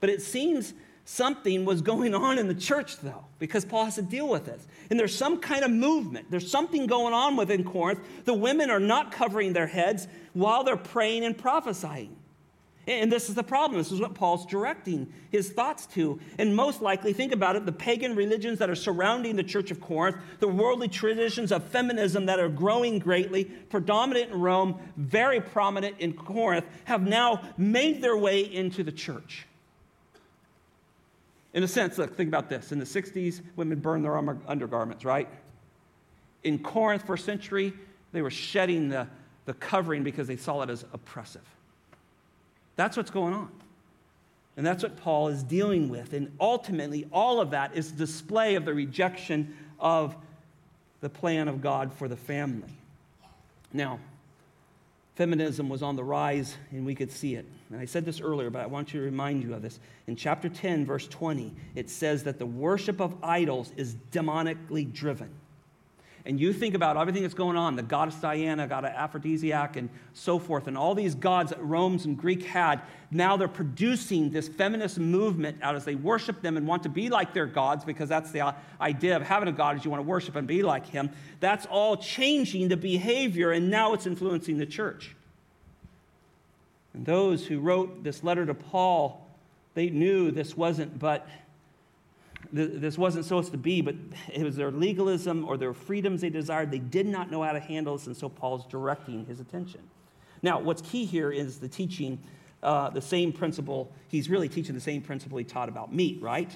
But 0.00 0.10
it 0.10 0.20
seems 0.20 0.74
something 1.06 1.64
was 1.64 1.80
going 1.80 2.14
on 2.14 2.38
in 2.38 2.46
the 2.46 2.54
church, 2.54 2.98
though, 2.98 3.24
because 3.38 3.64
Paul 3.64 3.86
has 3.86 3.94
to 3.94 4.02
deal 4.02 4.28
with 4.28 4.44
this. 4.44 4.66
And 4.90 5.00
there's 5.00 5.16
some 5.16 5.40
kind 5.40 5.64
of 5.64 5.70
movement. 5.70 6.30
There's 6.30 6.50
something 6.50 6.86
going 6.86 7.14
on 7.14 7.36
within 7.36 7.64
Corinth. 7.64 8.00
The 8.26 8.34
women 8.34 8.70
are 8.70 8.80
not 8.80 9.10
covering 9.10 9.54
their 9.54 9.66
heads 9.66 10.08
while 10.34 10.62
they're 10.62 10.76
praying 10.76 11.24
and 11.24 11.36
prophesying. 11.36 12.14
And 12.90 13.12
this 13.12 13.28
is 13.28 13.36
the 13.36 13.44
problem. 13.44 13.78
This 13.78 13.92
is 13.92 14.00
what 14.00 14.14
Paul's 14.14 14.44
directing 14.44 15.12
his 15.30 15.50
thoughts 15.50 15.86
to. 15.94 16.18
And 16.38 16.56
most 16.56 16.82
likely, 16.82 17.12
think 17.12 17.30
about 17.30 17.54
it 17.54 17.64
the 17.64 17.70
pagan 17.70 18.16
religions 18.16 18.58
that 18.58 18.68
are 18.68 18.74
surrounding 18.74 19.36
the 19.36 19.44
church 19.44 19.70
of 19.70 19.80
Corinth, 19.80 20.16
the 20.40 20.48
worldly 20.48 20.88
traditions 20.88 21.52
of 21.52 21.62
feminism 21.62 22.26
that 22.26 22.40
are 22.40 22.48
growing 22.48 22.98
greatly, 22.98 23.44
predominant 23.44 24.32
in 24.32 24.40
Rome, 24.40 24.76
very 24.96 25.40
prominent 25.40 26.00
in 26.00 26.14
Corinth, 26.14 26.64
have 26.84 27.06
now 27.06 27.40
made 27.56 28.02
their 28.02 28.16
way 28.16 28.40
into 28.40 28.82
the 28.82 28.90
church. 28.90 29.46
In 31.54 31.62
a 31.62 31.68
sense, 31.68 31.96
look, 31.96 32.16
think 32.16 32.26
about 32.26 32.48
this. 32.48 32.72
In 32.72 32.80
the 32.80 32.84
60s, 32.84 33.40
women 33.54 33.78
burned 33.78 34.04
their 34.04 34.16
undergarments, 34.16 35.04
right? 35.04 35.28
In 36.42 36.58
Corinth, 36.58 37.06
first 37.06 37.24
century, 37.24 37.72
they 38.10 38.22
were 38.22 38.30
shedding 38.30 38.88
the, 38.88 39.06
the 39.44 39.54
covering 39.54 40.02
because 40.02 40.26
they 40.26 40.36
saw 40.36 40.62
it 40.62 40.70
as 40.70 40.84
oppressive. 40.92 41.46
That's 42.76 42.96
what's 42.96 43.10
going 43.10 43.34
on. 43.34 43.50
And 44.56 44.66
that's 44.66 44.82
what 44.82 44.96
Paul 44.96 45.28
is 45.28 45.42
dealing 45.42 45.88
with. 45.88 46.12
And 46.12 46.32
ultimately, 46.40 47.06
all 47.12 47.40
of 47.40 47.50
that 47.50 47.74
is 47.74 47.92
display 47.92 48.56
of 48.56 48.64
the 48.64 48.74
rejection 48.74 49.56
of 49.78 50.14
the 51.00 51.08
plan 51.08 51.48
of 51.48 51.62
God 51.62 51.92
for 51.92 52.08
the 52.08 52.16
family. 52.16 52.68
Now, 53.72 54.00
feminism 55.14 55.68
was 55.68 55.82
on 55.82 55.96
the 55.96 56.04
rise, 56.04 56.56
and 56.72 56.84
we 56.84 56.94
could 56.94 57.12
see 57.12 57.36
it. 57.36 57.46
And 57.70 57.80
I 57.80 57.84
said 57.84 58.04
this 58.04 58.20
earlier, 58.20 58.50
but 58.50 58.62
I 58.62 58.66
want 58.66 58.92
you 58.92 59.00
to 59.00 59.06
remind 59.06 59.42
you 59.42 59.54
of 59.54 59.62
this. 59.62 59.78
In 60.06 60.16
chapter 60.16 60.48
10, 60.48 60.84
verse 60.84 61.06
20, 61.06 61.54
it 61.74 61.88
says 61.88 62.24
that 62.24 62.38
the 62.38 62.46
worship 62.46 63.00
of 63.00 63.14
idols 63.22 63.72
is 63.76 63.94
demonically 64.12 64.92
driven 64.92 65.30
and 66.26 66.38
you 66.38 66.52
think 66.52 66.74
about 66.74 66.96
everything 66.96 67.22
that's 67.22 67.34
going 67.34 67.56
on 67.56 67.76
the 67.76 67.82
goddess 67.82 68.16
Diana, 68.16 68.66
god 68.66 68.84
of 68.84 68.92
aphrodisiac, 68.92 69.76
and 69.76 69.88
so 70.12 70.38
forth, 70.38 70.66
and 70.66 70.76
all 70.76 70.94
these 70.94 71.14
gods 71.14 71.50
that 71.50 71.62
Romans 71.62 72.04
and 72.04 72.16
Greek 72.16 72.44
had, 72.44 72.82
now 73.10 73.36
they're 73.36 73.48
producing 73.48 74.30
this 74.30 74.48
feminist 74.48 74.98
movement 74.98 75.58
out 75.62 75.74
as 75.74 75.84
they 75.84 75.94
worship 75.94 76.42
them 76.42 76.56
and 76.56 76.66
want 76.66 76.82
to 76.82 76.88
be 76.88 77.08
like 77.08 77.32
their 77.32 77.46
gods 77.46 77.84
because 77.84 78.08
that's 78.08 78.30
the 78.30 78.54
idea 78.80 79.16
of 79.16 79.22
having 79.22 79.48
a 79.48 79.52
god 79.52 79.76
is 79.76 79.84
you 79.84 79.90
want 79.90 80.02
to 80.02 80.08
worship 80.08 80.36
and 80.36 80.46
be 80.46 80.62
like 80.62 80.86
him. 80.86 81.10
That's 81.40 81.66
all 81.66 81.96
changing 81.96 82.68
the 82.68 82.76
behavior, 82.76 83.52
and 83.52 83.70
now 83.70 83.94
it's 83.94 84.06
influencing 84.06 84.58
the 84.58 84.66
church. 84.66 85.16
And 86.92 87.06
those 87.06 87.46
who 87.46 87.60
wrote 87.60 88.02
this 88.02 88.22
letter 88.22 88.44
to 88.46 88.54
Paul, 88.54 89.26
they 89.74 89.90
knew 89.90 90.30
this 90.30 90.56
wasn't 90.56 90.98
but 90.98 91.26
this 92.52 92.98
wasn't 92.98 93.24
supposed 93.24 93.52
to 93.52 93.58
be, 93.58 93.80
but 93.80 93.94
it 94.32 94.42
was 94.42 94.56
their 94.56 94.70
legalism 94.70 95.46
or 95.46 95.56
their 95.56 95.72
freedoms 95.72 96.20
they 96.20 96.30
desired. 96.30 96.70
They 96.70 96.78
did 96.78 97.06
not 97.06 97.30
know 97.30 97.42
how 97.42 97.52
to 97.52 97.60
handle 97.60 97.96
this, 97.96 98.06
and 98.06 98.16
so 98.16 98.28
Paul's 98.28 98.66
directing 98.66 99.24
his 99.26 99.40
attention. 99.40 99.80
Now, 100.42 100.58
what's 100.58 100.82
key 100.82 101.04
here 101.04 101.30
is 101.30 101.58
the 101.58 101.68
teaching 101.68 102.18
uh, 102.62 102.90
the 102.90 103.00
same 103.00 103.32
principle. 103.32 103.90
He's 104.08 104.28
really 104.28 104.48
teaching 104.48 104.74
the 104.74 104.80
same 104.80 105.02
principle 105.02 105.38
he 105.38 105.44
taught 105.44 105.68
about 105.68 105.94
meat, 105.94 106.20
right? 106.20 106.54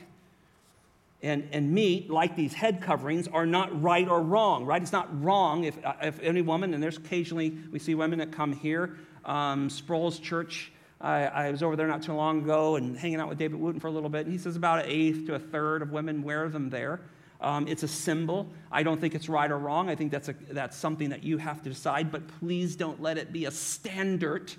And, 1.23 1.49
and 1.53 1.73
meat, 1.73 2.11
like 2.11 2.37
these 2.37 2.53
head 2.53 2.83
coverings, 2.83 3.29
are 3.29 3.47
not 3.47 3.83
right 3.83 4.07
or 4.07 4.21
wrong, 4.21 4.67
right? 4.67 4.83
It's 4.83 4.93
not 4.93 5.23
wrong 5.23 5.65
if, 5.65 5.83
uh, 5.85 5.95
if 6.03 6.21
any 6.21 6.43
woman, 6.43 6.75
and 6.75 6.83
there's 6.83 6.99
occasionally, 6.99 7.57
we 7.73 7.79
see 7.79 7.95
women 7.95 8.19
that 8.19 8.33
come 8.33 8.53
here, 8.53 8.99
um, 9.25 9.71
Sproul's 9.71 10.19
church 10.19 10.71
I, 11.05 11.25
I, 11.27 11.51
was 11.51 11.63
over 11.63 11.77
there 11.77 11.87
not 11.87 12.03
too 12.03 12.15
long 12.15 12.43
ago 12.43 12.77
and 12.77 12.97
hanging 12.97 13.21
out 13.21 13.29
with 13.29 13.37
David 13.37 13.61
Wooten 13.61 13.79
for 13.79 13.89
a 13.89 13.91
little 13.91 14.09
bit, 14.09 14.25
and 14.25 14.33
he 14.33 14.39
says 14.39 14.57
about 14.57 14.85
an 14.85 14.87
eighth 14.89 15.27
to 15.27 15.35
a 15.35 15.39
third 15.39 15.83
of 15.83 15.93
women 15.93 16.23
wear 16.23 16.49
them 16.49 16.71
there. 16.71 17.01
Um, 17.43 17.69
it's 17.69 17.83
a 17.83 17.89
symbol. 17.89 18.49
I 18.73 18.83
don't 18.83 18.99
think 18.99 19.15
it's 19.15 19.29
right 19.29 19.51
or 19.51 19.59
wrong. 19.59 19.91
I 19.91 19.95
think 19.97 20.11
that's, 20.11 20.31
a, 20.31 20.35
that's 20.51 20.77
something 20.77 21.11
that 21.11 21.23
you 21.23 21.37
have 21.37 21.63
to 21.65 21.69
decide, 21.69 22.11
but 22.11 22.27
please 22.41 22.75
don't 22.75 23.03
let 23.03 23.19
it 23.19 23.33
be 23.35 23.45
a 23.45 23.51
standard 23.51 24.51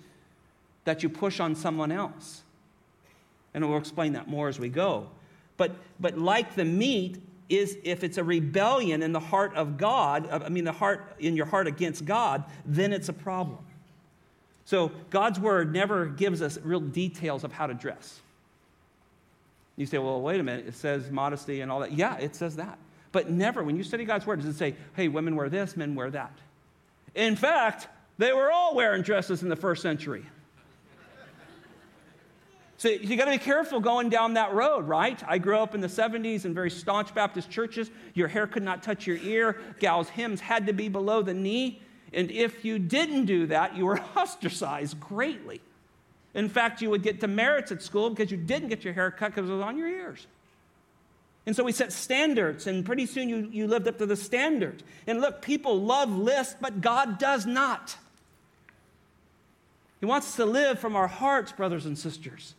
that 0.83 1.01
you 1.01 1.09
push 1.09 1.39
on 1.39 1.55
someone 1.55 1.91
else. 1.91 2.43
And 3.55 3.67
we'll 3.67 3.79
explain 3.79 4.13
that 4.13 4.27
more 4.27 4.47
as 4.47 4.59
we 4.59 4.69
go. 4.69 5.09
But, 5.57 5.71
but 5.99 6.17
like 6.17 6.53
the 6.53 6.65
meat, 6.65 7.21
is 7.47 7.77
if 7.83 8.03
it's 8.03 8.17
a 8.17 8.23
rebellion 8.23 9.03
in 9.03 9.11
the 9.11 9.19
heart 9.19 9.53
of 9.55 9.77
God, 9.77 10.27
I 10.31 10.49
mean, 10.49 10.63
the 10.63 10.71
heart 10.71 11.15
in 11.19 11.35
your 11.35 11.45
heart 11.45 11.67
against 11.67 12.03
God, 12.03 12.43
then 12.65 12.91
it's 12.91 13.07
a 13.07 13.13
problem. 13.13 13.59
So 14.65 14.91
God's 15.11 15.39
word 15.39 15.71
never 15.71 16.07
gives 16.07 16.41
us 16.41 16.57
real 16.63 16.79
details 16.79 17.43
of 17.43 17.53
how 17.53 17.67
to 17.67 17.73
dress. 17.73 18.19
You 19.77 19.85
say, 19.85 19.99
well, 19.99 20.21
wait 20.21 20.39
a 20.39 20.43
minute, 20.43 20.67
it 20.67 20.75
says 20.75 21.11
modesty 21.11 21.61
and 21.61 21.71
all 21.71 21.81
that. 21.81 21.91
Yeah, 21.91 22.17
it 22.17 22.35
says 22.35 22.55
that. 22.55 22.77
But 23.11 23.29
never, 23.29 23.63
when 23.63 23.77
you 23.77 23.83
study 23.83 24.05
God's 24.05 24.25
word, 24.25 24.41
does 24.41 24.49
it 24.49 24.57
say, 24.57 24.75
hey, 24.95 25.07
women 25.07 25.35
wear 25.35 25.49
this, 25.49 25.77
men 25.77 25.95
wear 25.95 26.09
that? 26.11 26.33
In 27.13 27.35
fact, 27.35 27.87
they 28.17 28.33
were 28.33 28.51
all 28.51 28.75
wearing 28.75 29.03
dresses 29.03 29.43
in 29.43 29.49
the 29.49 29.55
first 29.55 29.81
century. 29.81 30.25
So 32.77 32.89
you 32.89 33.15
got 33.15 33.25
to 33.25 33.31
be 33.31 33.37
careful 33.37 33.79
going 33.79 34.09
down 34.09 34.33
that 34.33 34.53
road, 34.53 34.85
right? 34.85 35.23
I 35.25 35.37
grew 35.37 35.57
up 35.59 35.75
in 35.75 35.79
the 35.79 35.87
70s 35.87 36.43
in 36.43 36.53
very 36.53 36.69
staunch 36.69 37.15
Baptist 37.15 37.49
churches. 37.49 37.89
Your 38.15 38.27
hair 38.27 38.47
could 38.47 38.63
not 38.63 38.83
touch 38.83 39.07
your 39.07 39.15
ear. 39.15 39.61
Gals' 39.79 40.09
hems 40.09 40.41
had 40.41 40.67
to 40.67 40.73
be 40.73 40.89
below 40.89 41.21
the 41.21 41.33
knee. 41.33 41.81
And 42.13 42.31
if 42.31 42.63
you 42.63 42.79
didn't 42.79 43.25
do 43.25 43.47
that, 43.47 43.75
you 43.75 43.85
were 43.85 43.99
ostracized 44.15 44.99
greatly. 44.99 45.61
In 46.33 46.49
fact, 46.49 46.81
you 46.81 46.89
would 46.89 47.01
get 47.01 47.19
demerits 47.19 47.71
at 47.71 47.81
school 47.81 48.09
because 48.09 48.29
you 48.29 48.37
didn't 48.37 48.69
get 48.69 48.83
your 48.83 48.93
hair 48.93 49.09
cut 49.11 49.33
because 49.33 49.49
it 49.49 49.53
was 49.53 49.61
on 49.61 49.77
your 49.77 49.87
ears. 49.87 50.27
And 51.45 51.55
so 51.55 51.63
we 51.63 51.71
set 51.71 51.93
standards, 51.93 52.65
and 52.65 52.83
pretty 52.83 53.05
soon 53.05 53.29
you, 53.29 53.49
you 53.51 53.67
lived 53.67 53.87
up 53.87 53.99
to 53.99 54.05
the 54.05 54.15
standard. 54.15 54.81
And 55.05 55.21
look, 55.21 55.41
people 55.41 55.79
love 55.79 56.09
lists, 56.09 56.55
but 56.59 56.81
God 56.81 57.19
does 57.19 57.45
not. 57.45 57.97
He 59.99 60.05
wants 60.05 60.27
us 60.27 60.35
to 60.37 60.45
live 60.45 60.79
from 60.79 60.95
our 60.95 61.07
hearts, 61.07 61.51
brothers 61.51 61.85
and 61.85 61.97
sisters. 61.97 62.55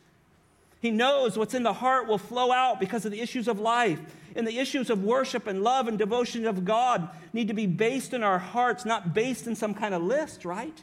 He 0.86 0.92
knows 0.92 1.36
what's 1.36 1.52
in 1.52 1.64
the 1.64 1.72
heart 1.72 2.06
will 2.06 2.16
flow 2.16 2.52
out 2.52 2.78
because 2.78 3.04
of 3.04 3.10
the 3.10 3.20
issues 3.20 3.48
of 3.48 3.58
life. 3.58 3.98
And 4.36 4.46
the 4.46 4.60
issues 4.60 4.88
of 4.88 5.02
worship 5.02 5.48
and 5.48 5.64
love 5.64 5.88
and 5.88 5.98
devotion 5.98 6.46
of 6.46 6.64
God 6.64 7.08
need 7.32 7.48
to 7.48 7.54
be 7.54 7.66
based 7.66 8.14
in 8.14 8.22
our 8.22 8.38
hearts, 8.38 8.84
not 8.84 9.12
based 9.12 9.48
in 9.48 9.56
some 9.56 9.74
kind 9.74 9.94
of 9.94 10.02
list, 10.02 10.44
right? 10.44 10.80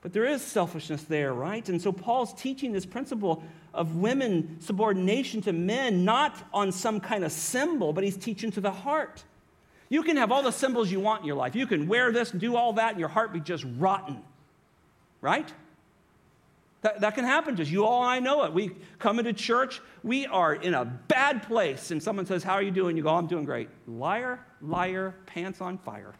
But 0.00 0.12
there 0.12 0.24
is 0.24 0.42
selfishness 0.42 1.02
there, 1.02 1.34
right? 1.34 1.68
And 1.68 1.82
so 1.82 1.90
Paul's 1.90 2.32
teaching 2.34 2.70
this 2.70 2.86
principle 2.86 3.42
of 3.74 3.96
women 3.96 4.58
subordination 4.60 5.40
to 5.40 5.52
men, 5.52 6.04
not 6.04 6.36
on 6.54 6.70
some 6.70 7.00
kind 7.00 7.24
of 7.24 7.32
symbol, 7.32 7.92
but 7.92 8.04
he's 8.04 8.16
teaching 8.16 8.52
to 8.52 8.60
the 8.60 8.70
heart. 8.70 9.24
You 9.88 10.04
can 10.04 10.16
have 10.18 10.30
all 10.30 10.44
the 10.44 10.52
symbols 10.52 10.92
you 10.92 11.00
want 11.00 11.22
in 11.22 11.26
your 11.26 11.34
life. 11.34 11.56
You 11.56 11.66
can 11.66 11.88
wear 11.88 12.12
this 12.12 12.30
and 12.30 12.40
do 12.40 12.54
all 12.54 12.74
that, 12.74 12.92
and 12.92 13.00
your 13.00 13.08
heart 13.08 13.32
be 13.32 13.40
just 13.40 13.66
rotten, 13.76 14.22
right? 15.20 15.52
That, 16.82 17.00
that 17.00 17.14
can 17.14 17.24
happen 17.24 17.56
to 17.56 17.62
us. 17.62 17.70
You 17.70 17.84
all 17.84 18.02
I 18.02 18.18
know 18.18 18.44
it. 18.44 18.52
We 18.52 18.72
come 18.98 19.18
into 19.18 19.32
church, 19.32 19.80
we 20.02 20.26
are 20.26 20.54
in 20.54 20.74
a 20.74 20.84
bad 20.84 21.44
place, 21.44 21.92
and 21.92 22.02
someone 22.02 22.26
says, 22.26 22.42
How 22.42 22.54
are 22.54 22.62
you 22.62 22.72
doing? 22.72 22.96
You 22.96 23.04
go, 23.04 23.10
I'm 23.10 23.28
doing 23.28 23.44
great. 23.44 23.68
Liar, 23.86 24.40
liar, 24.60 25.14
pants 25.26 25.60
on 25.60 25.78
fire. 25.78 26.12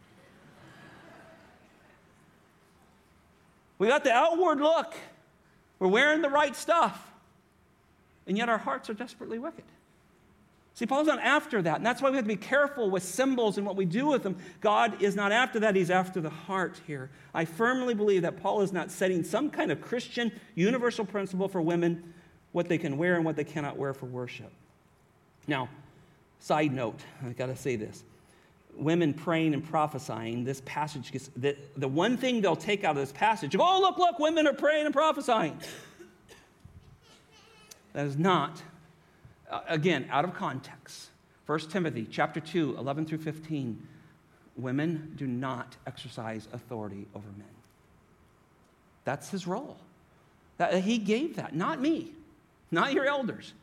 we 3.77 3.87
got 3.87 4.05
the 4.05 4.11
outward 4.11 4.59
look. 4.61 4.93
We're 5.79 5.89
wearing 5.89 6.21
the 6.21 6.29
right 6.29 6.55
stuff, 6.55 7.11
and 8.25 8.37
yet 8.37 8.47
our 8.47 8.57
hearts 8.57 8.89
are 8.89 8.93
desperately 8.93 9.39
wicked. 9.39 9.65
See, 10.75 10.87
Paul's 10.87 11.07
not 11.07 11.19
after 11.19 11.61
that. 11.61 11.77
And 11.77 11.85
that's 11.85 12.01
why 12.01 12.09
we 12.09 12.15
have 12.15 12.25
to 12.25 12.29
be 12.29 12.35
careful 12.35 12.89
with 12.89 13.03
symbols 13.03 13.57
and 13.57 13.65
what 13.65 13.75
we 13.75 13.85
do 13.85 14.07
with 14.07 14.23
them. 14.23 14.37
God 14.59 15.01
is 15.01 15.15
not 15.15 15.31
after 15.31 15.59
that, 15.59 15.75
He's 15.75 15.91
after 15.91 16.19
the 16.19 16.31
heart 16.31 16.81
here. 16.87 17.11
I 17.33 17.45
firmly 17.45 17.93
believe 17.93 18.23
that 18.23 18.41
Paul 18.41 18.61
is 18.61 18.73
not 18.73 18.89
setting 18.89 19.23
some 19.23 19.49
kind 19.51 19.71
of 19.71 19.81
Christian 19.81 20.31
universal 20.55 21.05
principle 21.05 21.47
for 21.47 21.61
women, 21.61 22.13
what 22.53 22.69
they 22.69 22.79
can 22.79 22.97
wear 22.97 23.15
and 23.15 23.23
what 23.23 23.35
they 23.35 23.43
cannot 23.43 23.77
wear 23.77 23.93
for 23.93 24.07
worship. 24.07 24.51
Now, 25.47 25.69
side 26.39 26.73
note, 26.73 26.99
I've 27.23 27.37
got 27.37 27.47
to 27.47 27.55
say 27.55 27.75
this. 27.75 28.03
Women 28.75 29.13
praying 29.13 29.53
and 29.53 29.63
prophesying, 29.63 30.43
this 30.43 30.63
passage 30.65 31.11
gets, 31.11 31.29
the, 31.35 31.55
the 31.77 31.87
one 31.87 32.17
thing 32.17 32.41
they'll 32.41 32.55
take 32.55 32.83
out 32.83 32.91
of 32.91 33.01
this 33.03 33.11
passage, 33.11 33.55
oh, 33.55 33.79
look, 33.79 33.99
look, 33.99 34.17
women 34.17 34.47
are 34.47 34.53
praying 34.53 34.85
and 34.85 34.93
prophesying. 34.93 35.59
That 37.93 38.07
is 38.07 38.17
not 38.17 38.63
Uh, 39.53 39.61
again, 39.67 40.07
out 40.09 40.25
of 40.25 40.33
context. 40.33 41.09
1 41.45 41.59
Timothy 41.69 42.07
chapter 42.09 42.39
2, 42.39 42.75
11 42.75 43.05
through 43.05 43.19
15. 43.19 43.87
Women 44.57 45.13
do 45.15 45.27
not 45.27 45.77
exercise 45.85 46.47
authority 46.53 47.05
over 47.13 47.27
men. 47.37 47.45
That's 49.05 49.29
his 49.29 49.45
role. 49.45 49.77
That, 50.57 50.81
he 50.83 50.97
gave 50.97 51.35
that, 51.35 51.55
not 51.55 51.79
me, 51.79 52.13
not 52.71 52.93
your 52.93 53.05
elders. 53.05 53.53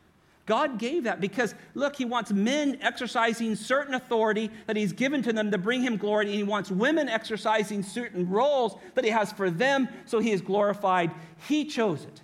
God 0.45 0.79
gave 0.79 1.03
that 1.03 1.19
because, 1.19 1.55
look, 1.75 1.95
He 1.97 2.05
wants 2.05 2.31
men 2.31 2.77
exercising 2.81 3.55
certain 3.55 3.93
authority 3.93 4.49
that 4.67 4.75
He's 4.75 4.91
given 4.91 5.21
to 5.23 5.33
them 5.33 5.51
to 5.51 5.57
bring 5.57 5.81
Him 5.81 5.97
glory, 5.97 6.25
and 6.25 6.33
He 6.33 6.43
wants 6.43 6.71
women 6.71 7.09
exercising 7.09 7.83
certain 7.83 8.29
roles 8.29 8.75
that 8.95 9.03
He 9.05 9.11
has 9.11 9.31
for 9.31 9.49
them 9.49 9.87
so 10.05 10.19
He 10.19 10.31
is 10.31 10.41
glorified. 10.41 11.11
He 11.47 11.65
chose 11.65 12.03
it. 12.03 12.21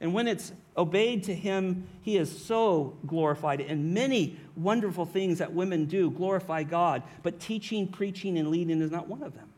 And 0.00 0.14
when 0.14 0.28
it's 0.28 0.52
obeyed 0.76 1.24
to 1.24 1.34
him, 1.34 1.86
he 2.02 2.16
is 2.16 2.44
so 2.44 2.96
glorified. 3.06 3.60
And 3.60 3.92
many 3.92 4.38
wonderful 4.56 5.04
things 5.04 5.38
that 5.38 5.52
women 5.52 5.86
do 5.86 6.10
glorify 6.10 6.62
God, 6.62 7.02
but 7.22 7.40
teaching, 7.40 7.88
preaching, 7.88 8.38
and 8.38 8.48
leading 8.48 8.80
is 8.80 8.90
not 8.90 9.08
one 9.08 9.22
of 9.22 9.34
them. 9.34 9.48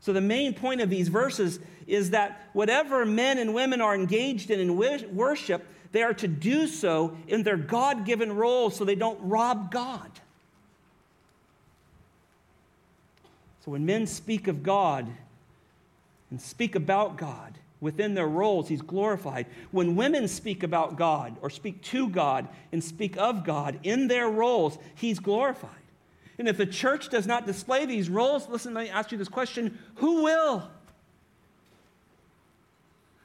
So, 0.00 0.12
the 0.12 0.20
main 0.20 0.54
point 0.54 0.80
of 0.80 0.90
these 0.90 1.08
verses 1.08 1.58
is 1.86 2.10
that 2.10 2.48
whatever 2.52 3.04
men 3.04 3.38
and 3.38 3.52
women 3.52 3.80
are 3.80 3.94
engaged 3.94 4.50
in 4.50 4.60
in 4.60 4.76
worship, 4.76 5.66
they 5.90 6.02
are 6.02 6.14
to 6.14 6.28
do 6.28 6.66
so 6.68 7.16
in 7.26 7.42
their 7.42 7.56
God 7.56 8.04
given 8.04 8.32
roles 8.32 8.76
so 8.76 8.84
they 8.84 8.94
don't 8.94 9.18
rob 9.22 9.72
God. 9.72 10.10
So, 13.64 13.72
when 13.72 13.84
men 13.84 14.06
speak 14.06 14.46
of 14.46 14.62
God 14.62 15.08
and 16.30 16.40
speak 16.40 16.76
about 16.76 17.16
God, 17.16 17.58
within 17.80 18.14
their 18.14 18.26
roles, 18.26 18.68
he's 18.68 18.82
glorified. 18.82 19.46
When 19.70 19.96
women 19.96 20.28
speak 20.28 20.62
about 20.62 20.96
God 20.96 21.36
or 21.42 21.50
speak 21.50 21.82
to 21.84 22.08
God 22.08 22.48
and 22.72 22.82
speak 22.82 23.16
of 23.16 23.44
God 23.44 23.78
in 23.82 24.08
their 24.08 24.28
roles, 24.28 24.78
he's 24.94 25.18
glorified. 25.18 25.70
And 26.38 26.48
if 26.48 26.56
the 26.56 26.66
church 26.66 27.08
does 27.08 27.26
not 27.26 27.46
display 27.46 27.86
these 27.86 28.08
roles, 28.08 28.48
listen, 28.48 28.74
let 28.74 28.84
me 28.84 28.90
ask 28.90 29.12
you 29.12 29.18
this 29.18 29.28
question 29.28 29.78
who 29.96 30.22
will? 30.22 30.68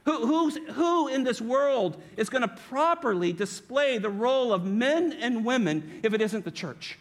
Who, 0.04 0.50
who 0.50 1.08
in 1.08 1.24
this 1.24 1.40
world 1.40 2.00
is 2.16 2.28
going 2.28 2.42
to 2.42 2.48
properly 2.48 3.32
display 3.32 3.96
the 3.96 4.10
role 4.10 4.52
of 4.52 4.64
men 4.64 5.12
and 5.14 5.44
women 5.46 6.00
if 6.02 6.12
it 6.12 6.20
isn't 6.20 6.44
the 6.44 6.50
church? 6.50 6.98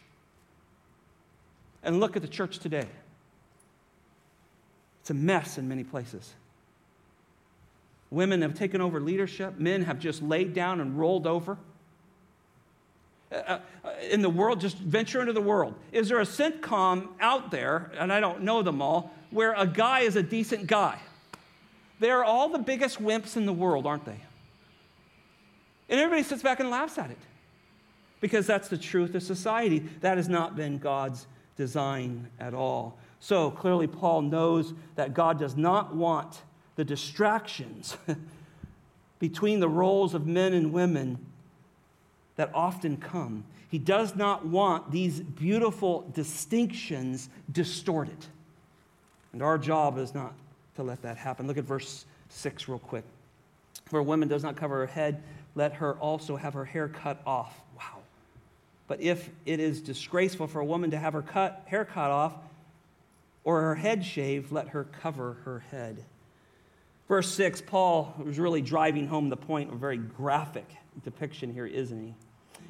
And 1.84 2.00
look 2.00 2.16
at 2.16 2.22
the 2.22 2.30
church 2.30 2.60
today. 2.60 2.88
It's 5.02 5.10
a 5.10 5.14
mess 5.14 5.58
in 5.58 5.68
many 5.68 5.84
places. 5.84 6.34
Women 8.14 8.44
have 8.44 8.54
taken 8.54 8.80
over 8.80 9.00
leadership, 9.00 9.58
men 9.58 9.82
have 9.86 9.98
just 9.98 10.22
laid 10.22 10.54
down 10.54 10.80
and 10.80 11.00
rolled 11.00 11.26
over. 11.26 11.58
Uh, 13.32 13.58
uh, 13.84 13.90
in 14.12 14.22
the 14.22 14.30
world, 14.30 14.62
just 14.62 14.78
venture 14.78 15.20
into 15.20 15.34
the 15.34 15.42
world. 15.42 15.74
Is 15.92 16.10
there 16.10 16.20
a 16.20 16.26
sitcom 16.26 17.08
out 17.20 17.50
there, 17.50 17.92
and 17.98 18.14
I 18.14 18.20
don't 18.20 18.44
know 18.44 18.62
them 18.62 18.84
all, 18.84 19.12
where 19.32 19.54
a 19.54 19.66
guy 19.66 20.02
is 20.02 20.16
a 20.16 20.22
decent 20.22 20.68
guy? 20.68 21.00
They're 22.00 22.24
all 22.24 22.50
the 22.50 22.60
biggest 22.60 23.02
wimps 23.02 23.36
in 23.36 23.48
the 23.48 23.54
world, 23.54 23.88
aren't 23.88 24.06
they? 24.06 24.20
And 25.90 26.00
everybody 26.00 26.22
sits 26.22 26.44
back 26.44 26.60
and 26.60 26.70
laughs 26.70 27.00
at 27.00 27.10
it 27.10 27.18
because 28.22 28.46
that's 28.46 28.68
the 28.68 28.78
truth 28.78 29.16
of 29.16 29.24
society. 29.24 29.80
That 30.02 30.18
has 30.18 30.30
not 30.30 30.56
been 30.56 30.78
God's 30.78 31.26
design 31.56 32.28
at 32.40 32.54
all. 32.54 32.96
So 33.20 33.50
clearly, 33.50 33.88
Paul 33.88 34.22
knows 34.22 34.76
that 34.98 35.16
God 35.16 35.40
does 35.40 35.58
not 35.58 35.96
want 35.96 36.44
the 36.76 36.84
distractions 36.84 37.98
between 39.20 39.60
the 39.60 39.70
roles 39.70 40.14
of 40.14 40.28
men 40.28 40.54
and 40.54 40.74
women 40.74 41.18
that 42.36 42.50
often 42.54 42.98
come. 42.98 43.44
He 43.70 43.78
does 43.78 44.16
not 44.16 44.46
want 44.46 44.92
these 44.92 45.20
beautiful 45.20 46.10
distinctions 46.14 47.30
distorted. 47.52 48.26
And 49.32 49.42
our 49.42 49.58
job 49.58 49.98
is 49.98 50.14
not 50.14 50.34
to 50.76 50.84
let 50.84 51.02
that 51.02 51.18
happen. 51.18 51.48
Look 51.48 51.58
at 51.58 51.64
verse 51.64 52.06
6 52.30 52.68
real 52.68 52.80
quick. 52.80 53.04
Where 53.90 54.00
a 54.00 54.04
woman 54.04 54.28
does 54.28 54.44
not 54.44 54.56
cover 54.56 54.78
her 54.78 54.88
head, 54.88 55.22
let 55.56 55.74
her 55.74 55.94
also 55.96 56.36
have 56.36 56.54
her 56.54 56.66
hair 56.66 56.88
cut 56.88 57.22
off. 57.26 57.60
Wow. 57.78 58.00
But 58.88 59.02
if 59.02 59.30
it 59.46 59.60
is 59.60 59.82
disgraceful 59.82 60.48
for 60.48 60.60
a 60.60 60.66
woman 60.66 60.92
to 60.92 60.98
have 60.98 61.14
her 61.14 61.22
cut, 61.22 61.64
hair 61.66 61.86
cut 61.86 62.12
off 62.12 62.36
or 63.44 63.62
her 63.62 63.76
head 63.76 64.06
shaved, 64.06 64.52
let 64.52 64.70
her 64.70 64.84
cover 64.84 65.38
her 65.46 65.64
head. 65.72 66.04
Verse 67.08 67.30
6, 67.34 67.62
Paul 67.62 68.14
was 68.24 68.40
really 68.40 68.62
driving 68.62 69.08
home 69.08 69.30
the 69.30 69.38
point 69.38 69.70
of 69.70 69.76
a 69.76 69.80
very 69.80 69.98
graphic 69.98 70.66
depiction 71.04 71.54
here, 71.54 71.66
isn't 71.66 72.00
he? 72.00 72.14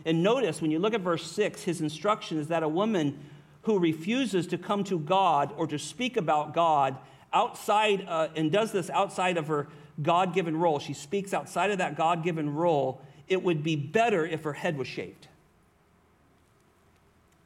And 0.06 0.24
notice 0.24 0.62
when 0.62 0.72
you 0.72 0.80
look 0.80 0.94
at 0.94 1.02
verse 1.02 1.30
6, 1.32 1.64
his 1.64 1.82
instruction 1.82 2.40
is 2.40 2.48
that 2.48 2.64
a 2.64 2.68
woman 2.68 3.20
who 3.64 3.80
refuses 3.80 4.48
to 4.48 4.58
come 4.58 4.84
to 4.86 5.00
God 5.00 5.54
or 5.56 5.68
to 5.68 5.80
speak 5.80 6.18
about 6.18 6.54
God 6.54 6.98
outside 7.32 8.06
uh, 8.08 8.28
and 8.36 8.52
does 8.52 8.72
this 8.72 8.90
outside 8.90 9.38
of 9.38 9.48
her 9.48 9.68
God 10.02 10.34
given 10.34 10.58
role, 10.58 10.80
she 10.80 10.94
speaks 10.94 11.34
outside 11.34 11.72
of 11.72 11.78
that 11.78 11.96
God 11.96 12.24
given 12.24 12.54
role, 12.54 13.02
it 13.28 13.44
would 13.44 13.64
be 13.64 13.76
better 13.76 14.26
if 14.26 14.44
her 14.44 14.54
head 14.54 14.78
was 14.78 14.88
shaved. 14.88 15.28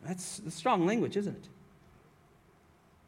That's 0.06 0.42
strong 0.50 0.86
language, 0.86 1.18
isn't 1.18 1.36
it? 1.36 1.50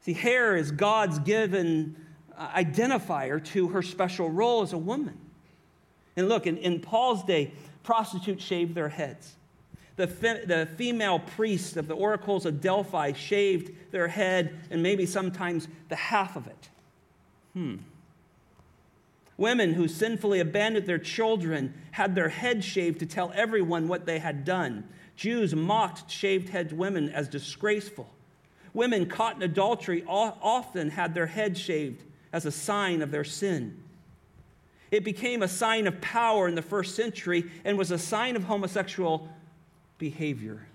See, 0.02 0.14
hair 0.14 0.56
is 0.56 0.72
God's 0.72 1.20
given 1.20 1.96
identifier 2.40 3.44
to 3.44 3.68
her 3.70 3.82
special 3.82 4.30
role 4.30 4.62
as 4.62 4.74
a 4.74 4.78
woman. 4.78 5.18
And 6.16 6.30
look, 6.30 6.48
in, 6.48 6.58
in 6.58 6.80
Paul's 6.80 7.24
day, 7.24 7.54
prostitutes 7.84 8.44
shaved 8.44 8.76
their 8.76 8.90
heads. 8.90 9.36
The, 9.96 10.08
fe- 10.08 10.46
the 10.46 10.68
female 10.78 11.20
priests 11.20 11.76
of 11.76 11.88
the 11.88 11.96
oracles 11.96 12.46
of 12.46 12.62
Delphi 12.62 13.14
shaved 13.14 13.92
their 13.92 14.08
head 14.08 14.58
and 14.70 14.82
maybe 14.82 15.06
sometimes 15.06 15.68
the 15.90 15.96
half 15.96 16.36
of 16.36 16.48
it. 16.48 16.70
Hmm. 17.54 17.76
Women 19.38 19.74
who 19.74 19.88
sinfully 19.88 20.40
abandoned 20.40 20.86
their 20.86 21.00
children 21.00 21.74
had 21.92 22.16
their 22.16 22.30
head 22.30 22.64
shaved 22.64 23.00
to 23.00 23.06
tell 23.06 23.32
everyone 23.36 23.88
what 23.88 24.06
they 24.06 24.20
had 24.20 24.46
done. 24.46 24.88
Jews 25.16 25.54
mocked 25.54 26.10
shaved 26.10 26.50
head 26.50 26.72
women 26.72 27.10
as 27.10 27.28
disgraceful. 27.28 28.10
Women 28.74 29.06
caught 29.06 29.36
in 29.36 29.42
adultery 29.42 30.04
often 30.08 30.92
had 30.92 31.14
their 31.14 31.26
head 31.26 31.58
shaved 31.58 32.04
as 32.32 32.46
a 32.46 32.52
sign 32.52 33.02
of 33.02 33.12
their 33.12 33.24
sin. 33.24 33.82
It 34.92 35.04
became 35.04 35.44
a 35.44 35.48
sign 35.48 35.88
of 35.88 36.02
power 36.02 36.48
in 36.48 36.56
the 36.56 36.62
first 36.62 36.96
century 36.96 37.46
and 37.64 37.78
was 37.78 37.92
a 37.92 37.98
sign 37.98 38.36
of 38.36 38.44
homosexual 38.44 39.30
behavior. 39.98 40.66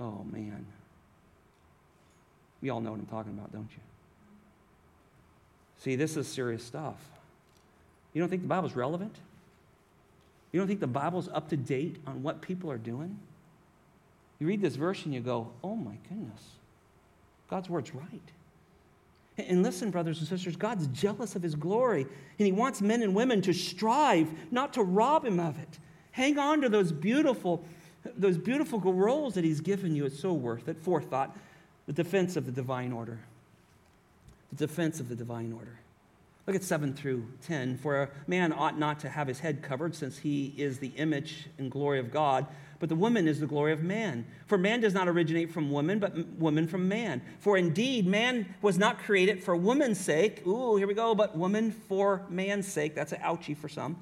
Oh, 0.00 0.24
man. 0.30 0.66
We 2.60 2.70
all 2.70 2.80
know 2.80 2.90
what 2.90 3.00
I'm 3.00 3.06
talking 3.06 3.32
about, 3.32 3.52
don't 3.52 3.68
you? 3.70 3.82
See, 5.78 5.96
this 5.96 6.16
is 6.16 6.26
serious 6.26 6.64
stuff. 6.64 6.96
You 8.12 8.20
don't 8.20 8.28
think 8.28 8.42
the 8.42 8.48
Bible's 8.48 8.76
relevant? 8.76 9.16
You 10.52 10.60
don't 10.60 10.68
think 10.68 10.80
the 10.80 10.86
Bible's 10.86 11.28
up 11.28 11.48
to 11.48 11.56
date 11.56 11.96
on 12.06 12.22
what 12.22 12.40
people 12.40 12.70
are 12.70 12.78
doing? 12.78 13.18
You 14.38 14.46
read 14.46 14.60
this 14.60 14.76
verse 14.76 15.04
and 15.04 15.14
you 15.14 15.20
go, 15.20 15.50
oh 15.62 15.76
my 15.76 15.94
goodness, 16.08 16.42
God's 17.48 17.70
word's 17.70 17.94
right. 17.94 18.30
And 19.38 19.62
listen, 19.62 19.90
brothers 19.90 20.18
and 20.18 20.28
sisters, 20.28 20.56
God's 20.56 20.86
jealous 20.88 21.34
of 21.36 21.42
his 21.42 21.54
glory, 21.54 22.02
and 22.02 22.46
he 22.46 22.52
wants 22.52 22.82
men 22.82 23.02
and 23.02 23.14
women 23.14 23.40
to 23.42 23.52
strive, 23.52 24.28
not 24.52 24.74
to 24.74 24.82
rob 24.82 25.24
him 25.24 25.40
of 25.40 25.58
it. 25.58 25.78
Hang 26.10 26.38
on 26.38 26.60
to 26.60 26.68
those 26.68 26.92
beautiful, 26.92 27.64
those 28.16 28.36
beautiful 28.36 28.78
roles 28.80 29.34
that 29.34 29.44
he's 29.44 29.60
given 29.60 29.94
you. 29.94 30.04
It's 30.04 30.20
so 30.20 30.34
worth 30.34 30.68
it. 30.68 30.78
Forethought, 30.78 31.34
the 31.86 31.94
defense 31.94 32.36
of 32.36 32.44
the 32.44 32.52
divine 32.52 32.92
order. 32.92 33.20
The 34.52 34.66
defense 34.66 35.00
of 35.00 35.08
the 35.08 35.16
divine 35.16 35.52
order. 35.52 35.78
Look 36.46 36.56
at 36.56 36.64
7 36.64 36.92
through 36.92 37.26
10. 37.46 37.78
For 37.78 38.02
a 38.02 38.08
man 38.26 38.52
ought 38.52 38.78
not 38.78 39.00
to 39.00 39.08
have 39.08 39.28
his 39.28 39.40
head 39.40 39.62
covered, 39.62 39.94
since 39.94 40.18
he 40.18 40.52
is 40.58 40.78
the 40.78 40.88
image 40.96 41.46
and 41.56 41.70
glory 41.70 42.00
of 42.00 42.10
God, 42.10 42.46
but 42.82 42.88
the 42.88 42.96
woman 42.96 43.28
is 43.28 43.38
the 43.38 43.46
glory 43.46 43.72
of 43.72 43.84
man. 43.84 44.26
For 44.46 44.58
man 44.58 44.80
does 44.80 44.92
not 44.92 45.06
originate 45.06 45.52
from 45.52 45.70
woman, 45.70 46.00
but 46.00 46.18
woman 46.30 46.66
from 46.66 46.88
man. 46.88 47.22
For 47.38 47.56
indeed, 47.56 48.08
man 48.08 48.56
was 48.60 48.76
not 48.76 48.98
created 48.98 49.40
for 49.40 49.54
woman's 49.54 50.00
sake. 50.00 50.44
Ooh, 50.44 50.74
here 50.74 50.88
we 50.88 50.94
go, 50.94 51.14
but 51.14 51.38
woman 51.38 51.70
for 51.70 52.26
man's 52.28 52.66
sake. 52.66 52.96
That's 52.96 53.12
an 53.12 53.20
ouchie 53.20 53.56
for 53.56 53.68
some. 53.68 53.98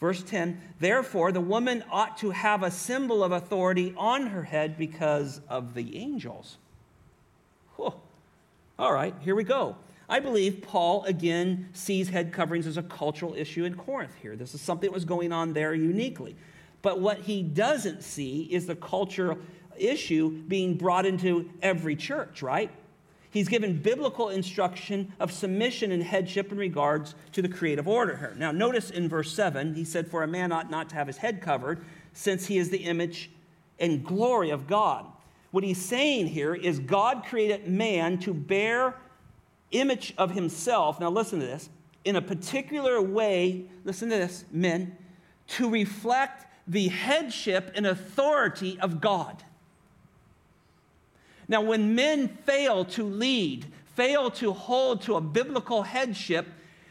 Verse 0.00 0.24
10 0.24 0.60
Therefore, 0.80 1.30
the 1.30 1.40
woman 1.40 1.84
ought 1.88 2.16
to 2.16 2.32
have 2.32 2.64
a 2.64 2.70
symbol 2.72 3.22
of 3.22 3.30
authority 3.30 3.94
on 3.96 4.26
her 4.26 4.42
head 4.42 4.76
because 4.76 5.40
of 5.48 5.74
the 5.74 5.96
angels. 5.96 6.56
Whew. 7.76 7.94
All 8.76 8.92
right, 8.92 9.14
here 9.20 9.36
we 9.36 9.44
go. 9.44 9.76
I 10.08 10.18
believe 10.18 10.62
Paul 10.62 11.04
again 11.04 11.68
sees 11.74 12.08
head 12.08 12.32
coverings 12.32 12.66
as 12.66 12.76
a 12.76 12.82
cultural 12.82 13.34
issue 13.34 13.62
in 13.62 13.76
Corinth 13.76 14.16
here. 14.20 14.34
This 14.34 14.52
is 14.52 14.60
something 14.60 14.88
that 14.88 14.94
was 14.94 15.04
going 15.04 15.30
on 15.30 15.52
there 15.52 15.72
uniquely. 15.74 16.34
But 16.86 17.00
what 17.00 17.22
he 17.22 17.42
doesn't 17.42 18.04
see 18.04 18.42
is 18.42 18.66
the 18.66 18.76
cultural 18.76 19.40
issue 19.76 20.30
being 20.30 20.76
brought 20.76 21.04
into 21.04 21.50
every 21.60 21.96
church, 21.96 22.42
right? 22.42 22.70
He's 23.32 23.48
given 23.48 23.82
biblical 23.82 24.28
instruction 24.28 25.12
of 25.18 25.32
submission 25.32 25.90
and 25.90 26.00
headship 26.00 26.52
in 26.52 26.58
regards 26.58 27.16
to 27.32 27.42
the 27.42 27.48
creative 27.48 27.88
order 27.88 28.16
here. 28.16 28.36
Now, 28.38 28.52
notice 28.52 28.90
in 28.90 29.08
verse 29.08 29.32
7, 29.32 29.74
he 29.74 29.82
said, 29.82 30.08
For 30.08 30.22
a 30.22 30.28
man 30.28 30.52
ought 30.52 30.70
not 30.70 30.88
to 30.90 30.94
have 30.94 31.08
his 31.08 31.16
head 31.16 31.42
covered, 31.42 31.84
since 32.12 32.46
he 32.46 32.56
is 32.56 32.70
the 32.70 32.84
image 32.84 33.32
and 33.80 34.04
glory 34.04 34.50
of 34.50 34.68
God. 34.68 35.06
What 35.50 35.64
he's 35.64 35.84
saying 35.84 36.28
here 36.28 36.54
is 36.54 36.78
God 36.78 37.24
created 37.24 37.66
man 37.66 38.20
to 38.20 38.32
bear 38.32 38.94
image 39.72 40.14
of 40.16 40.30
himself, 40.30 41.00
now 41.00 41.10
listen 41.10 41.40
to 41.40 41.46
this, 41.46 41.68
in 42.04 42.14
a 42.14 42.22
particular 42.22 43.02
way, 43.02 43.64
listen 43.82 44.08
to 44.10 44.16
this, 44.16 44.44
men, 44.52 44.96
to 45.48 45.68
reflect 45.68 46.45
the 46.66 46.88
headship 46.88 47.72
and 47.74 47.86
authority 47.86 48.78
of 48.80 49.00
God. 49.00 49.42
Now, 51.48 51.62
when 51.62 51.94
men 51.94 52.28
fail 52.44 52.84
to 52.86 53.04
lead, 53.04 53.66
fail 53.94 54.30
to 54.32 54.52
hold 54.52 55.02
to 55.02 55.14
a 55.16 55.20
biblical 55.20 55.82
headship, 55.82 56.46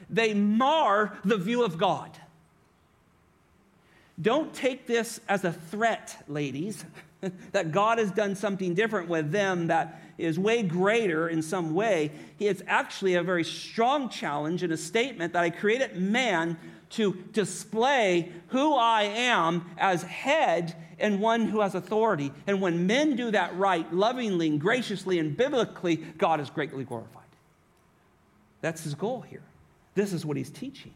they 0.09 0.33
mar 0.33 1.17
the 1.25 1.37
view 1.37 1.63
of 1.63 1.77
God. 1.77 2.17
Don't 4.21 4.53
take 4.53 4.87
this 4.87 5.19
as 5.27 5.43
a 5.43 5.51
threat, 5.51 6.23
ladies, 6.27 6.85
that 7.51 7.73
God 7.73 7.97
has 7.97 8.11
done 8.11 8.35
something 8.35 8.73
different 8.73 9.09
with 9.09 9.31
them 9.31 9.67
that 9.67 10.01
is 10.17 10.39
way 10.39 10.63
greater 10.63 11.27
in 11.27 11.41
some 11.41 11.73
way. 11.73 12.11
It's 12.39 12.61
actually 12.67 13.15
a 13.15 13.23
very 13.23 13.43
strong 13.43 14.07
challenge 14.07 14.63
and 14.63 14.71
a 14.71 14.77
statement 14.77 15.33
that 15.33 15.43
I 15.43 15.49
created 15.49 15.97
man 15.97 16.57
to 16.95 17.13
display 17.31 18.31
who 18.47 18.75
I 18.75 19.03
am 19.03 19.69
as 19.77 20.03
head 20.03 20.75
and 20.99 21.19
one 21.19 21.47
who 21.47 21.61
has 21.61 21.75
authority. 21.75 22.31
And 22.47 22.61
when 22.61 22.87
men 22.87 23.15
do 23.15 23.31
that 23.31 23.57
right, 23.57 23.91
lovingly 23.93 24.47
and 24.47 24.59
graciously 24.59 25.19
and 25.19 25.35
biblically, 25.35 25.97
God 25.97 26.39
is 26.39 26.49
greatly 26.49 26.83
glorified. 26.83 27.23
That's 28.61 28.83
his 28.83 28.95
goal 28.95 29.21
here. 29.21 29.43
This 29.93 30.13
is 30.13 30.25
what 30.25 30.37
he's 30.37 30.49
teaching. 30.49 30.93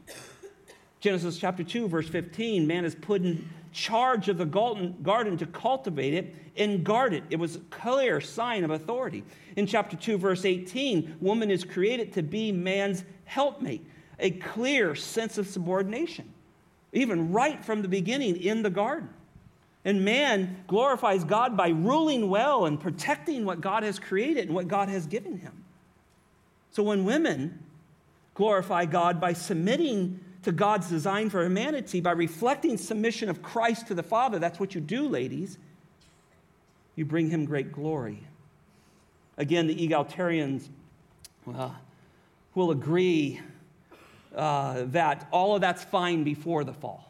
Genesis 0.99 1.37
chapter 1.37 1.63
2, 1.63 1.87
verse 1.87 2.09
15 2.09 2.67
man 2.67 2.83
is 2.83 2.95
put 2.95 3.21
in 3.21 3.47
charge 3.71 4.27
of 4.27 4.37
the 4.37 4.45
garden 4.45 5.37
to 5.37 5.45
cultivate 5.45 6.13
it 6.13 6.35
and 6.57 6.83
guard 6.83 7.13
it. 7.13 7.23
It 7.29 7.37
was 7.37 7.55
a 7.57 7.59
clear 7.69 8.19
sign 8.19 8.63
of 8.63 8.71
authority. 8.71 9.23
In 9.55 9.65
chapter 9.65 9.95
2, 9.95 10.17
verse 10.17 10.43
18, 10.43 11.17
woman 11.21 11.51
is 11.51 11.63
created 11.63 12.11
to 12.13 12.23
be 12.23 12.51
man's 12.51 13.05
helpmate, 13.25 13.85
a 14.19 14.31
clear 14.31 14.95
sense 14.95 15.37
of 15.37 15.47
subordination, 15.47 16.33
even 16.93 17.31
right 17.31 17.63
from 17.63 17.81
the 17.81 17.87
beginning 17.87 18.37
in 18.37 18.63
the 18.63 18.69
garden. 18.69 19.09
And 19.85 20.03
man 20.03 20.63
glorifies 20.67 21.23
God 21.23 21.55
by 21.55 21.69
ruling 21.69 22.29
well 22.29 22.65
and 22.65 22.79
protecting 22.79 23.45
what 23.45 23.61
God 23.61 23.83
has 23.83 23.97
created 23.97 24.47
and 24.47 24.55
what 24.55 24.67
God 24.67 24.89
has 24.89 25.07
given 25.07 25.37
him. 25.39 25.63
So 26.71 26.83
when 26.83 27.05
women 27.05 27.63
glorify 28.33 28.85
God 28.85 29.19
by 29.19 29.33
submitting 29.33 30.19
to 30.43 30.51
God's 30.51 30.89
design 30.89 31.29
for 31.29 31.43
humanity 31.43 31.99
by 31.99 32.11
reflecting 32.11 32.77
submission 32.77 33.29
of 33.29 33.41
Christ 33.41 33.87
to 33.87 33.93
the 33.93 34.03
Father. 34.03 34.39
That's 34.39 34.59
what 34.59 34.73
you 34.73 34.81
do, 34.81 35.07
ladies. 35.07 35.57
You 36.95 37.05
bring 37.05 37.29
him 37.29 37.45
great 37.45 37.71
glory. 37.71 38.23
Again, 39.37 39.67
the 39.67 39.75
egalitarians 39.75 40.67
will 41.45 42.71
agree 42.71 43.41
uh, 44.35 44.83
that 44.87 45.27
all 45.31 45.55
of 45.55 45.61
that's 45.61 45.83
fine 45.83 46.23
before 46.23 46.63
the 46.63 46.73
fall. 46.73 47.05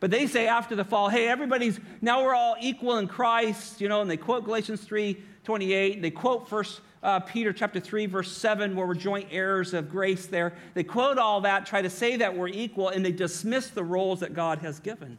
But 0.00 0.10
they 0.10 0.26
say 0.26 0.46
after 0.46 0.76
the 0.76 0.84
fall, 0.84 1.08
hey, 1.08 1.28
everybody's 1.28 1.80
now 2.02 2.24
we're 2.24 2.34
all 2.34 2.56
equal 2.60 2.98
in 2.98 3.08
Christ, 3.08 3.80
you 3.80 3.88
know, 3.88 4.00
and 4.00 4.10
they 4.10 4.16
quote 4.16 4.44
Galatians 4.44 4.80
3 4.82 5.16
28, 5.44 6.00
they 6.00 6.10
quote 6.10 6.48
First 6.48 6.80
uh, 7.04 7.20
Peter 7.20 7.52
chapter 7.52 7.78
3, 7.78 8.06
verse 8.06 8.32
7, 8.32 8.74
where 8.74 8.86
we're 8.86 8.94
joint 8.94 9.28
heirs 9.30 9.74
of 9.74 9.90
grace 9.90 10.26
there. 10.26 10.54
They 10.72 10.82
quote 10.82 11.18
all 11.18 11.42
that, 11.42 11.66
try 11.66 11.82
to 11.82 11.90
say 11.90 12.16
that 12.16 12.34
we're 12.34 12.48
equal, 12.48 12.88
and 12.88 13.04
they 13.04 13.12
dismiss 13.12 13.68
the 13.68 13.84
roles 13.84 14.20
that 14.20 14.34
God 14.34 14.60
has 14.60 14.80
given. 14.80 15.18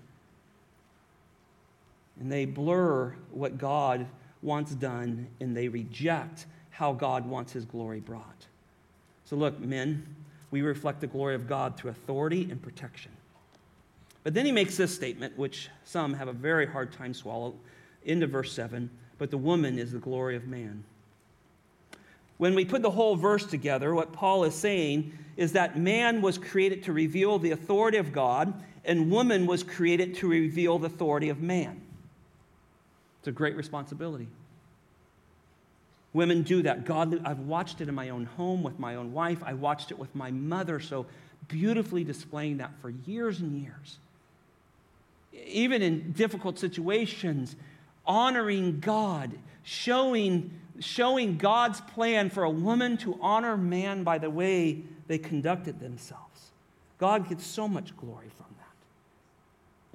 And 2.19 2.31
they 2.31 2.45
blur 2.45 3.15
what 3.31 3.59
God 3.59 4.07
wants 4.41 4.73
done, 4.73 5.27
and 5.39 5.55
they 5.55 5.67
reject 5.67 6.47
how 6.71 6.91
God 6.91 7.27
wants 7.27 7.53
his 7.53 7.65
glory 7.65 7.99
brought. 7.99 8.47
So, 9.25 9.35
look, 9.35 9.59
men, 9.59 10.05
we 10.51 10.61
reflect 10.61 11.01
the 11.01 11.07
glory 11.07 11.35
of 11.35 11.47
God 11.47 11.77
through 11.77 11.91
authority 11.91 12.47
and 12.49 12.61
protection. 12.61 13.11
But 14.23 14.33
then 14.33 14.45
he 14.45 14.51
makes 14.51 14.77
this 14.77 14.93
statement, 14.93 15.37
which 15.37 15.69
some 15.83 16.13
have 16.13 16.27
a 16.27 16.33
very 16.33 16.65
hard 16.65 16.91
time 16.91 17.13
swallowing, 17.13 17.59
into 18.03 18.27
verse 18.27 18.53
7 18.53 18.89
but 19.17 19.31
the 19.31 19.37
woman 19.37 19.79
is 19.79 19.91
the 19.91 19.99
glory 19.99 20.35
of 20.35 20.47
man. 20.47 20.83
When 22.37 22.53
we 22.53 22.65
put 22.65 22.81
the 22.81 22.91
whole 22.91 23.15
verse 23.15 23.45
together, 23.45 23.95
what 23.95 24.11
Paul 24.11 24.43
is 24.43 24.53
saying 24.53 25.17
is 25.37 25.53
that 25.53 25.77
man 25.77 26.21
was 26.21 26.37
created 26.37 26.83
to 26.83 26.93
reveal 26.93 27.39
the 27.39 27.51
authority 27.51 27.97
of 27.97 28.11
God, 28.11 28.53
and 28.83 29.09
woman 29.09 29.45
was 29.45 29.63
created 29.63 30.15
to 30.15 30.27
reveal 30.27 30.77
the 30.79 30.87
authority 30.87 31.29
of 31.29 31.41
man. 31.41 31.81
It's 33.19 33.29
a 33.29 33.31
great 33.31 33.55
responsibility. 33.55 34.27
Women 36.15 36.43
do 36.43 36.61
that. 36.61 36.85
God, 36.85 37.21
I've 37.25 37.39
watched 37.39 37.81
it 37.81 37.89
in 37.89 37.93
my 37.93 38.07
own 38.07 38.23
home 38.23 38.63
with 38.63 38.79
my 38.79 38.95
own 38.95 39.11
wife. 39.11 39.43
I 39.43 39.51
watched 39.51 39.91
it 39.91 39.99
with 39.99 40.15
my 40.15 40.31
mother, 40.31 40.79
so 40.79 41.07
beautifully 41.49 42.05
displaying 42.05 42.59
that 42.59 42.71
for 42.81 42.89
years 42.89 43.41
and 43.41 43.61
years. 43.61 43.97
Even 45.45 45.81
in 45.81 46.13
difficult 46.13 46.57
situations, 46.57 47.57
honoring 48.05 48.79
God, 48.79 49.33
showing 49.63 50.51
showing 50.79 51.37
God's 51.37 51.81
plan 51.81 52.29
for 52.29 52.45
a 52.45 52.49
woman 52.49 52.95
to 52.97 53.19
honor 53.21 53.57
man 53.57 54.05
by 54.05 54.17
the 54.17 54.29
way 54.29 54.83
they 55.07 55.17
conducted 55.17 55.81
themselves. 55.81 56.51
God 56.97 57.27
gets 57.27 57.45
so 57.45 57.67
much 57.67 57.95
glory 57.97 58.29
from. 58.37 58.44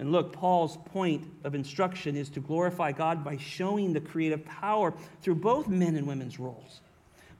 And 0.00 0.12
look, 0.12 0.32
Paul's 0.32 0.78
point 0.78 1.30
of 1.44 1.54
instruction 1.54 2.16
is 2.16 2.30
to 2.30 2.40
glorify 2.40 2.90
God 2.90 3.22
by 3.22 3.36
showing 3.36 3.92
the 3.92 4.00
creative 4.00 4.42
power 4.46 4.94
through 5.20 5.34
both 5.34 5.68
men 5.68 5.94
and 5.94 6.06
women's 6.06 6.40
roles. 6.40 6.80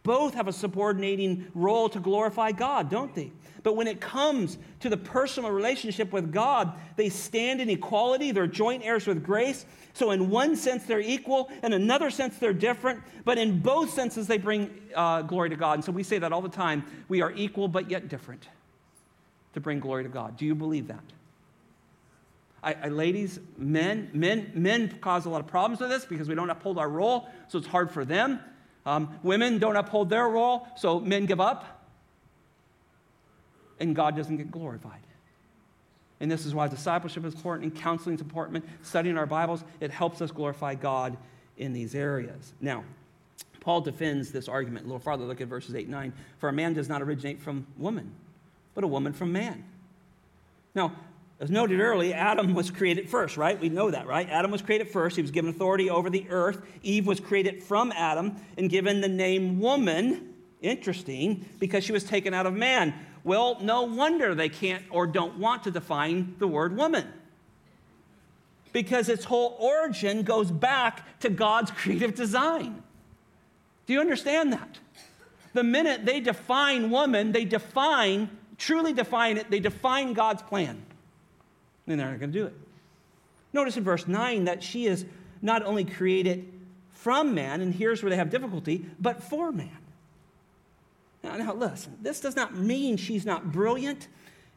Both 0.03 0.35
have 0.35 0.47
a 0.47 0.53
subordinating 0.53 1.47
role 1.55 1.89
to 1.89 1.99
glorify 1.99 2.53
God, 2.53 2.91
don't 2.91 3.15
they? 3.15 3.33
But 3.63 3.77
when 3.77 3.87
it 3.87 3.99
comes 3.99 4.59
to 4.81 4.91
the 4.91 4.97
personal 4.99 5.51
relationship 5.51 6.13
with 6.13 6.33
God, 6.33 6.75
they 6.97 7.09
stand 7.09 7.63
in 7.63 7.71
equality. 7.71 8.31
They're 8.31 8.47
joint 8.47 8.85
heirs 8.85 9.07
with 9.07 9.25
grace. 9.25 9.65
So, 9.95 10.11
in 10.11 10.29
one 10.29 10.55
sense, 10.55 10.85
they're 10.85 11.01
equal. 11.01 11.51
In 11.63 11.73
another 11.73 12.11
sense, 12.11 12.37
they're 12.37 12.53
different. 12.53 13.01
But 13.25 13.39
in 13.39 13.61
both 13.61 13.91
senses, 13.91 14.27
they 14.27 14.39
bring 14.39 14.71
uh, 14.95 15.23
glory 15.23 15.49
to 15.49 15.57
God. 15.57 15.75
And 15.75 15.85
so 15.85 15.93
we 15.93 16.03
say 16.03 16.19
that 16.19 16.31
all 16.31 16.43
the 16.43 16.49
time. 16.51 16.85
We 17.09 17.23
are 17.23 17.33
equal, 17.33 17.69
but 17.69 17.91
yet 17.91 18.09
different 18.09 18.49
to 19.55 19.61
bring 19.61 19.81
glory 19.81 20.03
to 20.03 20.11
God. 20.11 20.37
Do 20.37 20.45
you 20.45 20.55
believe 20.55 20.89
that? 20.89 21.05
I, 22.63 22.75
I, 22.75 22.89
ladies, 22.89 23.41
men, 23.57 24.11
men, 24.13 24.53
men 24.55 24.99
cause 25.01 25.27
a 25.27 25.31
lot 25.31 25.41
of 25.41 25.47
problems 25.47 25.81
with 25.81 25.91
this 25.91 26.05
because 26.05 26.29
we 26.29 26.35
don't 26.35 26.51
uphold 26.51 26.79
our 26.79 26.89
role, 26.89 27.29
so 27.49 27.59
it's 27.59 27.67
hard 27.67 27.91
for 27.91 28.05
them. 28.05 28.41
Um, 28.85 29.19
women 29.23 29.59
don't 29.59 29.77
uphold 29.77 30.11
their 30.11 30.29
role, 30.29 30.67
so 30.77 31.01
men 31.01 31.27
give 31.27 31.41
up, 31.41 31.87
and 33.79 33.95
God 33.95 34.17
doesn't 34.17 34.37
get 34.37 34.51
glorified. 34.51 35.01
And 36.21 36.31
this 36.31 36.45
is 36.45 36.55
why 36.55 36.69
discipleship 36.69 37.25
is 37.25 37.35
important 37.35 37.73
and 37.73 37.83
counseling 37.83 38.15
is 38.15 38.21
important. 38.21 38.65
Studying 38.83 39.17
our 39.17 39.27
Bibles, 39.27 39.65
it 39.81 39.91
helps 39.91 40.21
us 40.21 40.31
glorify 40.31 40.75
God 40.75 41.17
in 41.57 41.73
these 41.73 41.95
areas. 41.95 42.53
Now, 42.61 42.85
Paul 43.61 43.81
defends 43.81 44.31
this 44.31 44.49
argument 44.49 44.85
a 44.85 44.89
little 44.89 45.01
farther. 45.01 45.25
Look 45.25 45.41
at 45.41 45.49
verses 45.49 45.75
8 45.75 45.83
and 45.83 45.91
9. 45.91 46.13
For 46.39 46.49
a 46.49 46.53
man 46.53 46.75
does 46.75 46.89
not 46.89 47.01
originate 47.01 47.41
from 47.41 47.67
woman, 47.79 48.13
but 48.75 48.85
a 48.85 48.87
woman 48.87 49.13
from 49.15 49.33
man. 49.33 49.65
Now, 50.75 50.93
as 51.41 51.51
noted 51.51 51.80
earlier, 51.80 52.14
Adam 52.14 52.53
was 52.53 52.70
created 52.70 53.09
first, 53.09 53.38
right? 53.38 53.59
We 53.59 53.70
know 53.70 53.91
that, 53.91 54.07
right? 54.07 54.28
Adam 54.28 54.51
was 54.51 54.61
created 54.61 54.91
first. 54.91 55.16
He 55.16 55.22
was 55.22 55.30
given 55.30 55.49
authority 55.51 55.88
over 55.88 56.11
the 56.11 56.26
earth. 56.28 56.61
Eve 56.82 57.07
was 57.07 57.18
created 57.18 57.62
from 57.62 57.93
Adam 57.93 58.36
and 58.59 58.68
given 58.68 59.01
the 59.01 59.09
name 59.09 59.59
woman. 59.59 60.34
Interesting, 60.61 61.47
because 61.59 61.82
she 61.82 61.93
was 61.93 62.05
taken 62.05 62.34
out 62.34 62.45
of 62.45 62.53
man. 62.53 62.93
Well, 63.24 63.57
no 63.62 63.84
wonder 63.84 64.34
they 64.34 64.51
can't 64.51 64.84
or 64.91 65.07
don't 65.07 65.38
want 65.38 65.64
to 65.64 65.70
define 65.70 66.34
the 66.38 66.47
word 66.47 66.76
woman. 66.76 67.07
Because 68.74 69.09
its 69.09 69.24
whole 69.24 69.57
origin 69.59 70.22
goes 70.22 70.51
back 70.51 71.20
to 71.20 71.30
God's 71.30 71.70
creative 71.70 72.14
design. 72.14 72.82
Do 73.86 73.95
you 73.95 74.01
understand 74.01 74.53
that? 74.53 74.78
The 75.55 75.64
minute 75.64 76.05
they 76.05 76.20
define 76.20 76.91
woman, 76.91 77.32
they 77.32 77.47
define, 77.47 78.28
truly 78.59 78.93
define 78.93 79.38
it, 79.38 79.51
they 79.51 79.61
define 79.61 80.12
God's 80.12 80.43
plan. 80.43 80.82
And 81.91 82.01
they're 82.01 82.11
not 82.11 82.20
going 82.20 82.32
to 82.32 82.38
do 82.38 82.47
it. 82.47 82.55
Notice 83.53 83.76
in 83.76 83.84
verse 83.84 84.07
9 84.07 84.45
that 84.45 84.62
she 84.62 84.86
is 84.86 85.05
not 85.43 85.64
only 85.64 85.84
created 85.84 86.51
from 86.93 87.34
man, 87.34 87.61
and 87.61 87.74
here's 87.74 88.03
where 88.03 88.11
they 88.11 88.16
have 88.16 88.30
difficulty, 88.30 88.86
but 89.01 89.22
for 89.22 89.51
man. 89.51 89.76
Now, 91.22 91.36
now, 91.36 91.55
listen, 91.55 91.99
this 92.01 92.20
does 92.20 92.36
not 92.36 92.57
mean 92.57 92.97
she's 92.97 93.26
not 93.26 93.51
brilliant. 93.53 94.09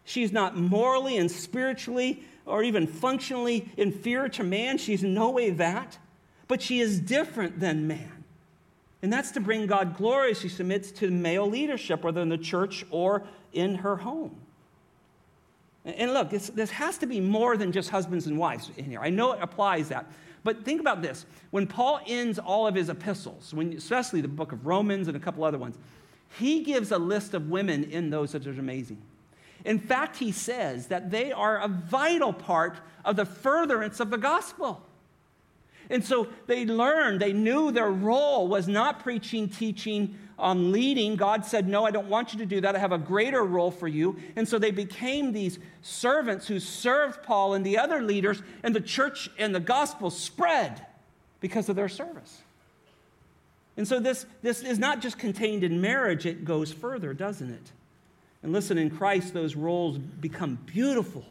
She's 0.06 0.32
not 0.32 0.56
morally 0.56 1.18
and 1.18 1.30
spiritually 1.30 2.24
or 2.46 2.64
even 2.64 2.88
functionally 2.88 3.70
inferior 3.78 4.30
to 4.30 4.44
man. 4.44 4.78
She's 4.78 5.04
in 5.04 5.14
no 5.14 5.30
way 5.30 5.50
that. 5.52 5.98
But 6.48 6.62
she 6.62 6.80
is 6.80 7.00
different 7.00 7.60
than 7.60 7.88
man. 7.88 8.24
And 9.02 9.12
that's 9.12 9.32
to 9.32 9.40
bring 9.40 9.66
God 9.68 9.98
glory. 9.98 10.34
She 10.34 10.50
submits 10.50 10.92
to 10.94 11.10
male 11.10 11.50
leadership, 11.50 12.04
whether 12.04 12.22
in 12.22 12.30
the 12.30 12.38
church 12.38 12.86
or 12.92 13.24
in 13.52 13.76
her 13.76 13.98
home. 13.98 14.36
And 15.86 16.14
look, 16.14 16.30
this, 16.30 16.72
has 16.72 16.98
to 17.00 17.06
be 17.06 17.20
more 17.20 17.58
than 17.58 17.72
just 17.72 17.90
husbands 17.90 18.28
and 18.28 18.38
wives 18.38 18.72
in 18.78 18.86
here. 18.86 19.02
I 19.02 19.10
know 19.10 19.34
it 19.34 19.40
applies 19.42 19.90
that. 19.90 20.10
But 20.44 20.66
think 20.66 20.82
about 20.82 21.02
this. 21.02 21.26
When 21.52 21.68
Paul 21.68 22.00
ends 22.08 22.40
all 22.40 22.68
of 22.68 22.76
his 22.76 22.90
epistles, 22.90 23.54
when, 23.54 23.74
especially 23.74 24.22
the 24.22 24.28
book 24.28 24.52
of 24.52 24.66
Romans 24.66 25.08
and 25.08 25.18
a 25.18 25.20
couple 25.20 25.44
other 25.44 25.58
ones, 25.58 25.78
he 26.38 26.64
gives 26.64 26.92
a 26.92 26.98
list 26.98 27.34
of 27.34 27.50
women 27.50 27.84
in 27.86 28.10
those 28.10 28.32
that 28.32 28.48
are 28.48 28.52
amazing. 28.52 29.02
In 29.66 29.80
fact, 29.80 30.18
he 30.18 30.32
says 30.32 30.88
that 30.88 31.12
they 31.12 31.32
are 31.32 31.60
a 31.60 31.68
vital 31.68 32.34
part 32.34 32.78
of 33.06 33.16
the 33.16 33.26
furtherance 33.26 34.00
of 34.00 34.10
the 34.10 34.18
gospel. 34.18 34.82
And 35.90 36.04
so 36.04 36.28
they 36.48 36.66
learned, 36.66 37.22
they 37.22 37.34
knew 37.34 37.72
their 37.72 37.92
role 37.92 38.48
was 38.48 38.68
not 38.68 39.02
preaching, 39.02 39.50
teaching, 39.50 40.18
um, 40.40 40.72
leading. 40.72 41.16
God 41.16 41.46
said, 41.46 41.68
No, 41.68 41.86
I 41.86 41.92
don't 41.92 42.10
want 42.10 42.34
you 42.34 42.40
to 42.40 42.46
do 42.46 42.62
that. 42.62 42.76
I 42.76 42.80
have 42.80 42.92
a 42.92 42.98
greater 42.98 43.44
role 43.44 43.72
for 43.72 43.88
you. 43.88 44.18
And 44.36 44.48
so 44.48 44.58
they 44.58 44.72
became 44.72 45.32
these 45.32 45.60
servants 45.82 46.48
who 46.48 46.60
served 46.60 47.24
Paul 47.24 47.54
and 47.54 47.66
the 47.66 47.78
other 47.78 48.02
leaders, 48.02 48.42
and 48.64 48.76
the 48.76 48.82
church 48.82 49.30
and 49.38 49.54
the 49.54 49.60
gospel 49.60 50.10
spread 50.10 50.86
because 51.40 51.70
of 51.70 51.76
their 51.76 51.90
service. 51.90 52.42
And 53.76 53.88
so 53.88 54.00
this, 54.00 54.26
this 54.42 54.62
is 54.62 54.78
not 54.78 55.02
just 55.02 55.18
contained 55.18 55.64
in 55.64 55.82
marriage, 55.82 56.26
it 56.26 56.46
goes 56.46 56.72
further, 56.72 57.14
doesn't 57.14 57.50
it? 57.50 57.72
And 58.44 58.52
listen, 58.52 58.78
in 58.78 58.90
Christ, 58.90 59.34
those 59.34 59.56
roles 59.56 59.98
become 59.98 60.60
beautiful. 60.66 61.26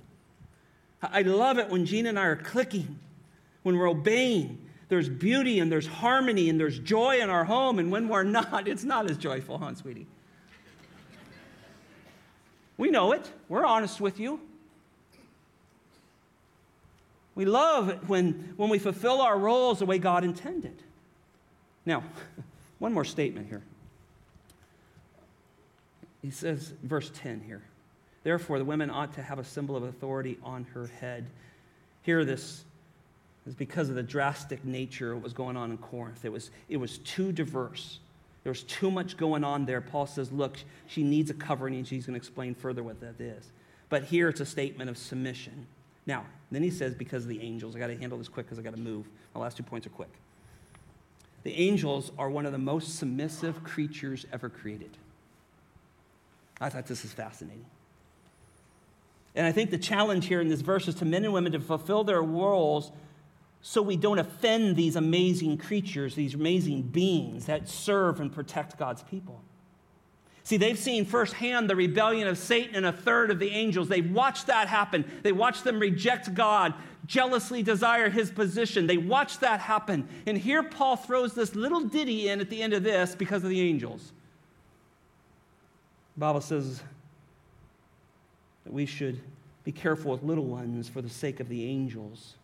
I 1.02 1.22
love 1.22 1.58
it 1.58 1.68
when 1.68 1.84
Gina 1.84 2.08
and 2.08 2.18
I 2.18 2.24
are 2.24 2.36
clicking, 2.36 2.98
when 3.62 3.76
we're 3.76 3.88
obeying. 3.88 4.61
There's 4.92 5.08
beauty 5.08 5.58
and 5.58 5.72
there's 5.72 5.86
harmony 5.86 6.50
and 6.50 6.60
there's 6.60 6.78
joy 6.78 7.20
in 7.20 7.30
our 7.30 7.44
home. 7.44 7.78
And 7.78 7.90
when 7.90 8.08
we're 8.08 8.24
not, 8.24 8.68
it's 8.68 8.84
not 8.84 9.10
as 9.10 9.16
joyful, 9.16 9.56
huh, 9.56 9.74
sweetie? 9.74 10.06
We 12.76 12.90
know 12.90 13.12
it. 13.12 13.32
We're 13.48 13.64
honest 13.64 14.02
with 14.02 14.20
you. 14.20 14.38
We 17.34 17.46
love 17.46 18.06
when, 18.06 18.52
when 18.58 18.68
we 18.68 18.78
fulfill 18.78 19.22
our 19.22 19.38
roles 19.38 19.78
the 19.78 19.86
way 19.86 19.96
God 19.96 20.24
intended. 20.24 20.82
Now, 21.86 22.04
one 22.78 22.92
more 22.92 23.06
statement 23.06 23.48
here. 23.48 23.62
He 26.20 26.30
says, 26.30 26.74
verse 26.82 27.10
10 27.14 27.40
here. 27.40 27.62
Therefore, 28.24 28.58
the 28.58 28.66
women 28.66 28.90
ought 28.90 29.14
to 29.14 29.22
have 29.22 29.38
a 29.38 29.44
symbol 29.44 29.74
of 29.74 29.84
authority 29.84 30.36
on 30.44 30.64
her 30.74 30.88
head. 30.88 31.30
Here, 32.02 32.26
this 32.26 32.66
is 33.46 33.54
because 33.54 33.88
of 33.88 33.94
the 33.94 34.02
drastic 34.02 34.64
nature 34.64 35.12
of 35.12 35.18
what 35.18 35.24
was 35.24 35.32
going 35.32 35.56
on 35.56 35.70
in 35.70 35.78
Corinth. 35.78 36.24
It 36.24 36.32
was, 36.32 36.50
it 36.68 36.76
was 36.76 36.98
too 36.98 37.32
diverse. 37.32 37.98
There 38.44 38.50
was 38.50 38.62
too 38.62 38.90
much 38.90 39.16
going 39.16 39.44
on 39.44 39.66
there. 39.66 39.80
Paul 39.80 40.06
says, 40.06 40.32
look, 40.32 40.56
she 40.86 41.02
needs 41.02 41.30
a 41.30 41.34
covering, 41.34 41.74
and 41.74 41.86
she's 41.86 42.06
going 42.06 42.14
to 42.14 42.18
explain 42.18 42.54
further 42.54 42.82
what 42.82 43.00
that 43.00 43.20
is. 43.20 43.50
But 43.88 44.04
here 44.04 44.28
it's 44.28 44.40
a 44.40 44.46
statement 44.46 44.90
of 44.90 44.98
submission. 44.98 45.66
Now, 46.06 46.24
then 46.50 46.62
he 46.62 46.70
says, 46.70 46.94
because 46.94 47.24
of 47.24 47.28
the 47.28 47.40
angels, 47.40 47.76
I 47.76 47.78
got 47.78 47.88
to 47.88 47.96
handle 47.96 48.18
this 48.18 48.28
quick 48.28 48.46
because 48.46 48.58
I 48.58 48.62
got 48.62 48.74
to 48.74 48.80
move. 48.80 49.06
My 49.34 49.40
last 49.40 49.56
two 49.56 49.62
points 49.62 49.86
are 49.86 49.90
quick. 49.90 50.10
The 51.44 51.54
angels 51.54 52.12
are 52.18 52.30
one 52.30 52.46
of 52.46 52.52
the 52.52 52.58
most 52.58 52.98
submissive 52.98 53.64
creatures 53.64 54.26
ever 54.32 54.48
created. 54.48 54.90
I 56.60 56.68
thought 56.68 56.86
this 56.86 57.04
is 57.04 57.12
fascinating. 57.12 57.64
And 59.34 59.46
I 59.46 59.52
think 59.52 59.70
the 59.70 59.78
challenge 59.78 60.26
here 60.26 60.40
in 60.40 60.48
this 60.48 60.60
verse 60.60 60.86
is 60.88 60.94
to 60.96 61.04
men 61.04 61.24
and 61.24 61.32
women 61.32 61.52
to 61.52 61.60
fulfill 61.60 62.04
their 62.04 62.22
roles 62.22 62.92
so 63.62 63.80
we 63.80 63.96
don't 63.96 64.18
offend 64.18 64.74
these 64.74 64.96
amazing 64.96 65.56
creatures, 65.56 66.16
these 66.16 66.34
amazing 66.34 66.82
beings 66.82 67.46
that 67.46 67.68
serve 67.68 68.20
and 68.20 68.32
protect 68.32 68.76
God's 68.76 69.04
people. 69.04 69.40
See, 70.42 70.56
they've 70.56 70.78
seen 70.78 71.04
firsthand 71.04 71.70
the 71.70 71.76
rebellion 71.76 72.26
of 72.26 72.36
Satan 72.36 72.74
and 72.74 72.84
a 72.84 72.92
third 72.92 73.30
of 73.30 73.38
the 73.38 73.50
angels. 73.50 73.88
They've 73.88 74.10
watched 74.10 74.48
that 74.48 74.66
happen. 74.66 75.08
They 75.22 75.30
watched 75.30 75.62
them 75.62 75.78
reject 75.78 76.34
God, 76.34 76.74
jealously 77.06 77.62
desire 77.62 78.10
his 78.10 78.32
position. 78.32 78.88
They 78.88 78.96
watched 78.96 79.40
that 79.40 79.60
happen. 79.60 80.08
And 80.26 80.36
here 80.36 80.64
Paul 80.64 80.96
throws 80.96 81.32
this 81.34 81.54
little 81.54 81.82
ditty 81.82 82.28
in 82.28 82.40
at 82.40 82.50
the 82.50 82.60
end 82.60 82.72
of 82.72 82.82
this 82.82 83.14
because 83.14 83.44
of 83.44 83.50
the 83.50 83.60
angels. 83.60 84.12
The 86.16 86.20
Bible 86.20 86.40
says 86.40 86.82
that 88.64 88.72
we 88.72 88.86
should 88.86 89.20
be 89.62 89.70
careful 89.70 90.10
with 90.10 90.24
little 90.24 90.46
ones 90.46 90.88
for 90.88 91.00
the 91.00 91.08
sake 91.08 91.38
of 91.38 91.48
the 91.48 91.64
angels. 91.64 92.34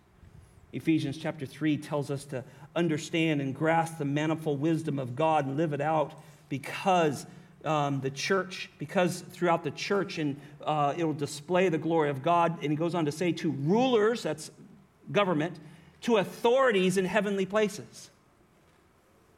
Ephesians 0.73 1.17
chapter 1.17 1.47
3 1.47 1.77
tells 1.79 2.11
us 2.11 2.25
to 2.27 2.45
understand 2.77 3.41
and 3.41 3.55
grasp 3.55 3.99
the 3.99 4.05
manifold 4.05 4.61
wisdom 4.61 4.99
of 4.99 5.17
God 5.17 5.47
and 5.47 5.57
live 5.57 5.73
it 5.73 5.81
out 5.81 6.15
because 6.49 7.27
um, 7.65 8.01
the 8.01 8.11
church, 8.11 8.71
because 8.79 9.21
throughout 9.21 9.65
the 9.65 9.71
church, 9.71 10.19
and 10.19 10.41
uh, 10.65 10.95
it 10.97 11.05
will 11.05 11.13
display 11.13 11.69
the 11.69 11.79
glory 11.79 12.11
of 12.11 12.23
God. 12.23 12.63
And 12.63 12.71
he 12.71 12.77
goes 12.77 12.95
on 12.95 13.05
to 13.07 13.13
say 13.13 13.33
to 13.33 13.51
rulers, 13.51 14.23
that's 14.23 14.51
government, 15.11 15.59
to 16.03 16.19
authorities 16.19 16.97
in 16.97 17.05
heavenly 17.05 17.47
places. 17.47 18.11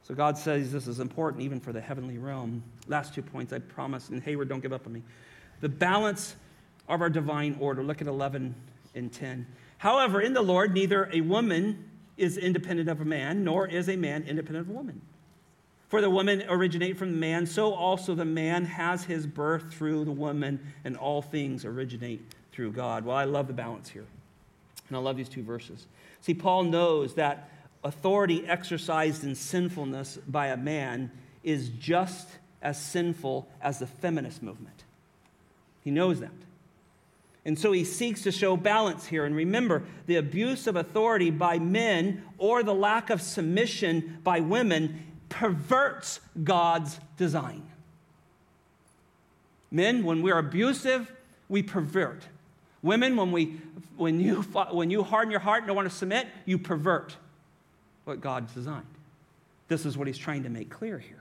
So 0.02 0.14
God 0.14 0.36
says 0.36 0.72
this 0.72 0.88
is 0.88 0.98
important 0.98 1.42
even 1.42 1.60
for 1.60 1.72
the 1.72 1.80
heavenly 1.80 2.18
realm. 2.18 2.62
Last 2.88 3.14
two 3.14 3.22
points, 3.22 3.52
I 3.52 3.60
promise. 3.60 4.08
And 4.08 4.22
Hayward, 4.22 4.48
don't 4.48 4.60
give 4.60 4.72
up 4.72 4.86
on 4.86 4.92
me. 4.92 5.02
The 5.60 5.68
balance 5.68 6.34
of 6.88 7.00
our 7.00 7.10
divine 7.10 7.56
order. 7.60 7.84
Look 7.84 8.00
at 8.00 8.08
11 8.08 8.54
and 8.94 9.12
10. 9.12 9.46
However, 9.80 10.20
in 10.20 10.34
the 10.34 10.42
Lord, 10.42 10.74
neither 10.74 11.08
a 11.10 11.22
woman 11.22 11.88
is 12.18 12.36
independent 12.36 12.90
of 12.90 13.00
a 13.00 13.04
man, 13.06 13.44
nor 13.44 13.66
is 13.66 13.88
a 13.88 13.96
man 13.96 14.24
independent 14.24 14.68
of 14.68 14.74
a 14.74 14.76
woman. 14.76 15.00
For 15.88 16.02
the 16.02 16.10
woman 16.10 16.44
originate 16.50 16.98
from 16.98 17.12
the 17.12 17.16
man, 17.16 17.46
so 17.46 17.72
also 17.72 18.14
the 18.14 18.26
man 18.26 18.66
has 18.66 19.04
his 19.04 19.26
birth 19.26 19.72
through 19.72 20.04
the 20.04 20.12
woman, 20.12 20.60
and 20.84 20.98
all 20.98 21.22
things 21.22 21.64
originate 21.64 22.20
through 22.52 22.72
God. 22.72 23.06
Well, 23.06 23.16
I 23.16 23.24
love 23.24 23.46
the 23.46 23.54
balance 23.54 23.88
here. 23.88 24.04
And 24.88 24.98
I 24.98 25.00
love 25.00 25.16
these 25.16 25.30
two 25.30 25.42
verses. 25.42 25.86
See, 26.20 26.34
Paul 26.34 26.64
knows 26.64 27.14
that 27.14 27.48
authority 27.82 28.46
exercised 28.46 29.24
in 29.24 29.34
sinfulness 29.34 30.18
by 30.28 30.48
a 30.48 30.58
man 30.58 31.10
is 31.42 31.70
just 31.70 32.28
as 32.60 32.78
sinful 32.78 33.48
as 33.62 33.78
the 33.78 33.86
feminist 33.86 34.42
movement. 34.42 34.84
He 35.82 35.90
knows 35.90 36.20
that. 36.20 36.32
And 37.44 37.58
so 37.58 37.72
he 37.72 37.84
seeks 37.84 38.22
to 38.22 38.32
show 38.32 38.56
balance 38.56 39.06
here. 39.06 39.24
And 39.24 39.34
remember, 39.34 39.84
the 40.06 40.16
abuse 40.16 40.66
of 40.66 40.76
authority 40.76 41.30
by 41.30 41.58
men 41.58 42.22
or 42.38 42.62
the 42.62 42.74
lack 42.74 43.10
of 43.10 43.22
submission 43.22 44.18
by 44.22 44.40
women 44.40 45.06
perverts 45.28 46.20
God's 46.44 47.00
design. 47.16 47.62
Men, 49.70 50.04
when 50.04 50.20
we're 50.20 50.38
abusive, 50.38 51.10
we 51.48 51.62
pervert. 51.62 52.26
Women, 52.82 53.16
when, 53.16 53.32
we, 53.32 53.60
when, 53.96 54.20
you, 54.20 54.42
when 54.72 54.90
you 54.90 55.02
harden 55.02 55.30
your 55.30 55.40
heart 55.40 55.58
and 55.58 55.68
don't 55.68 55.76
want 55.76 55.88
to 55.88 55.94
submit, 55.94 56.26
you 56.44 56.58
pervert 56.58 57.16
what 58.04 58.20
God's 58.20 58.52
designed. 58.52 58.84
This 59.68 59.86
is 59.86 59.96
what 59.96 60.08
he's 60.08 60.18
trying 60.18 60.42
to 60.42 60.48
make 60.50 60.68
clear 60.68 60.98
here. 60.98 61.19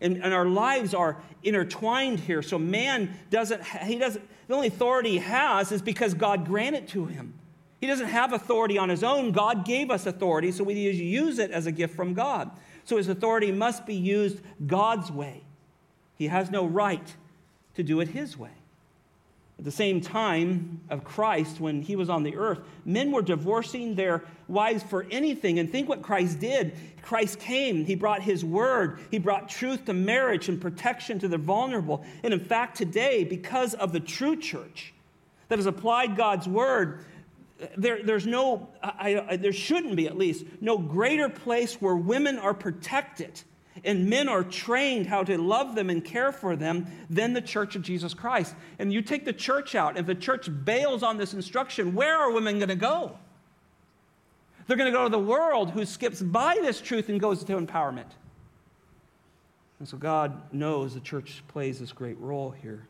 And, 0.00 0.22
and 0.22 0.32
our 0.32 0.46
lives 0.46 0.94
are 0.94 1.16
intertwined 1.42 2.20
here. 2.20 2.42
So 2.42 2.58
man 2.58 3.14
doesn't, 3.30 3.64
he 3.64 3.96
doesn't, 3.96 4.24
the 4.46 4.54
only 4.54 4.68
authority 4.68 5.12
he 5.12 5.18
has 5.18 5.72
is 5.72 5.82
because 5.82 6.14
God 6.14 6.46
granted 6.46 6.88
to 6.88 7.06
him. 7.06 7.34
He 7.80 7.86
doesn't 7.86 8.08
have 8.08 8.32
authority 8.32 8.78
on 8.78 8.88
his 8.88 9.04
own. 9.04 9.32
God 9.32 9.64
gave 9.64 9.90
us 9.90 10.06
authority, 10.06 10.50
so 10.50 10.64
we 10.64 10.74
use 10.74 11.38
it 11.38 11.50
as 11.50 11.66
a 11.66 11.72
gift 11.72 11.94
from 11.94 12.14
God. 12.14 12.50
So 12.84 12.96
his 12.96 13.08
authority 13.08 13.52
must 13.52 13.86
be 13.86 13.94
used 13.94 14.40
God's 14.66 15.12
way. 15.12 15.42
He 16.16 16.26
has 16.26 16.50
no 16.50 16.66
right 16.66 17.14
to 17.74 17.82
do 17.82 18.00
it 18.00 18.08
his 18.08 18.36
way. 18.36 18.50
At 19.58 19.64
the 19.64 19.72
same 19.72 20.00
time 20.00 20.82
of 20.88 21.02
Christ, 21.02 21.58
when 21.58 21.82
he 21.82 21.96
was 21.96 22.08
on 22.08 22.22
the 22.22 22.36
earth, 22.36 22.60
men 22.84 23.10
were 23.10 23.22
divorcing 23.22 23.96
their 23.96 24.22
wives 24.46 24.84
for 24.84 25.04
anything. 25.10 25.58
And 25.58 25.70
think 25.70 25.88
what 25.88 26.00
Christ 26.00 26.38
did. 26.38 26.76
Christ 27.02 27.40
came, 27.40 27.84
he 27.84 27.96
brought 27.96 28.22
his 28.22 28.44
word, 28.44 29.00
he 29.10 29.18
brought 29.18 29.48
truth 29.48 29.86
to 29.86 29.92
marriage 29.92 30.48
and 30.48 30.60
protection 30.60 31.18
to 31.20 31.28
the 31.28 31.38
vulnerable. 31.38 32.04
And 32.22 32.32
in 32.32 32.38
fact, 32.38 32.76
today, 32.76 33.24
because 33.24 33.74
of 33.74 33.92
the 33.92 33.98
true 33.98 34.36
church 34.36 34.94
that 35.48 35.58
has 35.58 35.66
applied 35.66 36.16
God's 36.16 36.46
word, 36.46 37.04
there, 37.76 38.04
there's 38.04 38.26
no, 38.26 38.68
I, 38.80 39.24
I, 39.30 39.36
there 39.36 39.52
shouldn't 39.52 39.96
be 39.96 40.06
at 40.06 40.16
least, 40.16 40.44
no 40.60 40.78
greater 40.78 41.28
place 41.28 41.74
where 41.80 41.96
women 41.96 42.38
are 42.38 42.54
protected 42.54 43.42
and 43.84 44.08
men 44.08 44.28
are 44.28 44.44
trained 44.44 45.06
how 45.06 45.24
to 45.24 45.38
love 45.38 45.74
them 45.74 45.90
and 45.90 46.04
care 46.04 46.32
for 46.32 46.56
them 46.56 46.86
than 47.08 47.32
the 47.32 47.40
church 47.40 47.76
of 47.76 47.82
Jesus 47.82 48.14
Christ. 48.14 48.54
And 48.78 48.92
you 48.92 49.02
take 49.02 49.24
the 49.24 49.32
church 49.32 49.74
out, 49.74 49.96
if 49.96 50.06
the 50.06 50.14
church 50.14 50.48
bails 50.64 51.02
on 51.02 51.16
this 51.16 51.34
instruction, 51.34 51.94
where 51.94 52.16
are 52.16 52.32
women 52.32 52.58
going 52.58 52.68
to 52.68 52.76
go? 52.76 53.18
They're 54.66 54.76
going 54.76 54.92
to 54.92 54.96
go 54.96 55.04
to 55.04 55.10
the 55.10 55.18
world 55.18 55.70
who 55.70 55.84
skips 55.86 56.20
by 56.20 56.58
this 56.60 56.80
truth 56.80 57.08
and 57.08 57.18
goes 57.18 57.42
to 57.42 57.56
empowerment. 57.56 58.10
And 59.78 59.88
so 59.88 59.96
God 59.96 60.52
knows 60.52 60.94
the 60.94 61.00
church 61.00 61.42
plays 61.48 61.78
this 61.78 61.92
great 61.92 62.18
role 62.18 62.50
here. 62.50 62.86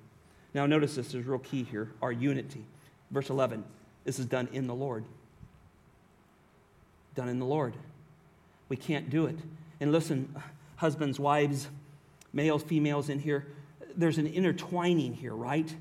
Now, 0.55 0.67
notice 0.67 0.97
this, 0.97 1.13
there's 1.13 1.27
real 1.27 1.39
key 1.39 1.63
here 1.63 1.93
our 2.03 2.13
unity. 2.13 2.65
Verse 3.11 3.31
11 3.31 3.65
this 4.05 4.19
is 4.19 4.25
done 4.25 4.49
in 4.53 4.67
the 4.67 4.75
Lord. 4.75 5.05
Done 7.15 7.29
in 7.29 7.39
the 7.39 7.45
Lord. 7.45 7.75
We 8.71 8.77
can't 8.77 9.11
do 9.11 9.27
it. 9.27 9.37
And 9.81 9.93
listen, 9.93 10.35
husbands, 10.79 11.21
wives, 11.21 11.69
males, 12.33 12.63
females 12.63 13.09
in 13.09 13.19
here, 13.19 13.47
there's 13.97 14.19
an 14.19 14.27
intertwining 14.27 15.13
here, 15.13 15.35
right? 15.35 15.75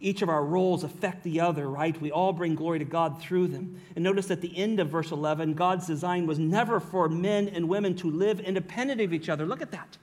Each 0.00 0.22
of 0.22 0.28
our 0.28 0.44
roles 0.44 0.84
affect 0.84 1.24
the 1.24 1.40
other, 1.40 1.68
right? 1.68 2.00
We 2.00 2.12
all 2.12 2.32
bring 2.32 2.54
glory 2.54 2.78
to 2.78 2.84
God 2.84 3.20
through 3.20 3.48
them. 3.48 3.80
And 3.94 4.04
notice 4.04 4.30
at 4.30 4.40
the 4.40 4.56
end 4.56 4.78
of 4.78 4.88
verse 4.88 5.10
11, 5.10 5.54
God's 5.54 5.86
design 5.86 6.26
was 6.26 6.38
never 6.38 6.78
for 6.78 7.08
men 7.08 7.48
and 7.48 7.68
women 7.68 7.96
to 7.96 8.10
live 8.10 8.38
independent 8.40 9.00
of 9.00 9.12
each 9.12 9.28
other. 9.28 9.44
Look 9.44 9.60
at 9.62 9.72
that. 9.72 9.98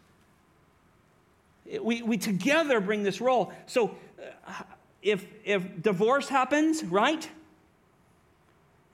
We, 1.82 2.02
we 2.02 2.18
together 2.18 2.82
bring 2.82 3.04
this 3.04 3.22
role. 3.22 3.54
So 3.68 3.96
uh, 4.46 4.64
if, 5.02 5.26
if 5.46 5.82
divorce 5.82 6.28
happens, 6.28 6.84
right? 6.84 7.30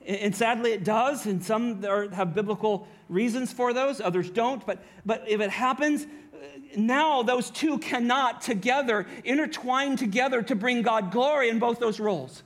And 0.08 0.34
sadly, 0.34 0.72
it 0.72 0.86
does, 0.86 1.26
and 1.26 1.43
some 1.43 1.84
have 1.84 2.34
biblical 2.34 2.88
reasons 3.10 3.51
for 3.51 3.74
those, 3.74 3.99
others 3.99 4.30
don't. 4.30 4.66
But, 4.66 4.82
but 5.05 5.26
if 5.28 5.41
it 5.41 5.49
happens, 5.49 6.05
uh, 6.05 6.38
now 6.78 7.24
those 7.24 7.49
two 7.49 7.78
cannot 7.80 8.41
together 8.41 9.05
intertwine 9.26 9.97
together 9.97 10.41
to 10.43 10.55
bring 10.55 10.82
God 10.82 11.12
glory 11.12 11.49
in 11.49 11.60
both 11.60 11.80
those 11.80 11.99
roles. 11.99 12.43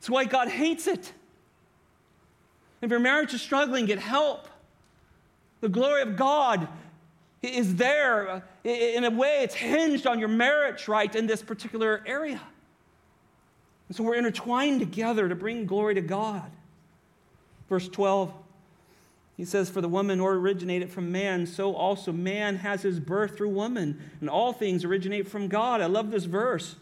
That's 0.00 0.08
why 0.08 0.24
God 0.24 0.48
hates 0.48 0.86
it. 0.86 1.12
If 2.80 2.90
your 2.90 3.00
marriage 3.00 3.34
is 3.34 3.42
struggling, 3.42 3.84
get 3.84 3.98
help. 3.98 4.48
The 5.60 5.68
glory 5.68 6.00
of 6.00 6.16
God 6.16 6.66
is 7.42 7.74
there. 7.74 8.30
Uh, 8.30 8.40
in 8.64 9.04
a 9.04 9.10
way, 9.10 9.40
it's 9.42 9.54
hinged 9.54 10.06
on 10.06 10.18
your 10.18 10.28
marriage, 10.28 10.88
right, 10.88 11.14
in 11.14 11.26
this 11.26 11.42
particular 11.42 12.02
area. 12.06 12.40
And 13.88 13.96
so 13.96 14.04
we're 14.04 14.14
intertwined 14.14 14.80
together 14.80 15.28
to 15.28 15.34
bring 15.34 15.66
glory 15.66 15.94
to 15.94 16.00
God. 16.00 16.50
Verse 17.68 17.88
12, 17.88 18.32
he 19.36 19.44
says, 19.44 19.70
For 19.70 19.80
the 19.80 19.88
woman 19.88 20.20
originated 20.20 20.90
from 20.90 21.12
man, 21.12 21.46
so 21.46 21.74
also 21.74 22.12
man 22.12 22.56
has 22.56 22.82
his 22.82 23.00
birth 23.00 23.36
through 23.36 23.50
woman, 23.50 24.00
and 24.20 24.28
all 24.28 24.52
things 24.52 24.84
originate 24.84 25.28
from 25.28 25.48
God. 25.48 25.80
I 25.80 25.86
love 25.86 26.10
this 26.10 26.24
verse. 26.24 26.76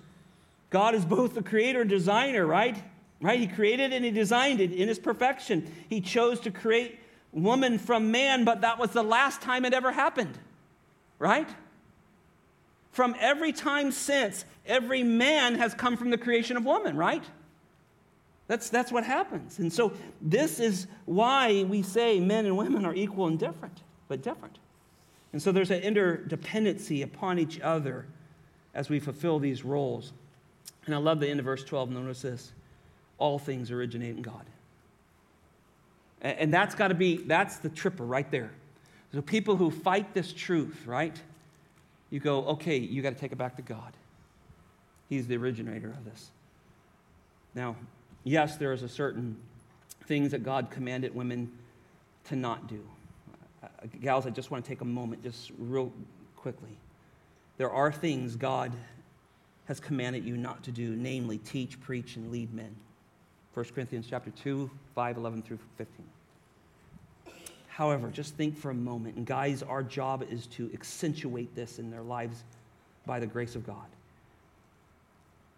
God 0.70 0.94
is 0.94 1.04
both 1.04 1.34
the 1.34 1.42
creator 1.42 1.82
and 1.82 1.90
designer, 1.90 2.44
right? 2.44 2.76
Right? 3.20 3.40
He 3.40 3.46
created 3.46 3.92
and 3.92 4.04
he 4.04 4.10
designed 4.10 4.60
it 4.60 4.72
in 4.72 4.88
his 4.88 4.98
perfection. 4.98 5.72
He 5.88 6.00
chose 6.00 6.40
to 6.40 6.50
create 6.50 6.98
woman 7.32 7.78
from 7.78 8.10
man, 8.10 8.44
but 8.44 8.62
that 8.62 8.78
was 8.78 8.90
the 8.90 9.02
last 9.02 9.42
time 9.42 9.64
it 9.64 9.74
ever 9.74 9.92
happened, 9.92 10.38
right? 11.18 11.48
From 12.92 13.14
every 13.20 13.52
time 13.52 13.92
since, 13.92 14.44
every 14.66 15.02
man 15.02 15.54
has 15.56 15.74
come 15.74 15.96
from 15.96 16.10
the 16.10 16.18
creation 16.18 16.56
of 16.56 16.64
woman, 16.64 16.96
right? 16.96 17.22
That's, 18.48 18.68
that's 18.68 18.92
what 18.92 19.04
happens. 19.04 19.58
And 19.58 19.72
so, 19.72 19.92
this 20.20 20.60
is 20.60 20.86
why 21.04 21.64
we 21.64 21.82
say 21.82 22.20
men 22.20 22.46
and 22.46 22.56
women 22.56 22.84
are 22.84 22.94
equal 22.94 23.26
and 23.26 23.38
different, 23.38 23.82
but 24.08 24.22
different. 24.22 24.58
And 25.32 25.42
so, 25.42 25.50
there's 25.50 25.70
an 25.70 25.82
interdependency 25.82 27.02
upon 27.02 27.38
each 27.38 27.60
other 27.60 28.06
as 28.74 28.88
we 28.88 29.00
fulfill 29.00 29.38
these 29.38 29.64
roles. 29.64 30.12
And 30.86 30.94
I 30.94 30.98
love 30.98 31.18
the 31.18 31.28
end 31.28 31.40
of 31.40 31.44
verse 31.44 31.64
12. 31.64 31.90
Notice 31.90 32.22
this 32.22 32.52
all 33.18 33.38
things 33.38 33.70
originate 33.70 34.16
in 34.16 34.22
God. 34.22 34.44
And 36.20 36.52
that's 36.52 36.74
got 36.74 36.88
to 36.88 36.94
be, 36.94 37.16
that's 37.18 37.58
the 37.58 37.68
tripper 37.68 38.04
right 38.04 38.30
there. 38.30 38.52
So, 39.12 39.22
people 39.22 39.56
who 39.56 39.70
fight 39.70 40.14
this 40.14 40.32
truth, 40.32 40.86
right? 40.86 41.16
you 42.10 42.20
go, 42.20 42.44
okay, 42.44 42.76
you 42.76 43.02
got 43.02 43.10
to 43.10 43.16
take 43.16 43.32
it 43.32 43.38
back 43.38 43.56
to 43.56 43.62
God. 43.62 43.92
He's 45.08 45.26
the 45.26 45.36
originator 45.36 45.88
of 45.88 46.04
this. 46.04 46.30
Now, 47.54 47.76
yes, 48.24 48.56
there 48.56 48.72
is 48.72 48.82
a 48.82 48.88
certain 48.88 49.36
things 50.06 50.32
that 50.32 50.42
God 50.42 50.70
commanded 50.70 51.14
women 51.14 51.50
to 52.24 52.36
not 52.36 52.66
do. 52.68 52.82
Uh, 53.62 53.68
gals, 54.00 54.26
I 54.26 54.30
just 54.30 54.50
want 54.50 54.64
to 54.64 54.68
take 54.68 54.80
a 54.80 54.86
moment, 54.86 55.22
just 55.22 55.52
real 55.58 55.92
quickly. 56.36 56.76
There 57.56 57.70
are 57.70 57.90
things 57.90 58.36
God 58.36 58.72
has 59.66 59.80
commanded 59.80 60.24
you 60.24 60.36
not 60.36 60.62
to 60.64 60.70
do, 60.70 60.94
namely 60.94 61.38
teach, 61.38 61.80
preach, 61.80 62.16
and 62.16 62.30
lead 62.30 62.52
men. 62.52 62.74
1 63.54 63.64
Corinthians 63.74 64.06
chapter 64.08 64.30
2, 64.30 64.70
5, 64.94 65.16
11 65.16 65.42
through 65.42 65.58
15. 65.78 66.04
However, 67.68 68.10
just 68.10 68.34
think 68.36 68.56
for 68.56 68.70
a 68.70 68.74
moment, 68.74 69.16
and 69.16 69.26
guys, 69.26 69.62
our 69.62 69.82
job 69.82 70.24
is 70.30 70.46
to 70.48 70.70
accentuate 70.72 71.54
this 71.54 71.78
in 71.78 71.90
their 71.90 72.02
lives 72.02 72.44
by 73.06 73.18
the 73.18 73.26
grace 73.26 73.54
of 73.54 73.66
God. 73.66 73.86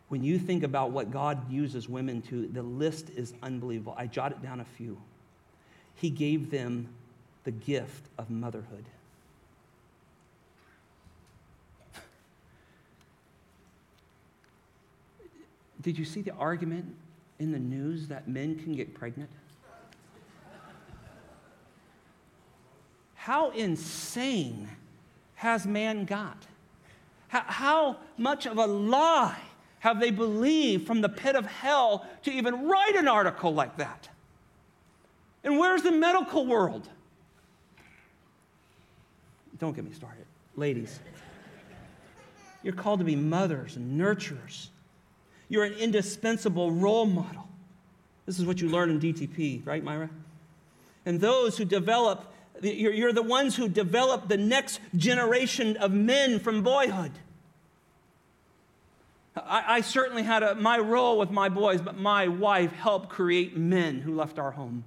When 0.09 0.25
you 0.25 0.39
think 0.39 0.63
about 0.63 0.91
what 0.91 1.11
God 1.11 1.51
uses 1.51 1.89
women 1.89 2.23
to, 2.23 2.47
the 2.49 2.63
list 2.63 3.11
is 3.11 3.35
unbelievable. 3.43 3.95
I 3.97 4.07
jotted 4.07 4.43
down 4.43 4.61
a 4.61 4.65
few. 4.65 4.99
He 5.97 6.09
gave 6.11 6.51
them 6.51 6.89
the 7.45 7.51
gift 7.51 8.07
of 8.17 8.31
motherhood. 8.31 8.87
Did 15.83 15.99
you 15.99 16.07
see 16.07 16.23
the 16.23 16.33
argument 16.35 16.95
in 17.39 17.53
the 17.53 17.59
news 17.59 18.09
that 18.09 18.29
men 18.29 18.59
can 18.59 18.75
get 18.75 18.95
pregnant? 18.95 19.31
how 23.15 23.51
insane 23.51 24.67
has 25.35 25.67
man 25.67 26.07
got? 26.07 26.47
How, 27.29 27.99
much 28.17 28.47
of 28.47 28.57
a 28.57 28.67
lie 28.67 29.39
have 29.81 30.01
they 30.01 30.11
believed 30.11 30.87
from 30.87 31.01
the 31.01 31.09
pit 31.09 31.37
of 31.37 31.47
hell 31.47 32.07
to 32.23 32.31
even 32.31 32.69
write 32.69 32.97
an 32.97 33.09
article 33.09 33.55
like 33.55 33.77
that? 33.77 34.09
And 35.45 35.59
where's 35.59 35.83
the 35.83 35.93
medical 35.93 36.47
world? 36.47 36.89
Don't 39.59 39.75
get 39.75 39.85
me 39.85 39.93
started. 39.93 40.25
Ladies, 40.57 41.01
you're 42.63 42.75
called 42.75 42.99
to 43.01 43.05
be 43.05 43.17
mothers 43.17 43.77
and 43.77 44.01
nurturers. 44.01 44.69
You're 45.49 45.65
an 45.65 45.75
indispensable 45.75 46.73
role 46.73 47.07
model. 47.07 47.49
This 48.27 48.39
is 48.39 48.45
what 48.45 48.61
you 48.61 48.69
learn 48.69 48.91
in 48.91 49.01
DTP, 49.01 49.67
right, 49.67 49.83
Myra? 49.83 50.11
And 51.07 51.21
those 51.21 51.57
who 51.57 51.65
develop 51.65 52.33
you're, 52.61 53.13
the 53.13 53.23
ones 53.23 53.55
who 53.57 53.69
develop 53.69 54.29
the 54.29 54.37
next 54.37 54.81
generation 54.97 55.77
of 55.77 55.93
men 55.93 56.41
from 56.41 56.63
boyhood. 56.63 57.13
I, 59.47 59.77
I 59.77 59.81
certainly 59.81 60.23
had 60.23 60.43
a, 60.43 60.55
my 60.55 60.79
role 60.79 61.19
with 61.19 61.31
my 61.31 61.49
boys, 61.49 61.81
but 61.81 61.97
my 61.97 62.29
wife 62.29 62.73
helped 62.73 63.09
create 63.09 63.57
men 63.57 64.01
who 64.01 64.15
left 64.15 64.39
our 64.39 64.51
home. 64.51 64.85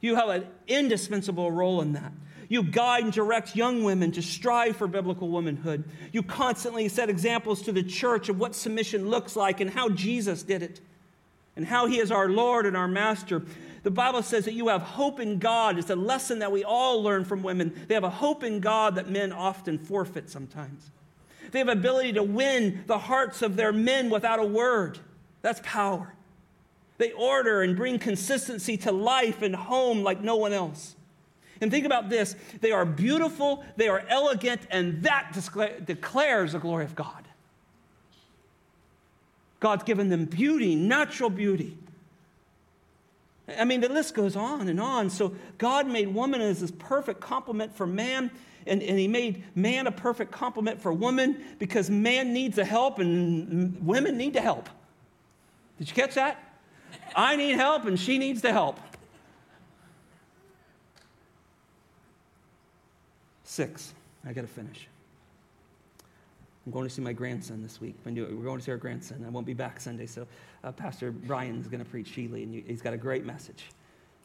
You 0.00 0.14
have 0.14 0.28
an 0.28 0.46
indispensable 0.66 1.50
role 1.50 1.82
in 1.82 1.92
that. 1.92 2.12
You 2.48 2.64
guide 2.64 3.04
and 3.04 3.12
direct 3.12 3.54
young 3.54 3.84
women 3.84 4.10
to 4.12 4.22
strive 4.22 4.76
for 4.76 4.88
biblical 4.88 5.28
womanhood. 5.28 5.84
You 6.10 6.22
constantly 6.22 6.88
set 6.88 7.08
examples 7.08 7.62
to 7.62 7.72
the 7.72 7.82
church 7.82 8.28
of 8.28 8.38
what 8.38 8.54
submission 8.54 9.08
looks 9.08 9.36
like 9.36 9.60
and 9.60 9.70
how 9.70 9.88
Jesus 9.88 10.42
did 10.42 10.62
it, 10.62 10.80
and 11.54 11.66
how 11.66 11.86
he 11.86 11.98
is 11.98 12.10
our 12.10 12.28
Lord 12.28 12.66
and 12.66 12.76
our 12.76 12.88
Master. 12.88 13.42
The 13.82 13.90
Bible 13.90 14.22
says 14.22 14.44
that 14.46 14.54
you 14.54 14.68
have 14.68 14.82
hope 14.82 15.20
in 15.20 15.38
God. 15.38 15.78
It's 15.78 15.90
a 15.90 15.96
lesson 15.96 16.40
that 16.40 16.50
we 16.50 16.64
all 16.64 17.02
learn 17.02 17.24
from 17.24 17.42
women. 17.42 17.72
They 17.88 17.94
have 17.94 18.04
a 18.04 18.10
hope 18.10 18.42
in 18.42 18.60
God 18.60 18.96
that 18.96 19.08
men 19.08 19.32
often 19.32 19.78
forfeit 19.78 20.28
sometimes. 20.28 20.90
They 21.50 21.58
have 21.58 21.68
ability 21.68 22.14
to 22.14 22.22
win 22.22 22.84
the 22.86 22.98
hearts 22.98 23.42
of 23.42 23.56
their 23.56 23.72
men 23.72 24.10
without 24.10 24.38
a 24.38 24.44
word. 24.44 24.98
That's 25.42 25.60
power. 25.64 26.14
They 26.98 27.12
order 27.12 27.62
and 27.62 27.76
bring 27.76 27.98
consistency 27.98 28.76
to 28.78 28.92
life 28.92 29.42
and 29.42 29.54
home 29.56 30.02
like 30.02 30.20
no 30.20 30.36
one 30.36 30.52
else. 30.52 30.96
And 31.60 31.70
think 31.70 31.86
about 31.86 32.08
this 32.08 32.36
they 32.60 32.72
are 32.72 32.84
beautiful, 32.84 33.64
they 33.76 33.88
are 33.88 34.04
elegant, 34.08 34.62
and 34.70 35.02
that 35.02 35.32
declares 35.84 36.52
the 36.52 36.58
glory 36.58 36.84
of 36.84 36.94
God. 36.94 37.24
God's 39.60 39.84
given 39.84 40.08
them 40.08 40.24
beauty, 40.24 40.74
natural 40.74 41.30
beauty. 41.30 41.76
I 43.58 43.64
mean, 43.64 43.80
the 43.80 43.88
list 43.88 44.14
goes 44.14 44.36
on 44.36 44.68
and 44.68 44.80
on. 44.80 45.10
So 45.10 45.34
God 45.58 45.86
made 45.86 46.14
woman 46.14 46.40
as 46.40 46.60
this 46.60 46.70
perfect 46.70 47.20
complement 47.20 47.74
for 47.74 47.86
man, 47.86 48.30
and, 48.66 48.82
and 48.82 48.98
He 48.98 49.08
made 49.08 49.44
man 49.54 49.86
a 49.86 49.92
perfect 49.92 50.32
complement 50.32 50.80
for 50.80 50.92
woman 50.92 51.42
because 51.58 51.90
man 51.90 52.32
needs 52.32 52.58
a 52.58 52.64
help 52.64 52.98
and 52.98 53.84
women 53.86 54.16
need 54.16 54.34
to 54.34 54.40
help. 54.40 54.68
Did 55.78 55.88
you 55.88 55.94
catch 55.94 56.14
that? 56.14 56.60
I 57.14 57.36
need 57.36 57.56
help 57.56 57.84
and 57.86 57.98
she 57.98 58.18
needs 58.18 58.42
to 58.42 58.52
help. 58.52 58.78
Six, 63.44 63.94
I 64.24 64.32
got 64.32 64.42
to 64.42 64.46
finish. 64.46 64.86
I'm 66.64 66.72
going 66.72 66.86
to 66.86 66.94
see 66.94 67.02
my 67.02 67.12
grandson 67.12 67.62
this 67.62 67.80
week. 67.80 67.96
We're 68.04 68.12
going 68.12 68.58
to 68.58 68.64
see 68.64 68.70
our 68.70 68.76
grandson. 68.76 69.24
I 69.26 69.30
won't 69.30 69.46
be 69.46 69.54
back 69.54 69.80
Sunday, 69.80 70.06
so 70.06 70.26
uh, 70.62 70.70
Pastor 70.70 71.10
Brian 71.10 71.58
is 71.60 71.66
going 71.66 71.82
to 71.82 71.90
preach 71.90 72.14
Sheely, 72.14 72.42
and 72.44 72.54
he's 72.66 72.82
got 72.82 72.92
a 72.92 72.98
great 72.98 73.24
message. 73.24 73.64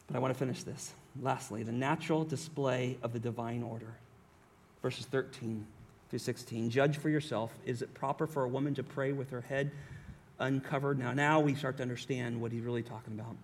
But 0.06 0.16
I 0.16 0.20
want 0.20 0.32
to 0.32 0.38
finish 0.38 0.62
this. 0.62 0.92
Lastly, 1.20 1.62
the 1.62 1.72
natural 1.72 2.24
display 2.24 2.98
of 3.02 3.12
the 3.12 3.18
divine 3.18 3.62
order. 3.62 3.94
Verses 4.86 5.06
13 5.06 5.66
through 6.10 6.18
16. 6.20 6.70
Judge 6.70 6.96
for 6.96 7.08
yourself. 7.08 7.52
Is 7.64 7.82
it 7.82 7.92
proper 7.92 8.24
for 8.24 8.44
a 8.44 8.48
woman 8.48 8.72
to 8.76 8.84
pray 8.84 9.10
with 9.10 9.30
her 9.30 9.40
head 9.40 9.72
uncovered? 10.38 10.96
Now, 10.96 11.12
now 11.12 11.40
we 11.40 11.56
start 11.56 11.78
to 11.78 11.82
understand 11.82 12.40
what 12.40 12.52
he's 12.52 12.62
really 12.62 12.84
talking 12.84 13.12
about. 13.18 13.34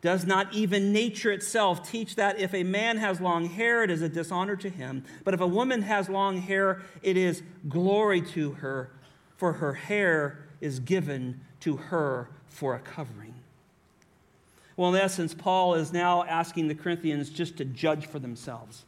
Does 0.00 0.26
not 0.26 0.52
even 0.52 0.92
nature 0.92 1.30
itself 1.30 1.88
teach 1.88 2.16
that 2.16 2.40
if 2.40 2.52
a 2.52 2.64
man 2.64 2.96
has 2.96 3.20
long 3.20 3.48
hair, 3.48 3.84
it 3.84 3.92
is 3.92 4.02
a 4.02 4.08
dishonor 4.08 4.56
to 4.56 4.68
him? 4.68 5.04
But 5.22 5.34
if 5.34 5.40
a 5.40 5.46
woman 5.46 5.82
has 5.82 6.08
long 6.08 6.38
hair, 6.38 6.82
it 7.00 7.16
is 7.16 7.44
glory 7.68 8.20
to 8.32 8.54
her, 8.54 8.90
for 9.36 9.52
her 9.52 9.74
hair 9.74 10.48
is 10.60 10.80
given 10.80 11.42
to 11.60 11.76
her 11.76 12.28
for 12.48 12.74
a 12.74 12.80
covering. 12.80 13.34
Well, 14.76 14.92
in 14.92 15.00
essence, 15.00 15.32
Paul 15.32 15.74
is 15.74 15.92
now 15.92 16.24
asking 16.24 16.66
the 16.66 16.74
Corinthians 16.74 17.30
just 17.30 17.56
to 17.58 17.64
judge 17.64 18.06
for 18.06 18.18
themselves. 18.18 18.84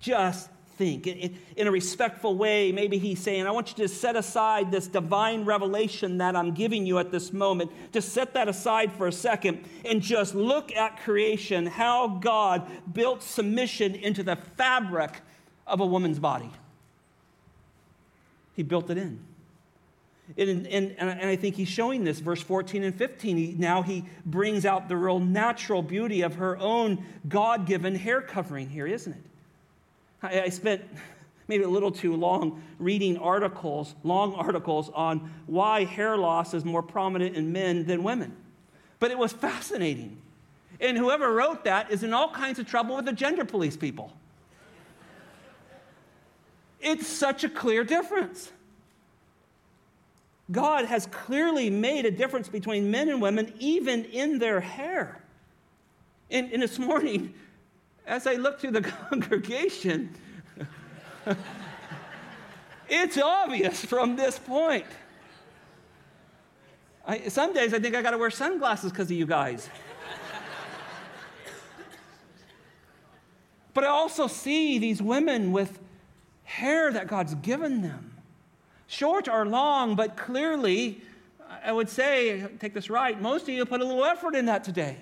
Just 0.00 0.50
think. 0.76 1.06
In, 1.06 1.66
a 1.66 1.70
respectful 1.70 2.36
way, 2.36 2.70
maybe 2.70 2.98
he's 2.98 3.20
saying, 3.20 3.46
I 3.46 3.50
want 3.50 3.70
you 3.70 3.86
to 3.86 3.88
set 3.88 4.14
aside 4.14 4.70
this 4.70 4.86
divine 4.86 5.44
revelation 5.44 6.18
that 6.18 6.36
I'm 6.36 6.52
giving 6.52 6.86
you 6.86 6.98
at 6.98 7.10
this 7.10 7.32
moment. 7.32 7.70
Just 7.92 8.12
set 8.12 8.34
that 8.34 8.48
aside 8.48 8.92
for 8.92 9.06
a 9.06 9.12
second 9.12 9.64
and 9.84 10.02
just 10.02 10.34
look 10.34 10.74
at 10.74 10.98
creation, 11.00 11.66
how 11.66 12.08
God 12.08 12.70
built 12.92 13.22
submission 13.22 13.94
into 13.94 14.22
the 14.22 14.36
fabric 14.36 15.20
of 15.66 15.80
a 15.80 15.86
woman's 15.86 16.18
body. 16.18 16.50
He 18.54 18.62
built 18.62 18.90
it 18.90 18.98
in. 18.98 19.20
And, 20.36 20.66
and, 20.66 20.94
and 20.98 21.28
I 21.28 21.36
think 21.36 21.54
he's 21.54 21.68
showing 21.68 22.02
this, 22.02 22.18
verse 22.18 22.42
14 22.42 22.82
and 22.82 22.94
15. 22.94 23.36
He, 23.36 23.54
now 23.56 23.82
he 23.82 24.04
brings 24.24 24.66
out 24.66 24.88
the 24.88 24.96
real 24.96 25.20
natural 25.20 25.82
beauty 25.82 26.22
of 26.22 26.34
her 26.34 26.58
own 26.58 27.04
God 27.28 27.64
given 27.64 27.94
hair 27.94 28.20
covering 28.20 28.68
here, 28.68 28.86
isn't 28.86 29.12
it? 29.12 29.22
I, 30.22 30.42
I 30.42 30.48
spent 30.48 30.82
maybe 31.48 31.64
a 31.64 31.68
little 31.68 31.90
too 31.90 32.14
long 32.16 32.62
reading 32.78 33.18
articles, 33.18 33.94
long 34.02 34.34
articles 34.34 34.90
on 34.94 35.30
why 35.46 35.84
hair 35.84 36.16
loss 36.16 36.54
is 36.54 36.64
more 36.64 36.82
prominent 36.82 37.36
in 37.36 37.52
men 37.52 37.86
than 37.86 38.02
women. 38.02 38.36
But 38.98 39.10
it 39.10 39.18
was 39.18 39.32
fascinating. 39.32 40.20
And 40.80 40.96
whoever 40.96 41.32
wrote 41.32 41.64
that 41.64 41.90
is 41.90 42.02
in 42.02 42.12
all 42.12 42.30
kinds 42.30 42.58
of 42.58 42.66
trouble 42.66 42.96
with 42.96 43.04
the 43.04 43.12
gender 43.12 43.44
police 43.44 43.76
people. 43.76 44.12
It's 46.80 47.06
such 47.06 47.44
a 47.44 47.48
clear 47.48 47.84
difference. 47.84 48.52
God 50.50 50.84
has 50.84 51.06
clearly 51.06 51.70
made 51.70 52.06
a 52.06 52.10
difference 52.10 52.48
between 52.48 52.90
men 52.90 53.08
and 53.08 53.20
women, 53.20 53.52
even 53.58 54.04
in 54.04 54.38
their 54.38 54.60
hair. 54.60 55.20
And, 56.30 56.52
and 56.52 56.62
this 56.62 56.78
morning, 56.78 57.34
as 58.06 58.26
I 58.26 58.34
look 58.34 58.60
through 58.60 58.72
the 58.72 58.82
congregation, 59.10 60.14
it's 62.88 63.18
obvious 63.18 63.84
from 63.84 64.16
this 64.16 64.38
point. 64.38 64.86
I, 67.06 67.28
some 67.28 67.52
days 67.52 67.72
I 67.72 67.78
think 67.78 67.94
I 67.94 68.02
got 68.02 68.12
to 68.12 68.18
wear 68.18 68.30
sunglasses 68.30 68.90
because 68.90 69.10
of 69.10 69.16
you 69.16 69.26
guys. 69.26 69.68
but 73.74 73.84
I 73.84 73.88
also 73.88 74.26
see 74.26 74.78
these 74.78 75.02
women 75.02 75.52
with 75.52 75.78
hair 76.44 76.92
that 76.92 77.06
God's 77.06 77.34
given 77.36 77.82
them 77.82 78.12
short 78.86 79.28
or 79.28 79.44
long, 79.44 79.96
but 79.96 80.16
clearly, 80.16 81.00
I 81.64 81.72
would 81.72 81.88
say, 81.88 82.46
take 82.60 82.72
this 82.74 82.88
right, 82.88 83.20
most 83.20 83.42
of 83.42 83.50
you 83.50 83.64
put 83.66 83.80
a 83.80 83.84
little 83.84 84.04
effort 84.04 84.34
in 84.34 84.46
that 84.46 84.64
today. 84.64 84.96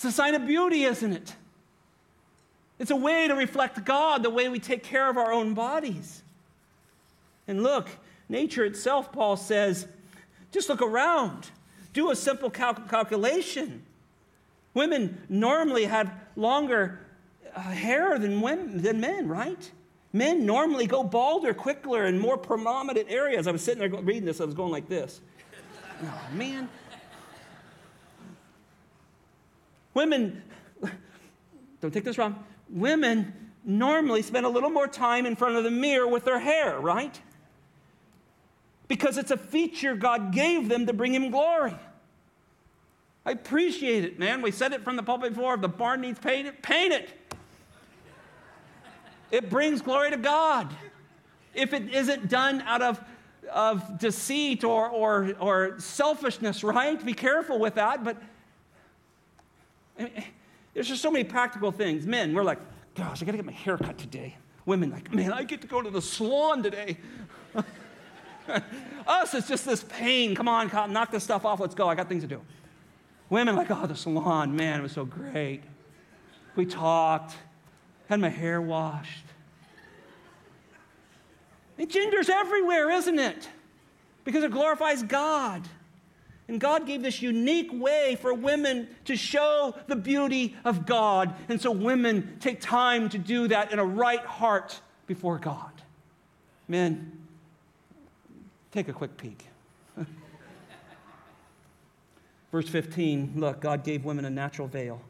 It's 0.00 0.06
a 0.06 0.12
sign 0.12 0.34
of 0.34 0.46
beauty, 0.46 0.84
isn't 0.84 1.12
it? 1.12 1.34
It's 2.78 2.90
a 2.90 2.96
way 2.96 3.28
to 3.28 3.34
reflect 3.34 3.84
God, 3.84 4.22
the 4.22 4.30
way 4.30 4.48
we 4.48 4.58
take 4.58 4.82
care 4.82 5.10
of 5.10 5.18
our 5.18 5.30
own 5.30 5.52
bodies. 5.52 6.22
And 7.46 7.62
look, 7.62 7.90
nature 8.26 8.64
itself, 8.64 9.12
Paul 9.12 9.36
says, 9.36 9.86
just 10.52 10.70
look 10.70 10.80
around. 10.80 11.50
Do 11.92 12.10
a 12.10 12.16
simple 12.16 12.48
cal- 12.48 12.72
calculation. 12.76 13.82
Women 14.72 15.20
normally 15.28 15.84
have 15.84 16.10
longer 16.34 17.00
uh, 17.54 17.60
hair 17.60 18.18
than, 18.18 18.40
women, 18.40 18.80
than 18.80 19.02
men, 19.02 19.28
right? 19.28 19.70
Men 20.14 20.46
normally 20.46 20.86
go 20.86 21.04
balder 21.04 21.52
quicker 21.52 22.06
in 22.06 22.18
more 22.18 22.38
prominent 22.38 23.10
areas. 23.10 23.46
I 23.46 23.50
was 23.50 23.62
sitting 23.62 23.80
there 23.80 24.00
reading 24.00 24.24
this, 24.24 24.40
I 24.40 24.46
was 24.46 24.54
going 24.54 24.72
like 24.72 24.88
this. 24.88 25.20
Oh, 26.02 26.20
man. 26.32 26.70
Women, 29.94 30.42
don't 31.80 31.92
take 31.92 32.04
this 32.04 32.18
wrong, 32.18 32.44
women 32.68 33.32
normally 33.64 34.22
spend 34.22 34.46
a 34.46 34.48
little 34.48 34.70
more 34.70 34.86
time 34.86 35.26
in 35.26 35.36
front 35.36 35.56
of 35.56 35.64
the 35.64 35.70
mirror 35.70 36.06
with 36.06 36.24
their 36.24 36.38
hair, 36.38 36.78
right? 36.78 37.20
Because 38.88 39.18
it's 39.18 39.30
a 39.30 39.36
feature 39.36 39.94
God 39.94 40.32
gave 40.32 40.68
them 40.68 40.86
to 40.86 40.92
bring 40.92 41.14
Him 41.14 41.30
glory. 41.30 41.76
I 43.24 43.32
appreciate 43.32 44.04
it, 44.04 44.18
man. 44.18 44.40
We 44.40 44.50
said 44.50 44.72
it 44.72 44.82
from 44.82 44.96
the 44.96 45.02
pulpit 45.02 45.34
before. 45.34 45.54
If 45.54 45.60
the 45.60 45.68
barn 45.68 46.00
needs 46.00 46.18
painted, 46.18 46.62
paint 46.62 46.92
it. 46.92 47.10
It 49.30 49.50
brings 49.50 49.82
glory 49.82 50.10
to 50.10 50.16
God. 50.16 50.74
If 51.54 51.72
it 51.72 51.92
isn't 51.92 52.28
done 52.28 52.62
out 52.62 52.82
of, 52.82 53.00
of 53.52 53.98
deceit 53.98 54.64
or, 54.64 54.88
or, 54.88 55.34
or 55.38 55.78
selfishness, 55.78 56.64
right? 56.64 57.04
Be 57.04 57.14
careful 57.14 57.58
with 57.58 57.74
that. 57.74 58.02
But 58.02 58.16
I 60.00 60.04
mean, 60.04 60.24
there's 60.74 60.88
just 60.88 61.02
so 61.02 61.10
many 61.10 61.24
practical 61.24 61.70
things. 61.70 62.06
Men, 62.06 62.34
we're 62.34 62.42
like, 62.42 62.58
gosh, 62.94 63.22
I 63.22 63.24
got 63.24 63.32
to 63.32 63.38
get 63.38 63.46
my 63.46 63.52
hair 63.52 63.76
cut 63.76 63.98
today. 63.98 64.36
Women, 64.66 64.90
like, 64.90 65.12
man, 65.12 65.32
I 65.32 65.44
get 65.44 65.60
to 65.62 65.66
go 65.66 65.82
to 65.82 65.90
the 65.90 66.02
salon 66.02 66.62
today. 66.62 66.96
Us, 69.06 69.34
it's 69.34 69.48
just 69.48 69.64
this 69.64 69.84
pain. 69.88 70.34
Come 70.34 70.48
on, 70.48 70.70
knock 70.92 71.10
this 71.10 71.24
stuff 71.24 71.44
off. 71.44 71.60
Let's 71.60 71.74
go. 71.74 71.88
I 71.88 71.94
got 71.94 72.08
things 72.08 72.22
to 72.22 72.28
do. 72.28 72.40
Women, 73.28 73.56
like, 73.56 73.70
oh, 73.70 73.86
the 73.86 73.94
salon, 73.94 74.56
man, 74.56 74.80
it 74.80 74.82
was 74.82 74.92
so 74.92 75.04
great. 75.04 75.62
We 76.56 76.66
talked 76.66 77.36
had 78.10 78.18
my 78.18 78.28
hair 78.28 78.60
washed. 78.60 79.24
And 81.78 81.88
gender's 81.88 82.28
everywhere, 82.28 82.90
isn't 82.90 83.18
it? 83.20 83.48
Because 84.24 84.42
it 84.42 84.50
glorifies 84.50 85.04
God. 85.04 85.62
And 86.50 86.60
God 86.60 86.84
gave 86.84 87.04
this 87.04 87.22
unique 87.22 87.70
way 87.72 88.18
for 88.20 88.34
women 88.34 88.88
to 89.04 89.14
show 89.14 89.72
the 89.86 89.94
beauty 89.94 90.56
of 90.64 90.84
God. 90.84 91.32
And 91.48 91.60
so 91.60 91.70
women 91.70 92.38
take 92.40 92.60
time 92.60 93.08
to 93.10 93.18
do 93.18 93.46
that 93.46 93.70
in 93.72 93.78
a 93.78 93.84
right 93.84 94.24
heart 94.24 94.80
before 95.06 95.38
God. 95.38 95.70
Men, 96.66 97.12
take 98.72 98.88
a 98.88 98.92
quick 98.92 99.16
peek. 99.16 99.46
Verse 102.50 102.68
15 102.68 103.34
look, 103.36 103.60
God 103.60 103.84
gave 103.84 104.04
women 104.04 104.24
a 104.24 104.30
natural 104.30 104.66
veil. 104.66 105.00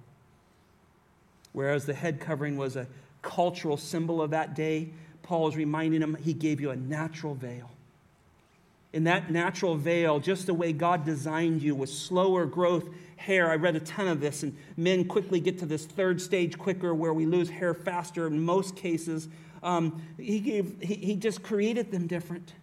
Whereas 1.54 1.86
the 1.86 1.94
head 1.94 2.20
covering 2.20 2.58
was 2.58 2.76
a 2.76 2.86
cultural 3.22 3.78
symbol 3.78 4.20
of 4.20 4.28
that 4.32 4.54
day, 4.54 4.90
Paul 5.22 5.48
is 5.48 5.56
reminding 5.56 6.00
them 6.00 6.18
he 6.20 6.34
gave 6.34 6.60
you 6.60 6.68
a 6.68 6.76
natural 6.76 7.34
veil. 7.34 7.70
In 8.92 9.04
that 9.04 9.30
natural 9.30 9.76
veil, 9.76 10.18
just 10.18 10.46
the 10.46 10.54
way 10.54 10.72
God 10.72 11.04
designed 11.04 11.62
you 11.62 11.74
with 11.74 11.90
slower 11.90 12.44
growth 12.44 12.88
hair. 13.16 13.50
I 13.50 13.54
read 13.54 13.76
a 13.76 13.80
ton 13.80 14.08
of 14.08 14.20
this, 14.20 14.42
and 14.42 14.56
men 14.76 15.04
quickly 15.04 15.38
get 15.38 15.58
to 15.60 15.66
this 15.66 15.86
third 15.86 16.20
stage 16.20 16.58
quicker 16.58 16.94
where 16.94 17.12
we 17.12 17.26
lose 17.26 17.50
hair 17.50 17.72
faster 17.72 18.26
in 18.26 18.42
most 18.44 18.74
cases. 18.74 19.28
Um, 19.62 20.02
he, 20.18 20.40
gave, 20.40 20.80
he, 20.80 20.94
he 20.94 21.16
just 21.16 21.42
created 21.42 21.92
them 21.92 22.06
different 22.06 22.54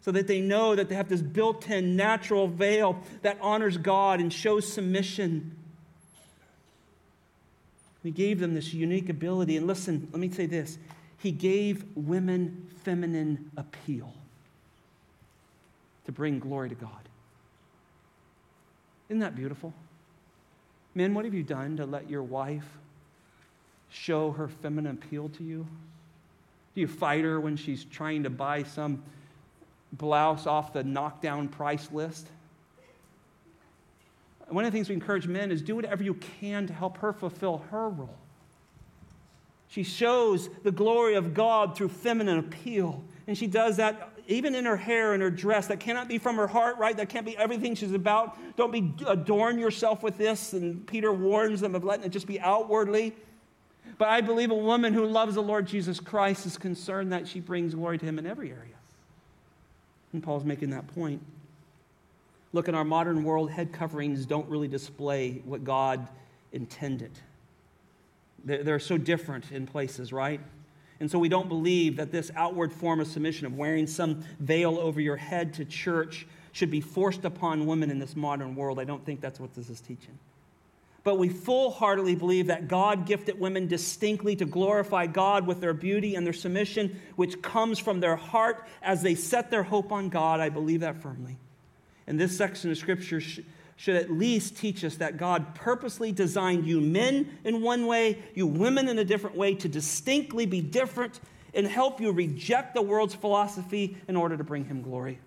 so 0.00 0.12
that 0.12 0.26
they 0.26 0.40
know 0.40 0.74
that 0.74 0.88
they 0.88 0.94
have 0.94 1.08
this 1.08 1.22
built 1.22 1.68
in 1.68 1.96
natural 1.96 2.46
veil 2.46 2.98
that 3.22 3.38
honors 3.40 3.76
God 3.76 4.20
and 4.20 4.32
shows 4.32 4.70
submission 4.70 5.56
he 8.04 8.10
gave 8.10 8.38
them 8.38 8.54
this 8.54 8.74
unique 8.74 9.08
ability. 9.08 9.56
And 9.56 9.66
listen, 9.66 10.08
let 10.12 10.20
me 10.20 10.28
say 10.28 10.46
this 10.46 10.78
He 11.18 11.32
gave 11.32 11.84
women 11.96 12.68
feminine 12.84 13.50
appeal. 13.56 14.12
To 16.06 16.12
bring 16.12 16.38
glory 16.38 16.68
to 16.68 16.74
God. 16.74 17.08
Isn't 19.08 19.20
that 19.20 19.36
beautiful? 19.36 19.72
Men, 20.94 21.14
what 21.14 21.24
have 21.24 21.34
you 21.34 21.42
done 21.42 21.76
to 21.76 21.86
let 21.86 22.08
your 22.08 22.22
wife 22.22 22.66
show 23.90 24.32
her 24.32 24.48
feminine 24.48 24.98
appeal 25.02 25.28
to 25.30 25.44
you? 25.44 25.66
Do 26.74 26.80
you 26.80 26.88
fight 26.88 27.24
her 27.24 27.40
when 27.40 27.56
she's 27.56 27.84
trying 27.84 28.22
to 28.24 28.30
buy 28.30 28.62
some 28.64 29.02
blouse 29.92 30.46
off 30.46 30.72
the 30.72 30.82
knockdown 30.82 31.48
price 31.48 31.90
list? 31.92 32.26
One 34.48 34.64
of 34.64 34.72
the 34.72 34.76
things 34.76 34.88
we 34.88 34.94
encourage 34.94 35.26
men 35.26 35.50
is 35.50 35.62
do 35.62 35.74
whatever 35.74 36.02
you 36.02 36.14
can 36.14 36.66
to 36.66 36.72
help 36.72 36.98
her 36.98 37.12
fulfill 37.12 37.64
her 37.70 37.88
role. 37.88 38.16
She 39.68 39.82
shows 39.82 40.50
the 40.62 40.70
glory 40.70 41.14
of 41.14 41.34
God 41.34 41.76
through 41.76 41.88
feminine 41.88 42.38
appeal. 42.38 43.02
And 43.26 43.36
she 43.36 43.46
does 43.46 43.78
that 43.78 44.13
even 44.26 44.54
in 44.54 44.64
her 44.64 44.76
hair 44.76 45.12
and 45.12 45.22
her 45.22 45.30
dress. 45.30 45.66
That 45.68 45.80
cannot 45.80 46.08
be 46.08 46.18
from 46.18 46.36
her 46.36 46.46
heart, 46.46 46.78
right? 46.78 46.96
That 46.96 47.08
can't 47.08 47.26
be 47.26 47.36
everything 47.36 47.74
she's 47.74 47.92
about. 47.92 48.38
Don't 48.56 48.72
be 48.72 48.94
adorn 49.06 49.58
yourself 49.58 50.02
with 50.02 50.16
this. 50.16 50.52
And 50.52 50.86
Peter 50.86 51.12
warns 51.12 51.60
them 51.60 51.74
of 51.74 51.84
letting 51.84 52.04
it 52.04 52.10
just 52.10 52.26
be 52.26 52.40
outwardly. 52.40 53.14
But 53.98 54.08
I 54.08 54.20
believe 54.20 54.50
a 54.50 54.56
woman 54.56 54.92
who 54.92 55.04
loves 55.04 55.34
the 55.34 55.42
Lord 55.42 55.66
Jesus 55.66 56.00
Christ 56.00 56.46
is 56.46 56.58
concerned 56.58 57.12
that 57.12 57.28
she 57.28 57.40
brings 57.40 57.74
glory 57.74 57.98
to 57.98 58.04
him 58.04 58.18
in 58.18 58.26
every 58.26 58.50
area. 58.50 58.74
And 60.12 60.22
Paul's 60.22 60.44
making 60.44 60.70
that 60.70 60.86
point. 60.88 61.22
Look, 62.52 62.68
in 62.68 62.74
our 62.74 62.84
modern 62.84 63.24
world, 63.24 63.50
head 63.50 63.72
coverings 63.72 64.26
don't 64.26 64.48
really 64.48 64.68
display 64.68 65.42
what 65.44 65.64
God 65.64 66.06
intended. 66.52 67.10
They're, 68.44 68.78
so 68.78 68.98
different 68.98 69.50
in 69.50 69.66
places, 69.66 70.12
right? 70.12 70.40
And 71.00 71.10
so 71.10 71.18
we 71.18 71.28
don't 71.28 71.48
believe 71.48 71.96
that 71.96 72.12
this 72.12 72.30
outward 72.36 72.72
form 72.72 73.00
of 73.00 73.06
submission, 73.06 73.46
of 73.46 73.56
wearing 73.56 73.86
some 73.86 74.24
veil 74.38 74.78
over 74.78 75.00
your 75.00 75.16
head 75.16 75.54
to 75.54 75.64
church, 75.64 76.26
should 76.52 76.70
be 76.70 76.80
forced 76.80 77.24
upon 77.24 77.66
women 77.66 77.90
in 77.90 77.98
this 77.98 78.14
modern 78.14 78.54
world. 78.54 78.78
I 78.78 78.84
don't 78.84 79.04
think 79.04 79.20
that's 79.20 79.40
what 79.40 79.54
this 79.54 79.68
is 79.68 79.80
teaching. 79.80 80.18
But 81.02 81.18
we 81.18 81.28
full 81.28 81.70
heartedly 81.70 82.14
believe 82.14 82.46
that 82.46 82.66
God 82.66 83.06
gifted 83.06 83.38
women 83.38 83.66
distinctly 83.66 84.36
to 84.36 84.46
glorify 84.46 85.06
God 85.06 85.46
with 85.46 85.60
their 85.60 85.74
beauty 85.74 86.14
and 86.14 86.24
their 86.24 86.32
submission, 86.32 86.98
which 87.16 87.42
comes 87.42 87.78
from 87.78 88.00
their 88.00 88.16
heart 88.16 88.66
as 88.80 89.02
they 89.02 89.14
set 89.14 89.50
their 89.50 89.62
hope 89.62 89.92
on 89.92 90.08
God. 90.08 90.40
I 90.40 90.48
believe 90.48 90.80
that 90.80 91.02
firmly. 91.02 91.36
And 92.06 92.18
this 92.18 92.36
section 92.36 92.70
of 92.70 92.78
Scripture 92.78 93.20
should 93.76 93.96
at 93.96 94.10
least 94.10 94.56
teach 94.56 94.84
us 94.84 94.96
that 94.96 95.16
God 95.16 95.54
purposely 95.54 96.12
designed 96.12 96.66
you 96.66 96.80
men 96.80 97.38
in 97.44 97.60
one 97.62 97.86
way, 97.86 98.18
you 98.34 98.46
women 98.46 98.88
in 98.88 98.98
a 98.98 99.04
different 99.04 99.36
way, 99.36 99.54
to 99.56 99.68
distinctly 99.68 100.46
be 100.46 100.60
different 100.60 101.20
and 101.54 101.66
help 101.66 102.00
you 102.00 102.12
reject 102.12 102.74
the 102.74 102.82
world's 102.82 103.14
philosophy 103.14 103.96
in 104.08 104.16
order 104.16 104.36
to 104.36 104.44
bring 104.44 104.64
Him 104.64 104.82
glory. 104.82 105.18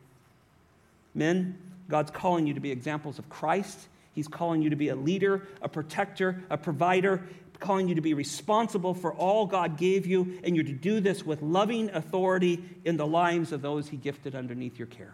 Men, 1.13 1.57
God's 1.89 2.11
calling 2.11 2.47
you 2.47 2.53
to 2.53 2.59
be 2.59 2.71
examples 2.71 3.19
of 3.19 3.29
Christ. 3.29 3.87
He's 4.13 4.27
calling 4.27 4.61
you 4.61 4.69
to 4.69 4.75
be 4.75 4.89
a 4.89 4.95
leader, 4.95 5.47
a 5.61 5.69
protector, 5.69 6.43
a 6.49 6.57
provider, 6.57 7.23
calling 7.59 7.87
you 7.87 7.95
to 7.95 8.01
be 8.01 8.13
responsible 8.13 8.93
for 8.93 9.13
all 9.13 9.45
God 9.45 9.77
gave 9.77 10.05
you, 10.05 10.39
and 10.43 10.55
you're 10.55 10.65
to 10.65 10.73
do 10.73 10.99
this 10.99 11.25
with 11.25 11.41
loving 11.41 11.89
authority 11.89 12.63
in 12.85 12.97
the 12.97 13.07
lives 13.07 13.51
of 13.51 13.61
those 13.61 13.89
He 13.89 13.97
gifted 13.97 14.35
underneath 14.35 14.77
your 14.77 14.87
care. 14.87 15.13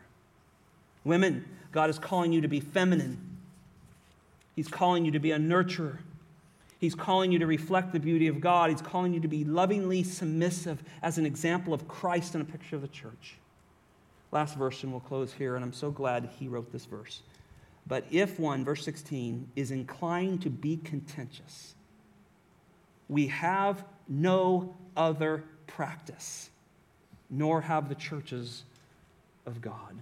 Women, 1.04 1.46
God 1.74 1.90
is 1.90 2.00
calling 2.00 2.32
you 2.32 2.40
to 2.42 2.48
be 2.48 2.60
feminine. 2.60 3.20
He's 4.56 4.68
calling 4.68 5.04
you 5.04 5.12
to 5.12 5.20
be 5.20 5.32
a 5.32 5.38
nurturer. 5.38 5.98
He's 6.80 6.96
calling 6.96 7.32
you 7.32 7.40
to 7.40 7.48
reflect 7.48 7.92
the 7.92 8.00
beauty 8.00 8.28
of 8.28 8.40
God. 8.40 8.70
He's 8.70 8.82
calling 8.82 9.14
you 9.14 9.20
to 9.22 9.28
be 9.28 9.44
lovingly 9.44 10.04
submissive 10.04 10.84
as 11.02 11.18
an 11.18 11.26
example 11.26 11.74
of 11.74 11.88
Christ 11.88 12.36
and 12.36 12.48
a 12.48 12.52
picture 12.52 12.76
of 12.76 12.84
the 12.84 12.88
church. 12.88 13.36
Last 14.32 14.56
verse, 14.56 14.84
and 14.84 14.92
we'll 14.92 15.02
close 15.02 15.34
here, 15.34 15.56
and 15.56 15.66
I'm 15.66 15.74
so 15.74 15.90
glad 15.92 16.30
he 16.40 16.48
wrote 16.48 16.72
this 16.72 16.86
verse. 16.86 17.22
But 17.88 18.06
if 18.12 18.40
one, 18.40 18.64
verse 18.64 18.86
16, 18.86 19.50
is 19.56 19.72
inclined 19.72 20.42
to 20.44 20.50
be 20.50 20.78
contentious, 20.78 21.74
we 23.10 23.28
have 23.28 23.84
no 24.08 24.76
other 24.96 25.44
practice, 25.68 26.50
nor 27.30 27.62
have 27.62 27.90
the 27.90 27.96
churches 27.96 28.64
of 29.46 29.62
God 29.62 29.98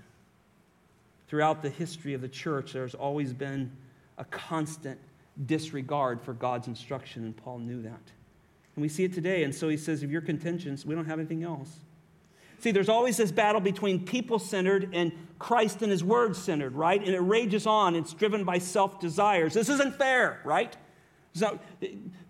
throughout 1.32 1.62
the 1.62 1.70
history 1.70 2.14
of 2.14 2.20
the 2.20 2.28
church, 2.28 2.74
there's 2.74 2.94
always 2.94 3.32
been 3.32 3.72
a 4.18 4.26
constant 4.26 5.00
disregard 5.46 6.22
for 6.22 6.34
God's 6.34 6.68
instruction, 6.68 7.24
and 7.24 7.38
Paul 7.38 7.60
knew 7.60 7.82
that. 7.84 8.02
And 8.76 8.82
we 8.82 8.90
see 8.90 9.06
it 9.06 9.14
today. 9.14 9.46
And 9.46 9.56
so 9.56 9.70
he 9.70 9.78
says, 9.78 10.04
if 10.04 10.10
you're 10.10 10.20
contentious, 10.20 10.86
we 10.86 10.94
don't 10.94 11.06
have 11.06 11.20
anything 11.20 11.44
else. 11.44 11.74
See, 12.60 12.72
there's 12.72 12.90
always 12.90 13.16
this 13.16 13.32
battle 13.32 13.62
between 13.62 14.06
people 14.06 14.40
centered 14.40 14.90
and 14.92 15.14
Christ 15.40 15.82
and 15.82 15.90
his 15.90 16.04
word 16.04 16.36
centered, 16.36 16.74
right? 16.74 17.00
And 17.00 17.16
it 17.16 17.22
rages 17.22 17.66
on. 17.66 17.96
It's 17.96 18.14
driven 18.14 18.44
by 18.44 18.58
self 18.58 19.00
desires. 19.00 19.54
This 19.54 19.70
isn't 19.70 19.96
fair, 19.96 20.42
right? 20.44 20.76
So, 21.32 21.62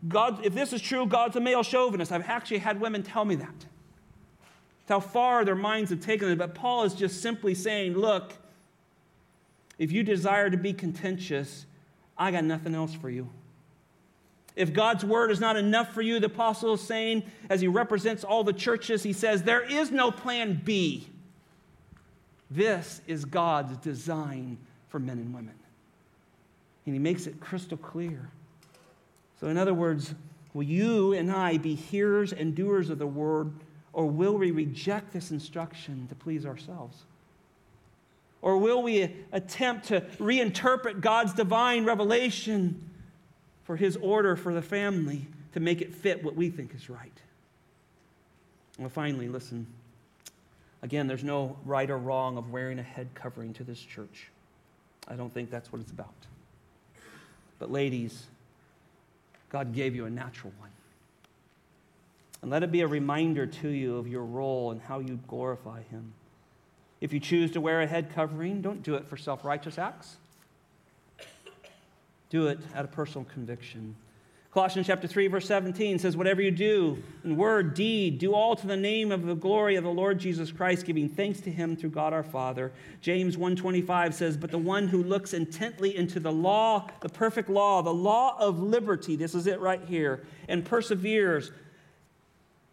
God, 0.08 0.46
if 0.46 0.54
this 0.54 0.74
is 0.74 0.82
true, 0.82 1.08
God's 1.08 1.36
a 1.38 1.42
male 1.42 1.64
chauvinist. 1.64 2.12
I've 2.12 2.30
actually 2.30 2.60
had 2.60 2.80
women 2.80 3.02
tell 3.02 3.26
me 3.26 3.34
that. 3.34 3.66
how 4.88 5.00
far 5.00 5.44
their 5.44 5.56
minds 5.56 5.90
have 5.90 6.02
taken 6.02 6.30
it. 6.30 6.38
But 6.38 6.54
Paul 6.54 6.84
is 6.84 6.94
just 6.94 7.24
simply 7.24 7.56
saying, 7.56 7.94
look, 7.94 8.34
if 9.82 9.92
you 9.92 10.04
desire 10.04 10.48
to 10.48 10.58
be 10.58 10.74
contentious, 10.74 11.66
I 12.16 12.30
got 12.30 12.44
nothing 12.44 12.76
else 12.76 12.94
for 12.94 13.10
you. 13.10 13.28
If 14.56 14.74
God's 14.74 15.04
word 15.04 15.32
is 15.32 15.40
not 15.40 15.58
enough 15.58 15.92
for 15.92 16.04
you, 16.04 16.20
the 16.20 16.28
apostle 16.28 16.76
is 16.76 16.82
saying, 16.82 17.24
as 17.50 17.62
he 17.62 17.68
represents 17.68 18.24
all 18.24 18.44
the 18.44 18.54
churches, 18.54 19.02
he 19.02 19.12
says, 19.12 19.42
there 19.42 19.64
is 19.64 19.90
no 19.90 20.12
plan 20.12 20.62
B. 20.64 21.08
This 22.52 23.02
is 23.08 23.26
God's 23.26 23.76
design 23.78 24.60
for 24.90 25.00
men 25.00 25.18
and 25.18 25.34
women. 25.34 25.56
And 26.86 26.94
he 26.94 27.00
makes 27.00 27.26
it 27.26 27.40
crystal 27.40 27.78
clear. 27.78 28.30
So, 29.40 29.48
in 29.48 29.58
other 29.58 29.74
words, 29.74 30.14
will 30.54 30.62
you 30.62 31.14
and 31.14 31.32
I 31.32 31.58
be 31.58 31.74
hearers 31.74 32.34
and 32.34 32.54
doers 32.54 32.92
of 32.92 33.00
the 33.00 33.08
word, 33.08 33.52
or 33.94 34.06
will 34.06 34.38
we 34.38 34.52
reject 34.52 35.12
this 35.12 35.32
instruction 35.32 36.06
to 36.10 36.14
please 36.14 36.46
ourselves? 36.46 37.06
Or 38.42 38.58
will 38.58 38.82
we 38.82 39.16
attempt 39.32 39.88
to 39.88 40.02
reinterpret 40.20 41.02
God's 41.02 41.34
divine 41.34 41.86
revelation 41.86 42.90
for 43.64 43.76
his 43.76 43.96
order 43.98 44.36
for 44.36 44.54
the 44.54 44.62
family 44.62 45.28
to 45.54 45.60
make 45.60 45.82
it 45.82 45.94
fit 45.94 46.24
what 46.24 46.36
we 46.36 46.50
think 46.50 46.74
is 46.74 46.90
right? 46.90 47.12
Well, 48.80 48.90
finally, 48.90 49.28
listen. 49.28 49.68
Again, 50.82 51.06
there's 51.06 51.24
no 51.24 51.58
right 51.66 51.90
or 51.90 51.98
wrong 51.98 52.38
of 52.38 52.52
wearing 52.52 52.80
a 52.80 52.84
head 52.84 53.10
covering 53.14 53.54
to 53.54 53.64
this 53.64 53.80
church. 53.80 54.30
I 55.08 55.16
don't 55.16 55.32
think 55.32 55.52
that's 55.52 55.72
what 55.72 55.82
it's 55.82 55.92
about. 55.92 56.14
But, 57.60 57.72
ladies, 57.72 58.26
God 59.50 59.74
gave 59.74 59.96
you 59.96 60.06
a 60.06 60.10
natural 60.10 60.54
one. 60.60 60.70
And 62.42 62.50
let 62.50 62.64
it 62.64 62.72
be 62.72 62.82
a 62.82 62.88
reminder 62.88 63.46
to 63.46 63.70
you 63.70 63.98
of 63.98 64.08
your 64.08 64.24
role 64.24 64.72
and 64.72 64.82
how 64.82 64.98
you 64.98 65.20
glorify 65.28 65.84
Him. 65.84 66.14
If 67.02 67.12
you 67.12 67.20
choose 67.20 67.52
to 67.52 67.62
wear 67.62 67.82
a 67.82 67.88
head 67.88 68.14
covering, 68.14 68.62
don't 68.62 68.84
do 68.84 68.96
it 68.96 69.08
for 69.08 69.18
self 69.18 69.44
righteous 69.44 69.78
acts. 69.78 70.18
Do 72.30 72.48
it 72.48 72.60
out 72.76 72.86
of 72.86 72.92
personal 72.92 73.26
conviction. 73.26 73.96
Colossians 74.52 74.86
chapter 74.86 75.08
3 75.08 75.28
verse 75.28 75.48
17 75.48 75.98
says 75.98 76.18
whatever 76.18 76.42
you 76.42 76.52
do 76.52 77.02
in 77.24 77.38
word 77.38 77.74
deed 77.74 78.20
do 78.20 78.34
all 78.34 78.54
to 78.54 78.68
the 78.68 78.76
name 78.76 79.10
of 79.10 79.26
the 79.26 79.34
glory 79.34 79.78
of 79.78 79.86
the 79.86 79.90
Lord 79.90 80.20
Jesus 80.20 80.52
Christ 80.52 80.86
giving 80.86 81.08
thanks 81.08 81.40
to 81.42 81.50
him 81.50 81.78
through 81.78 81.92
God 81.92 82.12
our 82.12 82.22
Father. 82.22 82.74
James 83.00 83.38
1:25 83.38 84.14
says 84.14 84.36
but 84.36 84.52
the 84.52 84.58
one 84.58 84.90
who 84.90 85.04
looks 85.04 85.34
intently 85.34 85.96
into 85.96 86.20
the 86.20 86.34
law 86.34 86.90
the 87.00 87.08
perfect 87.08 87.50
law 87.50 87.82
the 87.82 87.94
law 87.94 88.38
of 88.40 88.60
liberty 88.60 89.16
this 89.16 89.34
is 89.36 89.48
it 89.48 89.60
right 89.62 89.84
here 89.86 90.22
and 90.50 90.66
perseveres 90.66 91.54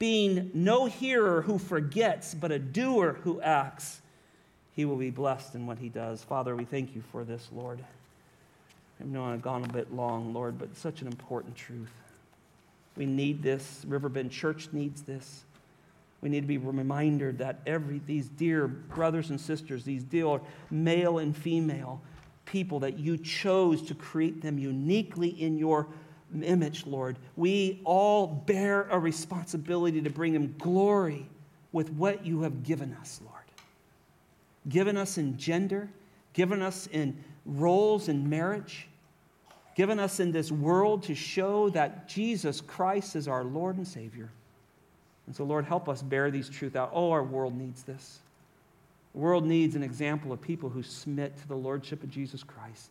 being 0.00 0.50
no 0.54 0.86
hearer 0.86 1.42
who 1.42 1.58
forgets 1.58 2.34
but 2.34 2.50
a 2.50 2.58
doer 2.58 3.20
who 3.22 3.40
acts 3.40 4.00
he 4.78 4.84
will 4.84 4.94
be 4.94 5.10
blessed 5.10 5.56
in 5.56 5.66
what 5.66 5.76
he 5.76 5.88
does. 5.88 6.22
Father, 6.22 6.54
we 6.54 6.64
thank 6.64 6.94
you 6.94 7.02
for 7.10 7.24
this, 7.24 7.48
Lord. 7.50 7.80
I 9.00 9.04
know 9.06 9.24
I've 9.24 9.42
gone 9.42 9.64
a 9.64 9.72
bit 9.72 9.92
long, 9.92 10.32
Lord, 10.32 10.56
but 10.56 10.76
such 10.76 11.02
an 11.02 11.08
important 11.08 11.56
truth. 11.56 11.90
We 12.96 13.04
need 13.04 13.42
this. 13.42 13.84
Riverbend 13.88 14.30
Church 14.30 14.68
needs 14.70 15.02
this. 15.02 15.42
We 16.20 16.28
need 16.28 16.42
to 16.42 16.46
be 16.46 16.58
reminded 16.58 17.38
that 17.38 17.58
every 17.66 18.00
these 18.06 18.28
dear 18.28 18.68
brothers 18.68 19.30
and 19.30 19.40
sisters, 19.40 19.82
these 19.82 20.04
dear 20.04 20.40
male 20.70 21.18
and 21.18 21.36
female 21.36 22.00
people 22.44 22.78
that 22.78 23.00
you 23.00 23.18
chose 23.18 23.82
to 23.82 23.96
create 23.96 24.42
them 24.42 24.60
uniquely 24.60 25.30
in 25.30 25.58
your 25.58 25.88
image, 26.40 26.86
Lord, 26.86 27.18
we 27.34 27.80
all 27.82 28.28
bear 28.28 28.86
a 28.92 28.98
responsibility 29.00 30.00
to 30.02 30.10
bring 30.10 30.36
him 30.36 30.54
glory 30.56 31.28
with 31.72 31.90
what 31.90 32.24
you 32.24 32.42
have 32.42 32.62
given 32.62 32.96
us, 33.00 33.20
Lord 33.24 33.37
given 34.68 34.96
us 34.96 35.18
in 35.18 35.36
gender, 35.36 35.88
given 36.32 36.62
us 36.62 36.86
in 36.88 37.22
roles 37.44 38.08
in 38.08 38.28
marriage, 38.28 38.88
given 39.74 39.98
us 39.98 40.20
in 40.20 40.32
this 40.32 40.50
world 40.50 41.02
to 41.04 41.14
show 41.14 41.68
that 41.70 42.08
Jesus 42.08 42.60
Christ 42.60 43.16
is 43.16 43.28
our 43.28 43.44
Lord 43.44 43.76
and 43.76 43.86
Savior. 43.86 44.30
And 45.26 45.36
so, 45.36 45.44
Lord, 45.44 45.64
help 45.64 45.88
us 45.88 46.02
bear 46.02 46.30
these 46.30 46.48
truths 46.48 46.74
out. 46.74 46.90
Oh, 46.92 47.10
our 47.10 47.22
world 47.22 47.56
needs 47.56 47.82
this. 47.82 48.20
The 49.12 49.20
world 49.20 49.44
needs 49.44 49.76
an 49.76 49.82
example 49.82 50.32
of 50.32 50.40
people 50.40 50.68
who 50.68 50.82
submit 50.82 51.36
to 51.38 51.48
the 51.48 51.56
lordship 51.56 52.02
of 52.02 52.10
Jesus 52.10 52.42
Christ. 52.42 52.90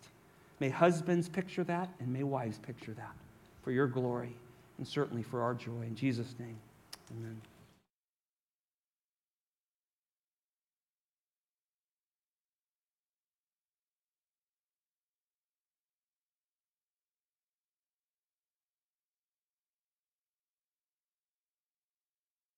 May 0.59 0.69
husbands 0.69 1.29
picture 1.29 1.63
that, 1.65 1.89
and 1.99 2.11
may 2.11 2.23
wives 2.23 2.57
picture 2.57 2.93
that 2.93 3.15
for 3.63 3.71
your 3.71 3.87
glory 3.87 4.35
and 4.77 4.87
certainly 4.87 5.23
for 5.23 5.41
our 5.41 5.53
joy. 5.53 5.81
In 5.85 5.95
Jesus' 5.95 6.35
name, 6.39 6.57
amen. 7.11 7.41